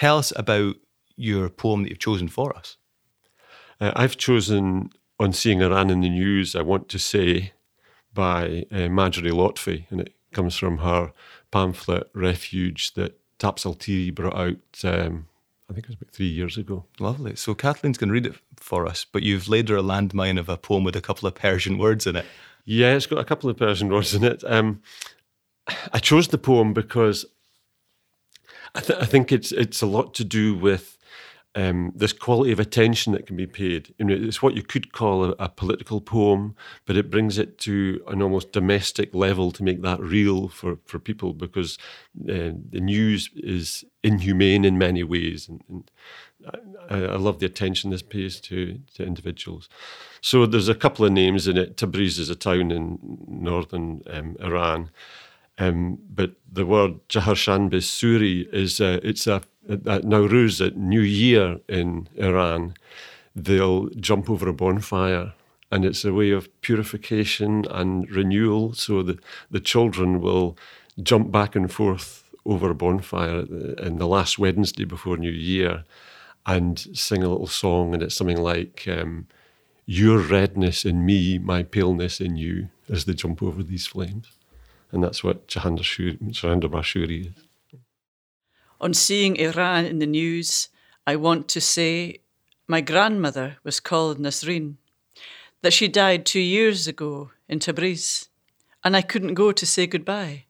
Tell 0.00 0.16
us 0.16 0.32
about 0.34 0.76
your 1.14 1.50
poem 1.50 1.82
that 1.82 1.90
you've 1.90 1.98
chosen 1.98 2.28
for 2.28 2.56
us. 2.56 2.78
Uh, 3.78 3.92
I've 3.94 4.16
chosen 4.16 4.88
On 5.18 5.30
Seeing 5.30 5.60
Iran 5.60 5.90
in 5.90 6.00
the 6.00 6.08
News, 6.08 6.56
I 6.56 6.62
Want 6.62 6.88
to 6.88 6.98
Say, 6.98 7.52
by 8.14 8.64
uh, 8.72 8.88
Marjorie 8.88 9.30
Lotfi, 9.30 9.84
and 9.90 10.00
it 10.00 10.14
comes 10.32 10.56
from 10.56 10.78
her 10.78 11.12
pamphlet 11.50 12.08
Refuge 12.14 12.94
that 12.94 13.20
Tapsalteerie 13.38 14.14
brought 14.14 14.38
out, 14.38 14.56
um, 14.84 15.26
I 15.68 15.74
think 15.74 15.84
it 15.84 15.88
was 15.88 15.96
about 15.96 16.12
three 16.12 16.28
years 16.30 16.56
ago. 16.56 16.86
Lovely. 16.98 17.36
So 17.36 17.54
Kathleen's 17.54 17.98
going 17.98 18.08
to 18.08 18.14
read 18.14 18.24
it 18.24 18.36
for 18.56 18.86
us, 18.86 19.04
but 19.04 19.22
you've 19.22 19.48
laid 19.48 19.68
her 19.68 19.76
a 19.76 19.82
landmine 19.82 20.40
of 20.40 20.48
a 20.48 20.56
poem 20.56 20.82
with 20.82 20.96
a 20.96 21.02
couple 21.02 21.28
of 21.28 21.34
Persian 21.34 21.76
words 21.76 22.06
in 22.06 22.16
it. 22.16 22.24
Yeah, 22.64 22.94
it's 22.94 23.04
got 23.06 23.18
a 23.18 23.24
couple 23.24 23.50
of 23.50 23.58
Persian 23.58 23.90
words 23.90 24.14
in 24.14 24.24
it. 24.24 24.42
Um, 24.46 24.80
I 25.92 25.98
chose 25.98 26.28
the 26.28 26.38
poem 26.38 26.72
because 26.72 27.26
I, 28.74 28.80
th- 28.80 28.98
I, 29.00 29.04
think 29.04 29.32
it's 29.32 29.52
it's 29.52 29.82
a 29.82 29.86
lot 29.86 30.14
to 30.14 30.24
do 30.24 30.54
with 30.54 30.96
um, 31.54 31.92
this 31.94 32.12
quality 32.12 32.52
of 32.52 32.60
attention 32.60 33.12
that 33.12 33.26
can 33.26 33.36
be 33.36 33.46
paid. 33.46 33.92
You 33.98 34.04
know, 34.04 34.14
it's 34.14 34.40
what 34.40 34.54
you 34.54 34.62
could 34.62 34.92
call 34.92 35.24
a, 35.24 35.30
a, 35.38 35.48
political 35.48 36.00
poem, 36.00 36.54
but 36.86 36.96
it 36.96 37.10
brings 37.10 37.38
it 37.38 37.58
to 37.58 38.00
an 38.06 38.22
almost 38.22 38.52
domestic 38.52 39.12
level 39.14 39.50
to 39.52 39.64
make 39.64 39.82
that 39.82 40.00
real 40.00 40.48
for, 40.48 40.78
for 40.84 41.00
people 41.00 41.32
because 41.32 41.76
uh, 42.28 42.54
the 42.70 42.80
news 42.80 43.30
is 43.34 43.84
inhumane 44.04 44.64
in 44.64 44.78
many 44.78 45.02
ways. 45.02 45.48
And, 45.48 45.64
and 45.68 45.90
I, 46.88 47.14
I, 47.14 47.16
love 47.16 47.40
the 47.40 47.46
attention 47.46 47.90
this 47.90 48.02
pays 48.02 48.40
to, 48.42 48.78
to 48.94 49.04
individuals. 49.04 49.68
So 50.20 50.46
there's 50.46 50.68
a 50.68 50.74
couple 50.74 51.04
of 51.04 51.10
names 51.10 51.48
in 51.48 51.56
it. 51.56 51.76
Tabriz 51.76 52.20
is 52.20 52.30
a 52.30 52.36
town 52.36 52.70
in 52.70 52.98
northern 53.26 54.02
um, 54.08 54.36
Iran. 54.40 54.90
Um, 55.60 55.98
but 56.08 56.32
the 56.50 56.66
word 56.66 57.06
Chaharshanbe 57.08 57.74
Suri 57.74 58.52
is 58.52 58.80
uh, 58.80 58.98
it's 59.02 59.26
a 59.26 59.42
Nowruz, 59.68 60.66
at 60.66 60.76
New 60.76 61.00
Year 61.00 61.60
in 61.68 62.08
Iran, 62.16 62.74
they'll 63.36 63.88
jump 63.90 64.28
over 64.28 64.48
a 64.48 64.52
bonfire. 64.52 65.34
And 65.70 65.84
it's 65.84 66.04
a 66.04 66.12
way 66.12 66.30
of 66.30 66.48
purification 66.62 67.64
and 67.70 68.10
renewal. 68.10 68.72
So 68.72 69.02
the, 69.02 69.18
the 69.50 69.60
children 69.60 70.20
will 70.20 70.58
jump 71.00 71.30
back 71.30 71.54
and 71.54 71.72
forth 71.72 72.24
over 72.44 72.70
a 72.70 72.74
bonfire 72.74 73.40
in 73.78 73.98
the 73.98 74.08
last 74.08 74.38
Wednesday 74.38 74.84
before 74.84 75.16
New 75.16 75.30
Year 75.30 75.84
and 76.46 76.78
sing 76.94 77.22
a 77.22 77.28
little 77.28 77.46
song. 77.46 77.94
And 77.94 78.02
it's 78.02 78.16
something 78.16 78.42
like, 78.42 78.88
um, 78.88 79.28
Your 79.86 80.18
redness 80.18 80.84
in 80.84 81.04
me, 81.06 81.38
my 81.38 81.62
paleness 81.62 82.20
in 82.20 82.36
you, 82.36 82.70
as 82.88 83.04
they 83.04 83.14
jump 83.14 83.40
over 83.42 83.62
these 83.62 83.86
flames. 83.86 84.39
And 84.92 85.02
that's 85.04 85.22
what 85.22 85.48
Chaharshanbe 85.48 86.32
Suri 86.32 87.26
is. 87.26 87.78
On 88.80 88.94
seeing 88.94 89.36
Iran 89.36 89.84
in 89.84 89.98
the 89.98 90.06
news, 90.06 90.68
I 91.06 91.16
want 91.16 91.48
to 91.48 91.60
say 91.60 92.20
my 92.66 92.80
grandmother 92.80 93.58
was 93.62 93.80
called 93.80 94.18
Nasreen, 94.18 94.76
that 95.62 95.72
she 95.72 95.88
died 95.88 96.24
two 96.24 96.40
years 96.40 96.86
ago 96.86 97.30
in 97.48 97.58
Tabriz, 97.58 98.28
and 98.82 98.96
I 98.96 99.02
couldn't 99.02 99.34
go 99.34 99.52
to 99.52 99.66
say 99.66 99.86
goodbye, 99.86 100.44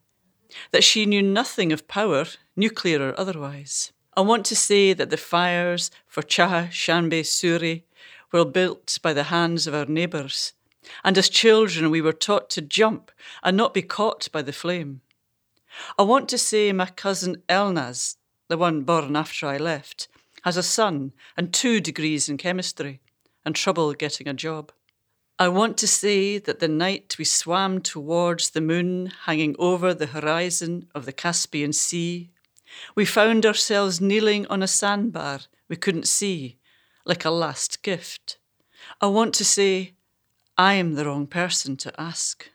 that 0.70 0.84
she 0.84 1.06
knew 1.06 1.22
nothing 1.22 1.72
of 1.72 1.88
power, 1.88 2.26
nuclear 2.56 3.08
or 3.08 3.18
otherwise. 3.18 3.92
I 4.16 4.20
want 4.20 4.44
to 4.46 4.56
say 4.56 4.92
that 4.92 5.10
the 5.10 5.16
fires 5.16 5.90
for 6.06 6.22
Chaharshanbe 6.22 7.22
Suri 7.22 7.82
were 8.32 8.44
built 8.44 8.98
by 9.02 9.12
the 9.12 9.24
hands 9.24 9.66
of 9.66 9.74
our 9.74 9.86
neighbours, 9.86 10.52
and 11.04 11.16
as 11.18 11.28
children 11.28 11.90
we 11.90 12.00
were 12.00 12.12
taught 12.12 12.50
to 12.50 12.62
jump 12.62 13.10
and 13.42 13.56
not 13.56 13.74
be 13.74 13.82
caught 13.82 14.28
by 14.32 14.42
the 14.42 14.52
flame. 14.52 15.00
I 15.98 16.02
want 16.02 16.28
to 16.30 16.38
say 16.38 16.72
my 16.72 16.86
cousin 16.86 17.42
Elnaz 17.48 18.16
the 18.50 18.58
one 18.58 18.82
born 18.82 19.14
after 19.14 19.46
I 19.46 19.56
left, 19.56 20.08
has 20.42 20.56
a 20.56 20.62
son 20.62 21.12
and 21.36 21.54
two 21.54 21.80
degrees 21.80 22.28
in 22.28 22.36
chemistry 22.36 23.00
and 23.44 23.54
trouble 23.54 23.94
getting 23.94 24.26
a 24.26 24.34
job. 24.34 24.72
I 25.38 25.46
want 25.48 25.78
to 25.78 25.86
say 25.86 26.36
that 26.38 26.58
the 26.58 26.68
night 26.68 27.14
we 27.16 27.24
swam 27.24 27.80
towards 27.80 28.50
the 28.50 28.60
moon 28.60 29.12
hanging 29.24 29.54
over 29.58 29.94
the 29.94 30.08
horizon 30.08 30.88
of 30.96 31.06
the 31.06 31.12
Caspian 31.12 31.72
Sea, 31.72 32.28
we 32.96 33.04
found 33.04 33.46
ourselves 33.46 34.00
kneeling 34.00 34.46
on 34.48 34.64
a 34.64 34.68
sandbar 34.68 35.40
we 35.68 35.76
couldn't 35.76 36.08
see, 36.08 36.58
like 37.04 37.24
a 37.24 37.30
last 37.30 37.84
gift. 37.84 38.38
I 39.00 39.06
want 39.06 39.32
to 39.34 39.44
say, 39.44 39.94
I 40.60 40.74
am 40.74 40.92
the 40.92 41.06
wrong 41.06 41.26
person 41.26 41.78
to 41.78 41.92
ask. 41.98 42.50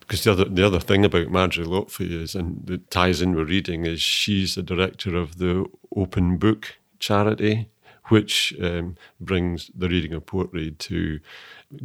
because 0.00 0.24
the 0.24 0.32
other 0.32 0.44
the 0.44 0.66
other 0.66 0.78
thing 0.78 1.06
about 1.06 1.30
Marjorie 1.30 1.64
Lotfi 1.64 2.12
is, 2.12 2.34
and 2.34 2.68
it 2.68 2.90
ties 2.90 3.22
in 3.22 3.34
with 3.34 3.48
reading, 3.48 3.86
is 3.86 4.02
she's 4.02 4.56
the 4.56 4.62
director 4.62 5.16
of 5.16 5.38
the 5.38 5.64
Open 5.96 6.36
Book 6.36 6.76
charity, 6.98 7.70
which 8.08 8.54
um, 8.60 8.96
brings 9.22 9.70
the 9.74 9.88
reading 9.88 10.12
of 10.12 10.26
poetry 10.26 10.72
to 10.72 11.18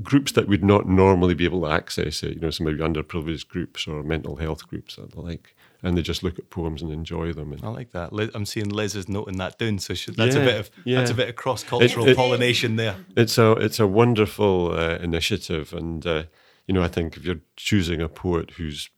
groups 0.03 0.33
that 0.33 0.49
would 0.49 0.65
not 0.65 0.89
normally 0.89 1.35
be 1.35 1.45
able 1.45 1.61
to 1.61 1.71
access 1.71 2.21
it. 2.21 2.33
You 2.33 2.41
know, 2.41 2.49
some 2.49 2.65
maybe 2.65 2.79
underprivileged 2.79 3.47
groups 3.47 3.87
or 3.87 4.03
mental 4.03 4.35
health 4.35 4.67
groups 4.67 4.97
and 4.97 5.09
the 5.09 5.21
like. 5.21 5.55
And 5.83 5.97
they 5.97 6.01
just 6.01 6.23
look 6.23 6.39
at 6.39 6.49
poems 6.49 6.81
and 6.81 6.91
enjoy 6.91 7.33
them. 7.33 7.53
And 7.53 7.63
I 7.63 7.67
like 7.67 7.91
that. 7.91 8.11
I'm 8.33 8.45
seeing 8.45 8.69
Liz 8.69 8.95
is 8.95 9.07
noting 9.07 9.37
that 9.37 9.59
down, 9.59 9.77
so 9.79 9.93
she, 9.93 10.11
that's 10.11 10.35
yeah, 10.35 10.41
a 10.41 10.45
bit 10.45 10.59
of 10.59 10.69
yeah. 10.85 10.97
that's 10.97 11.11
a 11.11 11.13
bit 11.13 11.29
of 11.29 11.35
cross 11.35 11.63
cultural 11.63 12.15
pollination 12.15 12.77
there. 12.77 12.95
It's 13.15 13.37
a 13.37 13.51
it's 13.51 13.79
a 13.79 13.85
wonderful 13.85 14.73
uh, 14.73 14.97
initiative, 14.97 15.73
and 15.73 16.05
uh, 16.05 16.23
you 16.67 16.73
know, 16.73 16.83
I 16.83 16.89
think 16.89 17.15
if 17.15 17.23
you're 17.23 17.41
choosing 17.55 18.01
a 18.01 18.09
poet 18.09 18.51
who's 18.51 18.89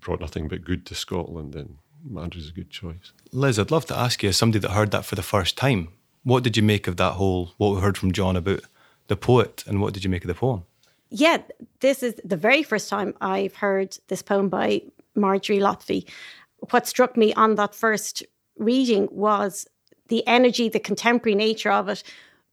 brought 0.00 0.20
nothing 0.20 0.48
but 0.48 0.64
good 0.64 0.86
to 0.86 0.94
Scotland, 0.94 1.52
then 1.52 1.78
Marjorie's 2.02 2.48
a 2.48 2.52
good 2.52 2.70
choice. 2.70 3.12
Liz, 3.32 3.58
I'd 3.58 3.70
love 3.70 3.86
to 3.86 3.96
ask 3.96 4.22
you, 4.22 4.30
as 4.30 4.36
somebody 4.36 4.60
that 4.60 4.70
heard 4.70 4.90
that 4.92 5.04
for 5.04 5.14
the 5.14 5.22
first 5.22 5.56
time, 5.56 5.88
what 6.22 6.42
did 6.42 6.56
you 6.56 6.62
make 6.62 6.86
of 6.86 6.96
that 6.96 7.12
whole, 7.12 7.52
what 7.58 7.74
we 7.74 7.80
heard 7.80 7.98
from 7.98 8.12
John 8.12 8.36
about 8.36 8.60
the 9.08 9.16
poet, 9.16 9.64
and 9.66 9.80
what 9.80 9.92
did 9.92 10.04
you 10.04 10.10
make 10.10 10.24
of 10.24 10.28
the 10.28 10.34
poem? 10.34 10.64
Yeah, 11.10 11.38
this 11.80 12.02
is 12.02 12.20
the 12.24 12.36
very 12.36 12.62
first 12.62 12.88
time 12.88 13.14
I've 13.20 13.56
heard 13.56 13.96
this 14.08 14.22
poem 14.22 14.48
by 14.48 14.82
Marjorie 15.18 15.58
Lotfi. 15.58 16.08
What 16.70 16.86
struck 16.86 17.16
me 17.16 17.32
on 17.34 17.54
that 17.56 17.74
first 17.74 18.22
reading 18.56 19.08
was 19.10 19.66
the 20.08 20.26
energy, 20.26 20.68
the 20.68 20.80
contemporary 20.80 21.34
nature 21.34 21.70
of 21.70 21.88
it, 21.88 22.02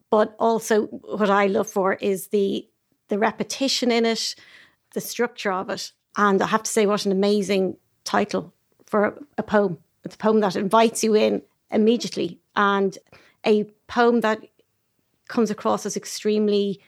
but 0.09 0.35
also 0.39 0.85
what 0.85 1.29
I 1.29 1.47
love 1.47 1.69
for 1.69 1.93
is 1.93 2.27
the 2.27 2.67
the 3.07 3.19
repetition 3.19 3.91
in 3.91 4.05
it, 4.05 4.35
the 4.93 5.01
structure 5.01 5.51
of 5.51 5.69
it. 5.69 5.91
And 6.17 6.41
I 6.41 6.47
have 6.47 6.63
to 6.63 6.71
say, 6.71 6.85
what 6.85 7.05
an 7.05 7.11
amazing 7.11 7.77
title 8.03 8.53
for 8.85 9.21
a 9.37 9.43
poem. 9.43 9.77
It's 10.03 10.15
a 10.15 10.17
poem 10.17 10.39
that 10.39 10.55
invites 10.55 11.03
you 11.03 11.15
in 11.15 11.41
immediately 11.71 12.39
and 12.55 12.97
a 13.45 13.65
poem 13.87 14.21
that 14.21 14.39
comes 15.27 15.51
across 15.51 15.85
as 15.85 15.97
extremely 15.97 16.79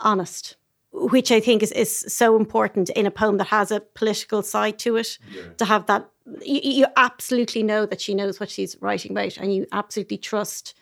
honest, 0.00 0.56
which 0.94 1.32
I 1.32 1.40
think 1.40 1.62
is, 1.62 1.72
is 1.72 2.04
so 2.08 2.36
important 2.36 2.88
in 2.90 3.04
a 3.04 3.10
poem 3.10 3.36
that 3.38 3.48
has 3.48 3.70
a 3.70 3.80
political 3.80 4.42
side 4.42 4.78
to 4.80 4.96
it. 4.96 5.18
Yeah. 5.30 5.42
To 5.58 5.64
have 5.64 5.86
that, 5.86 6.08
you, 6.40 6.60
you 6.62 6.86
absolutely 6.96 7.62
know 7.62 7.84
that 7.84 8.00
she 8.00 8.14
knows 8.14 8.38
what 8.38 8.48
she's 8.48 8.76
writing 8.80 9.12
about, 9.12 9.36
and 9.36 9.52
you 9.54 9.66
absolutely 9.72 10.18
trust 10.18 10.74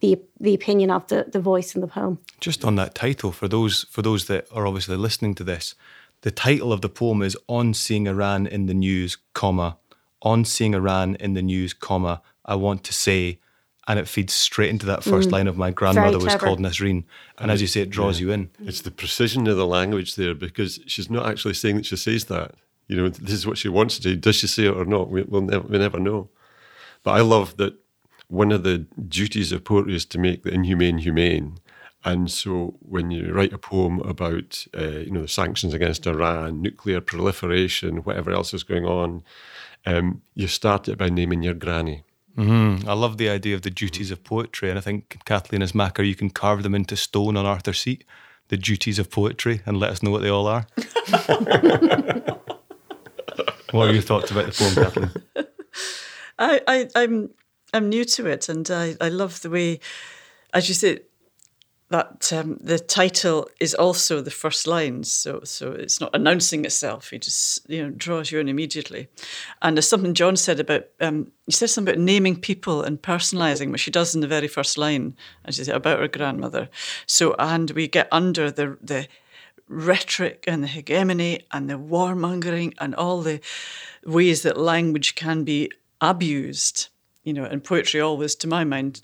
the 0.00 0.20
the 0.38 0.54
opinion 0.54 0.90
of 0.90 1.06
the 1.06 1.26
the 1.32 1.40
voice 1.40 1.74
in 1.74 1.80
the 1.80 1.86
poem. 1.86 2.18
Just 2.40 2.64
on 2.64 2.76
that 2.76 2.94
title, 2.94 3.32
for 3.32 3.48
those 3.48 3.86
for 3.90 4.02
those 4.02 4.26
that 4.26 4.46
are 4.52 4.66
obviously 4.66 4.96
listening 4.96 5.34
to 5.36 5.44
this, 5.44 5.74
the 6.20 6.30
title 6.30 6.72
of 6.72 6.82
the 6.82 6.88
poem 6.88 7.22
is 7.22 7.36
On 7.48 7.72
Seeing 7.72 8.06
Iran 8.06 8.46
in 8.46 8.66
the 8.66 8.74
News, 8.74 9.16
comma, 9.32 9.78
On 10.20 10.44
Seeing 10.44 10.74
Iran 10.74 11.16
in 11.16 11.34
the 11.34 11.42
News, 11.42 11.72
comma, 11.72 12.20
I 12.44 12.54
want 12.54 12.84
to 12.84 12.92
say, 12.92 13.40
and 13.86 13.98
it 13.98 14.08
feeds 14.08 14.32
straight 14.32 14.70
into 14.70 14.86
that 14.86 15.04
first 15.04 15.28
mm. 15.28 15.32
line 15.32 15.46
of 15.46 15.56
my 15.56 15.70
grandmother 15.70 16.18
was 16.18 16.36
called 16.36 16.58
Nasreen. 16.58 17.04
And 17.38 17.50
as 17.50 17.60
you 17.60 17.66
say, 17.66 17.82
it 17.82 17.90
draws 17.90 18.18
yeah. 18.18 18.26
you 18.26 18.32
in. 18.32 18.50
It's 18.60 18.80
the 18.80 18.90
precision 18.90 19.46
of 19.46 19.56
the 19.56 19.66
language 19.66 20.16
there 20.16 20.34
because 20.34 20.80
she's 20.86 21.10
not 21.10 21.26
actually 21.26 21.54
saying 21.54 21.76
that 21.76 21.86
she 21.86 21.96
says 21.96 22.24
that. 22.26 22.54
You 22.88 22.96
know, 22.96 23.08
this 23.08 23.32
is 23.32 23.46
what 23.46 23.58
she 23.58 23.68
wants 23.68 23.96
to 23.96 24.02
do. 24.02 24.16
Does 24.16 24.36
she 24.36 24.46
say 24.46 24.64
it 24.64 24.74
or 24.74 24.84
not? 24.84 25.10
We, 25.10 25.22
will 25.22 25.40
never, 25.42 25.66
we 25.66 25.78
never 25.78 25.98
know. 25.98 26.28
But 27.02 27.12
I 27.12 27.20
love 27.20 27.56
that 27.58 27.74
one 28.28 28.52
of 28.52 28.62
the 28.62 28.78
duties 28.78 29.52
of 29.52 29.64
poetry 29.64 29.94
is 29.94 30.04
to 30.06 30.18
make 30.18 30.42
the 30.42 30.50
inhumane 30.50 30.98
humane. 30.98 31.58
And 32.06 32.30
so, 32.30 32.74
when 32.80 33.10
you 33.10 33.32
write 33.32 33.54
a 33.54 33.58
poem 33.58 34.00
about, 34.00 34.66
uh, 34.76 34.88
you 34.88 35.10
know, 35.10 35.22
the 35.22 35.28
sanctions 35.28 35.72
against 35.72 36.06
Iran, 36.06 36.60
nuclear 36.60 37.00
proliferation, 37.00 37.98
whatever 37.98 38.30
else 38.30 38.52
is 38.52 38.62
going 38.62 38.84
on, 38.84 39.22
um, 39.86 40.20
you 40.34 40.46
start 40.46 40.86
it 40.88 40.98
by 40.98 41.08
naming 41.08 41.42
your 41.42 41.54
granny. 41.54 42.04
Mm-hmm. 42.36 42.88
I 42.88 42.94
love 42.94 43.16
the 43.16 43.28
idea 43.28 43.54
of 43.54 43.62
the 43.62 43.70
duties 43.70 44.10
of 44.10 44.24
poetry, 44.24 44.68
and 44.68 44.78
I 44.78 44.82
think 44.82 45.18
Kathleen 45.24 45.62
as 45.62 45.74
Makar, 45.74 46.02
you 46.02 46.14
can 46.14 46.30
carve 46.30 46.62
them 46.62 46.74
into 46.74 46.96
stone 46.96 47.36
on 47.36 47.46
Arthur's 47.46 47.80
seat. 47.80 48.04
The 48.48 48.56
duties 48.56 48.98
of 48.98 49.10
poetry, 49.10 49.62
and 49.64 49.78
let 49.78 49.90
us 49.90 50.02
know 50.02 50.10
what 50.10 50.22
they 50.22 50.28
all 50.28 50.46
are. 50.46 50.66
what 53.70 53.88
are 53.88 53.92
your 53.92 54.02
thoughts 54.02 54.30
about 54.30 54.46
the 54.46 54.52
poem, 54.52 54.74
Kathleen? 54.74 55.10
I, 56.38 56.60
I, 56.66 56.88
I'm 56.94 57.30
I'm 57.72 57.88
new 57.88 58.04
to 58.04 58.26
it, 58.26 58.48
and 58.48 58.70
I, 58.70 58.96
I 59.00 59.08
love 59.08 59.40
the 59.42 59.50
way, 59.50 59.80
as 60.52 60.68
you 60.68 60.74
said, 60.74 61.00
that 61.94 62.32
um, 62.32 62.58
the 62.60 62.80
title 62.80 63.48
is 63.60 63.72
also 63.72 64.20
the 64.20 64.30
first 64.32 64.66
lines, 64.66 65.08
so 65.12 65.42
so 65.44 65.70
it's 65.70 66.00
not 66.00 66.10
announcing 66.12 66.64
itself. 66.64 67.10
He 67.10 67.20
just 67.20 67.70
you 67.70 67.84
know 67.84 67.90
draws 67.90 68.32
you 68.32 68.40
in 68.40 68.48
immediately. 68.48 69.06
And 69.62 69.76
there's 69.76 69.88
something 69.88 70.12
John 70.12 70.36
said 70.36 70.58
about 70.58 70.86
um, 71.00 71.30
he 71.46 71.52
said 71.52 71.70
something 71.70 71.94
about 71.94 72.02
naming 72.02 72.40
people 72.40 72.82
and 72.82 73.00
personalising, 73.00 73.70
which 73.70 73.82
she 73.82 73.92
does 73.92 74.12
in 74.12 74.22
the 74.22 74.26
very 74.26 74.48
first 74.48 74.76
line, 74.76 75.14
as 75.44 75.54
she 75.54 75.62
said 75.62 75.76
about 75.76 76.00
her 76.00 76.08
grandmother. 76.08 76.68
So 77.06 77.36
and 77.38 77.70
we 77.70 77.86
get 77.86 78.08
under 78.10 78.50
the 78.50 78.76
the 78.82 79.06
rhetoric 79.68 80.44
and 80.48 80.64
the 80.64 80.68
hegemony 80.68 81.46
and 81.52 81.70
the 81.70 81.78
warmongering 81.78 82.74
and 82.78 82.96
all 82.96 83.22
the 83.22 83.40
ways 84.04 84.42
that 84.42 84.56
language 84.56 85.14
can 85.14 85.44
be 85.44 85.70
abused. 86.00 86.88
You 87.22 87.34
know, 87.34 87.44
and 87.44 87.62
poetry 87.62 88.00
always, 88.00 88.34
to 88.34 88.48
my 88.48 88.64
mind, 88.64 89.02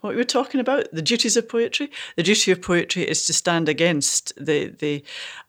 what 0.00 0.10
we 0.10 0.16
were 0.16 0.24
talking 0.24 0.60
about, 0.60 0.88
the 0.92 1.02
duties 1.02 1.36
of 1.36 1.48
poetry. 1.48 1.90
The 2.16 2.22
duty 2.22 2.50
of 2.52 2.62
poetry 2.62 3.02
is 3.02 3.24
to 3.26 3.32
stand 3.32 3.68
against 3.68 4.32
the 4.36 4.68
the 4.68 5.04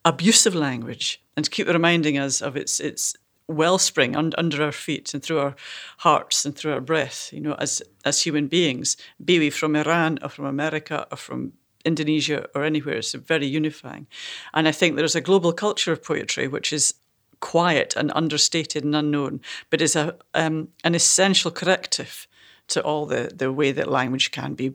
abusive 0.05 0.55
language 0.55 1.21
and 1.35 1.45
to 1.45 1.51
keep 1.51 1.67
reminding 1.67 2.17
us 2.17 2.41
of 2.41 2.55
its 2.55 2.79
its 2.79 3.15
wellspring 3.47 4.15
un, 4.15 4.33
under 4.37 4.63
our 4.63 4.71
feet 4.71 5.13
and 5.13 5.21
through 5.21 5.39
our 5.39 5.55
hearts 5.99 6.45
and 6.45 6.55
through 6.55 6.73
our 6.73 6.81
breath. 6.81 7.31
You 7.33 7.41
know, 7.41 7.55
as 7.59 7.81
as 8.05 8.21
human 8.21 8.47
beings, 8.47 8.97
be 9.23 9.39
we 9.39 9.49
from 9.49 9.75
Iran 9.75 10.19
or 10.21 10.29
from 10.29 10.45
America 10.45 11.07
or 11.11 11.17
from 11.17 11.53
Indonesia 11.85 12.47
or 12.53 12.63
anywhere, 12.63 12.97
it's 12.97 13.13
very 13.13 13.47
unifying. 13.47 14.07
And 14.53 14.67
I 14.67 14.71
think 14.71 14.95
there's 14.95 15.15
a 15.15 15.21
global 15.21 15.53
culture 15.53 15.91
of 15.91 16.03
poetry 16.03 16.47
which 16.47 16.71
is 16.71 16.93
quiet 17.39 17.95
and 17.95 18.11
understated 18.13 18.83
and 18.83 18.95
unknown, 18.95 19.41
but 19.69 19.81
is 19.81 19.95
a 19.95 20.15
um, 20.33 20.69
an 20.83 20.95
essential 20.95 21.51
corrective 21.51 22.27
to 22.71 22.81
all 22.81 23.05
the, 23.05 23.31
the 23.33 23.51
way 23.51 23.71
that 23.71 23.89
language 23.89 24.31
can 24.31 24.53
be 24.53 24.73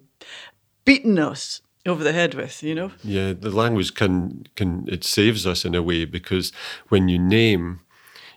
beaten 0.84 1.18
us 1.18 1.61
over 1.84 2.03
the 2.03 2.12
head 2.12 2.34
with, 2.34 2.62
you 2.62 2.74
know? 2.74 2.92
Yeah, 3.03 3.32
the 3.32 3.51
language 3.51 3.94
can 3.94 4.47
can 4.57 4.86
it 4.88 5.05
saves 5.05 5.47
us 5.47 5.64
in 5.64 5.74
a 5.74 5.82
way 5.82 6.05
because 6.05 6.53
when 6.88 7.09
you 7.09 7.18
name, 7.18 7.80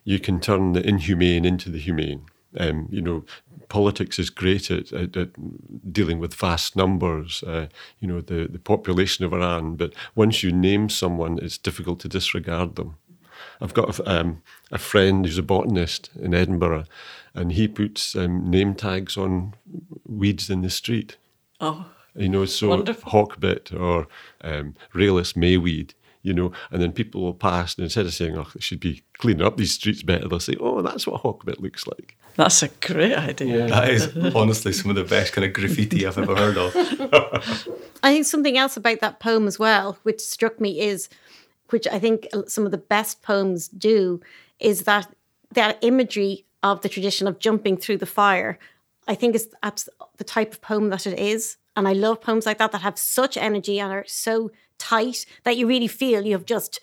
you 0.03 0.19
can 0.19 0.39
turn 0.39 0.73
the 0.73 0.87
inhumane 0.87 1.45
into 1.45 1.69
the 1.69 1.79
humane. 1.79 2.25
Um, 2.59 2.87
you 2.89 3.01
know, 3.01 3.25
politics 3.69 4.17
is 4.17 4.31
great 4.31 4.71
at, 4.71 4.91
at, 4.91 5.15
at 5.15 5.93
dealing 5.93 6.19
with 6.19 6.33
vast 6.33 6.75
numbers. 6.75 7.43
Uh, 7.43 7.67
you 7.99 8.07
know, 8.07 8.21
the 8.21 8.47
the 8.47 8.59
population 8.59 9.25
of 9.25 9.33
Iran, 9.33 9.75
but 9.75 9.93
once 10.15 10.43
you 10.43 10.51
name 10.51 10.89
someone, 10.89 11.39
it's 11.41 11.57
difficult 11.57 11.99
to 12.01 12.07
disregard 12.07 12.75
them. 12.75 12.97
I've 13.61 13.73
got 13.73 14.05
um, 14.07 14.41
a 14.71 14.77
friend 14.77 15.25
who's 15.25 15.37
a 15.37 15.43
botanist 15.43 16.09
in 16.19 16.33
Edinburgh, 16.33 16.85
and 17.39 17.53
he 17.53 17.67
puts 17.67 18.15
um, 18.15 18.49
name 18.49 18.75
tags 18.75 19.15
on 19.17 19.53
weeds 20.05 20.49
in 20.49 20.61
the 20.61 20.69
street. 20.69 21.17
Oh, 21.61 21.85
you 22.15 22.27
know, 22.27 22.43
so 22.45 22.69
wonderful. 22.69 23.11
hawkbit 23.11 23.77
or 23.79 24.07
um, 24.41 24.75
rayless 24.93 25.33
mayweed, 25.35 25.93
you 26.21 26.33
know, 26.33 26.51
and 26.69 26.81
then 26.81 26.91
people 26.91 27.21
will 27.21 27.33
pass 27.33 27.75
and 27.75 27.83
instead 27.83 28.05
of 28.05 28.13
saying, 28.13 28.37
oh, 28.37 28.47
they 28.53 28.59
should 28.59 28.81
be 28.81 29.03
cleaning 29.19 29.45
up 29.45 29.55
these 29.55 29.73
streets 29.73 30.03
better, 30.03 30.27
they'll 30.27 30.39
say, 30.39 30.57
oh, 30.59 30.81
that's 30.81 31.07
what 31.07 31.23
hawkbit 31.23 31.59
looks 31.59 31.87
like. 31.87 32.17
That's 32.35 32.61
a 32.61 32.67
great 32.67 33.15
idea. 33.15 33.67
That 33.67 33.89
is 33.89 34.35
honestly 34.35 34.73
some 34.73 34.89
of 34.89 34.97
the 34.97 35.03
best 35.03 35.31
kind 35.31 35.45
of 35.45 35.53
graffiti 35.53 36.05
I've 36.05 36.17
ever 36.17 36.35
heard 36.35 36.57
of. 36.57 36.75
I 38.03 38.13
think 38.13 38.25
something 38.25 38.57
else 38.57 38.75
about 38.75 38.99
that 38.99 39.19
poem 39.19 39.47
as 39.47 39.57
well, 39.57 39.97
which 40.03 40.19
struck 40.19 40.59
me, 40.59 40.79
is 40.79 41.09
which 41.69 41.87
I 41.87 41.99
think 41.99 42.27
some 42.47 42.65
of 42.65 42.71
the 42.71 42.77
best 42.77 43.21
poems 43.21 43.67
do, 43.67 44.21
is 44.59 44.83
that 44.83 45.13
that 45.51 45.77
imagery 45.81 46.45
of 46.63 46.81
the 46.81 46.89
tradition 46.89 47.27
of 47.27 47.39
jumping 47.39 47.77
through 47.77 47.97
the 47.97 48.05
fire. 48.05 48.59
I 49.07 49.15
think 49.15 49.35
is 49.35 49.49
the 50.17 50.23
type 50.23 50.53
of 50.53 50.61
poem 50.61 50.89
that 50.89 51.07
it 51.07 51.17
is, 51.17 51.57
and 51.75 51.87
I 51.87 51.93
love 51.93 52.21
poems 52.21 52.45
like 52.45 52.59
that 52.59 52.71
that 52.71 52.81
have 52.81 52.99
such 52.99 53.37
energy 53.37 53.79
and 53.79 53.91
are 53.91 54.05
so 54.07 54.51
tight 54.77 55.25
that 55.43 55.57
you 55.57 55.65
really 55.67 55.87
feel 55.87 56.25
you 56.25 56.33
have 56.33 56.45
just 56.45 56.79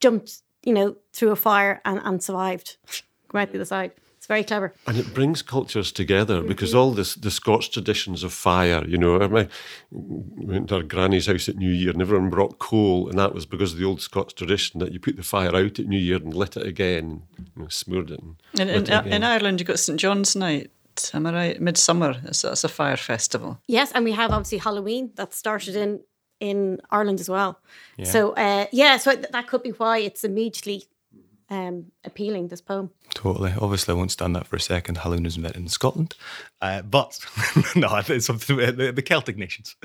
jumped, 0.00 0.42
you 0.62 0.72
know, 0.72 0.96
through 1.12 1.30
a 1.30 1.36
fire 1.36 1.80
and, 1.84 2.00
and 2.02 2.22
survived. 2.22 2.76
right 3.32 3.48
through 3.48 3.58
the 3.58 3.66
side. 3.66 3.92
It's 4.26 4.28
very 4.28 4.42
clever. 4.42 4.74
And 4.88 4.96
it 4.96 5.14
brings 5.14 5.40
cultures 5.40 5.92
together 5.92 6.42
because 6.42 6.74
all 6.74 6.90
this 6.90 7.14
the 7.14 7.30
Scots 7.30 7.68
traditions 7.68 8.24
of 8.24 8.32
fire, 8.32 8.84
you 8.84 8.98
know, 8.98 9.20
I 9.20 9.46
went 9.92 10.68
to 10.70 10.74
our 10.74 10.82
granny's 10.82 11.28
house 11.28 11.48
at 11.48 11.54
New 11.54 11.70
Year 11.70 11.92
and 11.92 12.02
everyone 12.02 12.28
brought 12.28 12.58
coal 12.58 13.08
and 13.08 13.16
that 13.20 13.34
was 13.34 13.46
because 13.46 13.72
of 13.72 13.78
the 13.78 13.84
old 13.84 14.02
Scots 14.02 14.32
tradition 14.32 14.80
that 14.80 14.90
you 14.90 14.98
put 14.98 15.16
the 15.16 15.22
fire 15.22 15.54
out 15.54 15.78
at 15.78 15.86
New 15.86 16.00
Year 16.00 16.16
and 16.16 16.34
lit 16.34 16.56
it 16.56 16.66
again 16.66 17.22
and 17.38 17.48
you 17.54 17.62
know, 17.62 17.68
smeared 17.68 18.10
it. 18.10 18.18
And, 18.58 18.68
in, 18.68 18.90
it 18.90 19.06
in 19.06 19.22
Ireland, 19.22 19.60
you've 19.60 19.68
got 19.68 19.78
St 19.78 20.00
John's 20.00 20.34
Night. 20.34 20.72
Am 21.14 21.24
I 21.28 21.32
right? 21.32 21.60
Midsummer. 21.60 22.16
It's, 22.24 22.42
it's 22.42 22.64
a 22.64 22.68
fire 22.68 22.96
festival. 22.96 23.60
Yes, 23.68 23.92
and 23.92 24.04
we 24.04 24.10
have 24.10 24.32
obviously 24.32 24.58
Halloween 24.58 25.12
that 25.14 25.34
started 25.34 25.76
in 25.76 26.00
in 26.40 26.80
Ireland 26.90 27.20
as 27.20 27.28
well. 27.28 27.60
Yeah. 27.96 28.06
So 28.06 28.32
uh, 28.32 28.66
yeah, 28.72 28.96
so 28.96 29.14
that 29.14 29.46
could 29.46 29.62
be 29.62 29.70
why 29.70 29.98
it's 29.98 30.24
immediately 30.24 30.88
um, 31.48 31.92
appealing, 32.04 32.48
this 32.48 32.60
poem. 32.60 32.90
Totally. 33.10 33.52
Obviously, 33.60 33.92
I 33.92 33.96
won't 33.96 34.10
stand 34.10 34.34
that 34.36 34.46
for 34.46 34.56
a 34.56 34.60
second. 34.60 34.98
Halloween 34.98 35.24
was 35.24 35.36
invented 35.36 35.62
in 35.62 35.68
Scotland. 35.68 36.14
Uh, 36.60 36.82
but, 36.82 37.18
no, 37.76 37.88
it's 38.08 38.26
something 38.26 38.56
the, 38.56 38.92
the 38.94 39.02
Celtic 39.02 39.36
nations. 39.36 39.76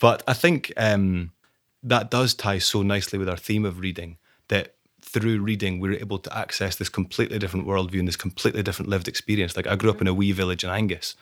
But 0.00 0.22
I 0.26 0.32
think 0.32 0.72
um, 0.76 1.32
that 1.82 2.10
does 2.10 2.34
tie 2.34 2.58
so 2.58 2.82
nicely 2.82 3.18
with 3.18 3.28
our 3.28 3.36
theme 3.36 3.64
of 3.64 3.78
reading 3.78 4.18
that 4.48 4.74
through 5.02 5.40
reading, 5.42 5.80
we're 5.80 5.94
able 5.94 6.18
to 6.18 6.36
access 6.36 6.76
this 6.76 6.88
completely 6.88 7.38
different 7.38 7.66
worldview 7.66 7.98
and 7.98 8.08
this 8.08 8.16
completely 8.16 8.62
different 8.62 8.88
lived 8.88 9.08
experience. 9.08 9.56
Like, 9.56 9.66
I 9.66 9.76
grew 9.76 9.90
up 9.90 10.00
in 10.00 10.06
a 10.06 10.14
wee 10.14 10.32
village 10.32 10.64
in 10.64 10.70
Angus. 10.70 11.14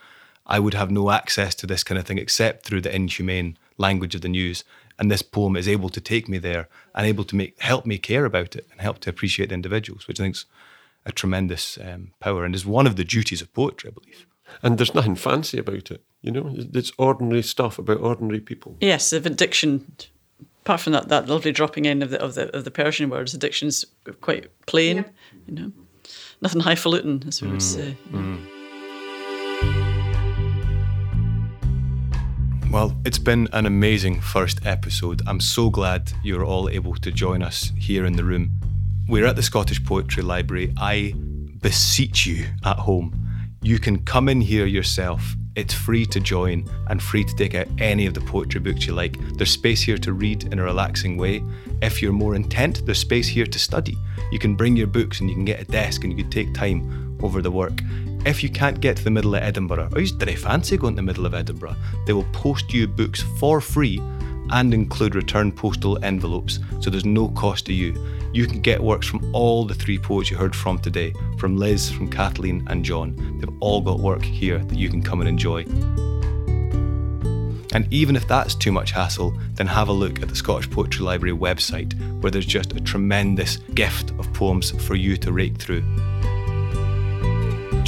I 0.46 0.58
would 0.58 0.74
have 0.74 0.90
no 0.90 1.10
access 1.10 1.54
to 1.56 1.66
this 1.66 1.82
kind 1.82 1.98
of 1.98 2.06
thing 2.06 2.18
except 2.18 2.64
through 2.64 2.82
the 2.82 2.94
inhumane 2.94 3.58
language 3.80 4.14
of 4.14 4.20
the 4.20 4.28
news 4.28 4.64
and 5.00 5.10
this 5.10 5.22
poem 5.22 5.56
is 5.56 5.66
able 5.66 5.88
to 5.88 6.00
take 6.00 6.28
me 6.28 6.38
there 6.38 6.68
and 6.94 7.06
able 7.06 7.24
to 7.24 7.34
make 7.34 7.60
help 7.60 7.86
me 7.86 7.96
care 7.96 8.26
about 8.26 8.54
it 8.54 8.66
and 8.70 8.80
help 8.80 8.98
to 9.00 9.10
appreciate 9.10 9.48
the 9.48 9.54
individuals, 9.54 10.06
which 10.06 10.20
I 10.20 10.24
think 10.24 10.36
is 10.36 10.44
a 11.06 11.10
tremendous 11.10 11.78
um, 11.78 12.12
power 12.20 12.44
and 12.44 12.54
is 12.54 12.66
one 12.66 12.86
of 12.86 12.96
the 12.96 13.04
duties 13.04 13.40
of 13.40 13.52
poetry, 13.54 13.90
I 13.90 13.98
believe. 13.98 14.26
And 14.62 14.76
there's 14.76 14.94
nothing 14.94 15.16
fancy 15.16 15.58
about 15.58 15.90
it, 15.90 16.02
you 16.20 16.30
know. 16.30 16.52
It's 16.54 16.92
ordinary 16.98 17.42
stuff 17.42 17.78
about 17.78 18.00
ordinary 18.00 18.40
people. 18.40 18.76
Yes, 18.80 19.10
the 19.10 19.20
diction. 19.20 19.90
Apart 20.62 20.80
from 20.82 20.92
that, 20.92 21.08
that 21.08 21.28
lovely 21.28 21.52
dropping 21.52 21.86
in 21.86 22.02
of 22.02 22.10
the 22.10 22.20
of 22.20 22.34
the 22.34 22.54
of 22.54 22.64
the 22.64 22.70
Persian 22.70 23.08
words, 23.08 23.32
the 23.32 23.38
diction's 23.38 23.84
quite 24.20 24.50
plain. 24.66 24.96
Yeah. 24.96 25.04
You 25.46 25.54
know, 25.54 25.72
nothing 26.42 26.60
highfalutin, 26.60 27.24
as 27.28 27.40
we 27.40 27.48
mm. 27.48 27.52
would 27.52 27.62
say. 27.62 27.96
Mm. 28.10 28.44
Well, 32.70 32.96
it's 33.04 33.18
been 33.18 33.48
an 33.52 33.66
amazing 33.66 34.20
first 34.20 34.64
episode. 34.64 35.22
I'm 35.26 35.40
so 35.40 35.70
glad 35.70 36.12
you're 36.22 36.44
all 36.44 36.68
able 36.68 36.94
to 36.94 37.10
join 37.10 37.42
us 37.42 37.72
here 37.76 38.04
in 38.04 38.12
the 38.12 38.22
room. 38.22 38.52
We're 39.08 39.26
at 39.26 39.34
the 39.34 39.42
Scottish 39.42 39.84
Poetry 39.84 40.22
Library. 40.22 40.72
I 40.76 41.12
beseech 41.60 42.26
you 42.26 42.46
at 42.64 42.76
home, 42.76 43.12
you 43.60 43.80
can 43.80 44.04
come 44.04 44.28
in 44.28 44.40
here 44.40 44.66
yourself. 44.66 45.34
It's 45.56 45.74
free 45.74 46.06
to 46.06 46.20
join 46.20 46.64
and 46.86 47.02
free 47.02 47.24
to 47.24 47.34
take 47.34 47.56
out 47.56 47.66
any 47.80 48.06
of 48.06 48.14
the 48.14 48.20
poetry 48.20 48.60
books 48.60 48.86
you 48.86 48.94
like. 48.94 49.16
There's 49.36 49.50
space 49.50 49.82
here 49.82 49.98
to 49.98 50.12
read 50.12 50.44
in 50.44 50.60
a 50.60 50.62
relaxing 50.62 51.16
way. 51.16 51.42
If 51.82 52.00
you're 52.00 52.12
more 52.12 52.36
intent, 52.36 52.86
there's 52.86 53.00
space 53.00 53.26
here 53.26 53.46
to 53.46 53.58
study. 53.58 53.98
You 54.30 54.38
can 54.38 54.54
bring 54.54 54.76
your 54.76 54.86
books 54.86 55.18
and 55.18 55.28
you 55.28 55.34
can 55.34 55.44
get 55.44 55.60
a 55.60 55.64
desk 55.64 56.04
and 56.04 56.12
you 56.12 56.22
can 56.22 56.30
take 56.30 56.54
time 56.54 57.09
over 57.22 57.42
the 57.42 57.50
work. 57.50 57.82
If 58.26 58.42
you 58.42 58.50
can't 58.50 58.80
get 58.80 58.96
to 58.98 59.04
the 59.04 59.10
middle 59.10 59.34
of 59.34 59.42
Edinburgh, 59.42 59.90
or 59.94 60.00
you 60.00 60.14
very 60.16 60.36
fancy 60.36 60.76
going 60.76 60.94
to 60.94 60.96
the 60.96 61.02
middle 61.02 61.26
of 61.26 61.34
Edinburgh, 61.34 61.76
they 62.06 62.12
will 62.12 62.26
post 62.32 62.72
you 62.72 62.86
books 62.86 63.22
for 63.38 63.60
free 63.60 64.00
and 64.50 64.74
include 64.74 65.14
return 65.14 65.52
postal 65.52 66.02
envelopes, 66.04 66.58
so 66.80 66.90
there's 66.90 67.04
no 67.04 67.28
cost 67.28 67.66
to 67.66 67.72
you. 67.72 67.94
You 68.32 68.46
can 68.46 68.60
get 68.60 68.82
works 68.82 69.06
from 69.06 69.34
all 69.34 69.64
the 69.64 69.74
three 69.74 69.98
poets 69.98 70.30
you 70.30 70.36
heard 70.36 70.54
from 70.54 70.78
today, 70.78 71.14
from 71.38 71.56
Liz, 71.56 71.90
from 71.90 72.10
Kathleen, 72.10 72.66
and 72.68 72.84
John. 72.84 73.38
They've 73.38 73.56
all 73.60 73.80
got 73.80 74.00
work 74.00 74.22
here 74.22 74.58
that 74.58 74.78
you 74.78 74.88
can 74.88 75.02
come 75.02 75.20
and 75.20 75.28
enjoy. 75.28 75.64
And 77.72 77.86
even 77.92 78.16
if 78.16 78.26
that's 78.26 78.54
too 78.56 78.72
much 78.72 78.90
hassle, 78.90 79.32
then 79.54 79.68
have 79.68 79.88
a 79.88 79.92
look 79.92 80.22
at 80.22 80.28
the 80.28 80.34
Scottish 80.34 80.68
Poetry 80.70 81.04
Library 81.04 81.36
website, 81.36 81.94
where 82.20 82.30
there's 82.30 82.46
just 82.46 82.72
a 82.72 82.80
tremendous 82.80 83.58
gift 83.74 84.10
of 84.18 84.32
poems 84.32 84.72
for 84.84 84.96
you 84.96 85.16
to 85.18 85.32
rake 85.32 85.56
through. 85.56 85.84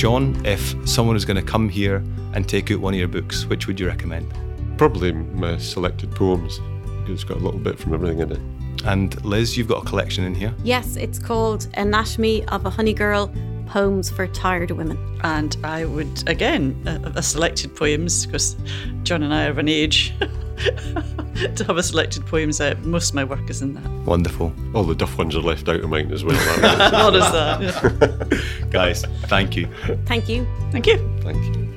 John, 0.02 0.44
if 0.44 0.74
someone 0.84 1.14
is 1.14 1.24
going 1.24 1.36
to 1.36 1.48
come 1.48 1.68
here 1.68 2.02
and 2.34 2.48
take 2.48 2.72
out 2.72 2.80
one 2.80 2.92
of 2.92 2.98
your 2.98 3.06
books, 3.06 3.46
which 3.46 3.68
would 3.68 3.78
you 3.78 3.86
recommend? 3.86 4.34
Probably 4.76 5.12
my 5.12 5.58
selected 5.58 6.10
poems, 6.10 6.58
because 6.58 7.10
it's 7.10 7.22
got 7.22 7.36
a 7.36 7.40
little 7.40 7.60
bit 7.60 7.78
from 7.78 7.94
everything 7.94 8.18
in 8.18 8.32
it. 8.32 8.40
And 8.84 9.24
Liz, 9.24 9.56
you've 9.56 9.68
got 9.68 9.84
a 9.84 9.86
collection 9.86 10.24
in 10.24 10.34
here. 10.34 10.52
Yes, 10.64 10.96
it's 10.96 11.20
called 11.20 11.68
Anatomy 11.74 12.44
of 12.48 12.66
a 12.66 12.70
Honey 12.70 12.94
Girl 12.94 13.32
Poems 13.68 14.10
for 14.10 14.26
Tired 14.26 14.72
Women. 14.72 14.98
And 15.22 15.56
I 15.62 15.84
would, 15.84 16.28
again, 16.28 16.82
a, 16.84 17.20
a 17.20 17.22
selected 17.22 17.76
poems, 17.76 18.26
because 18.26 18.56
John 19.04 19.22
and 19.22 19.32
I 19.32 19.46
are 19.46 19.50
of 19.50 19.58
an 19.58 19.68
age 19.68 20.14
to 21.56 21.64
have 21.64 21.76
a 21.76 21.82
selected 21.82 22.24
poems 22.26 22.60
out. 22.60 22.78
Most 22.84 23.10
of 23.10 23.14
my 23.14 23.24
work 23.24 23.48
is 23.50 23.62
in 23.62 23.74
that. 23.74 23.88
Wonderful. 24.06 24.52
All 24.74 24.84
the 24.84 24.94
duff 24.94 25.16
ones 25.18 25.34
are 25.36 25.40
left 25.40 25.68
out 25.68 25.80
of 25.80 25.88
mine 25.90 26.12
as 26.12 26.24
well. 26.24 26.36
what 26.36 27.14
is 27.14 27.22
that? 27.32 28.30
Yeah. 28.60 28.66
Guys, 28.70 29.04
thank 29.26 29.56
you. 29.56 29.66
Thank 30.06 30.28
you. 30.28 30.46
Thank 30.70 30.86
you. 30.86 30.98
Thank 31.22 31.56
you. 31.56 31.71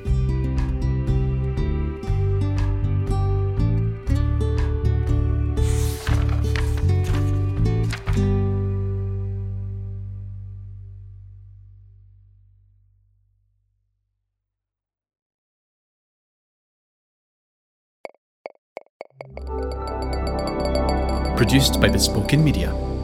Produced 21.46 21.80
by 21.80 21.88
Bespoken 21.88 22.42
Media. 22.42 22.95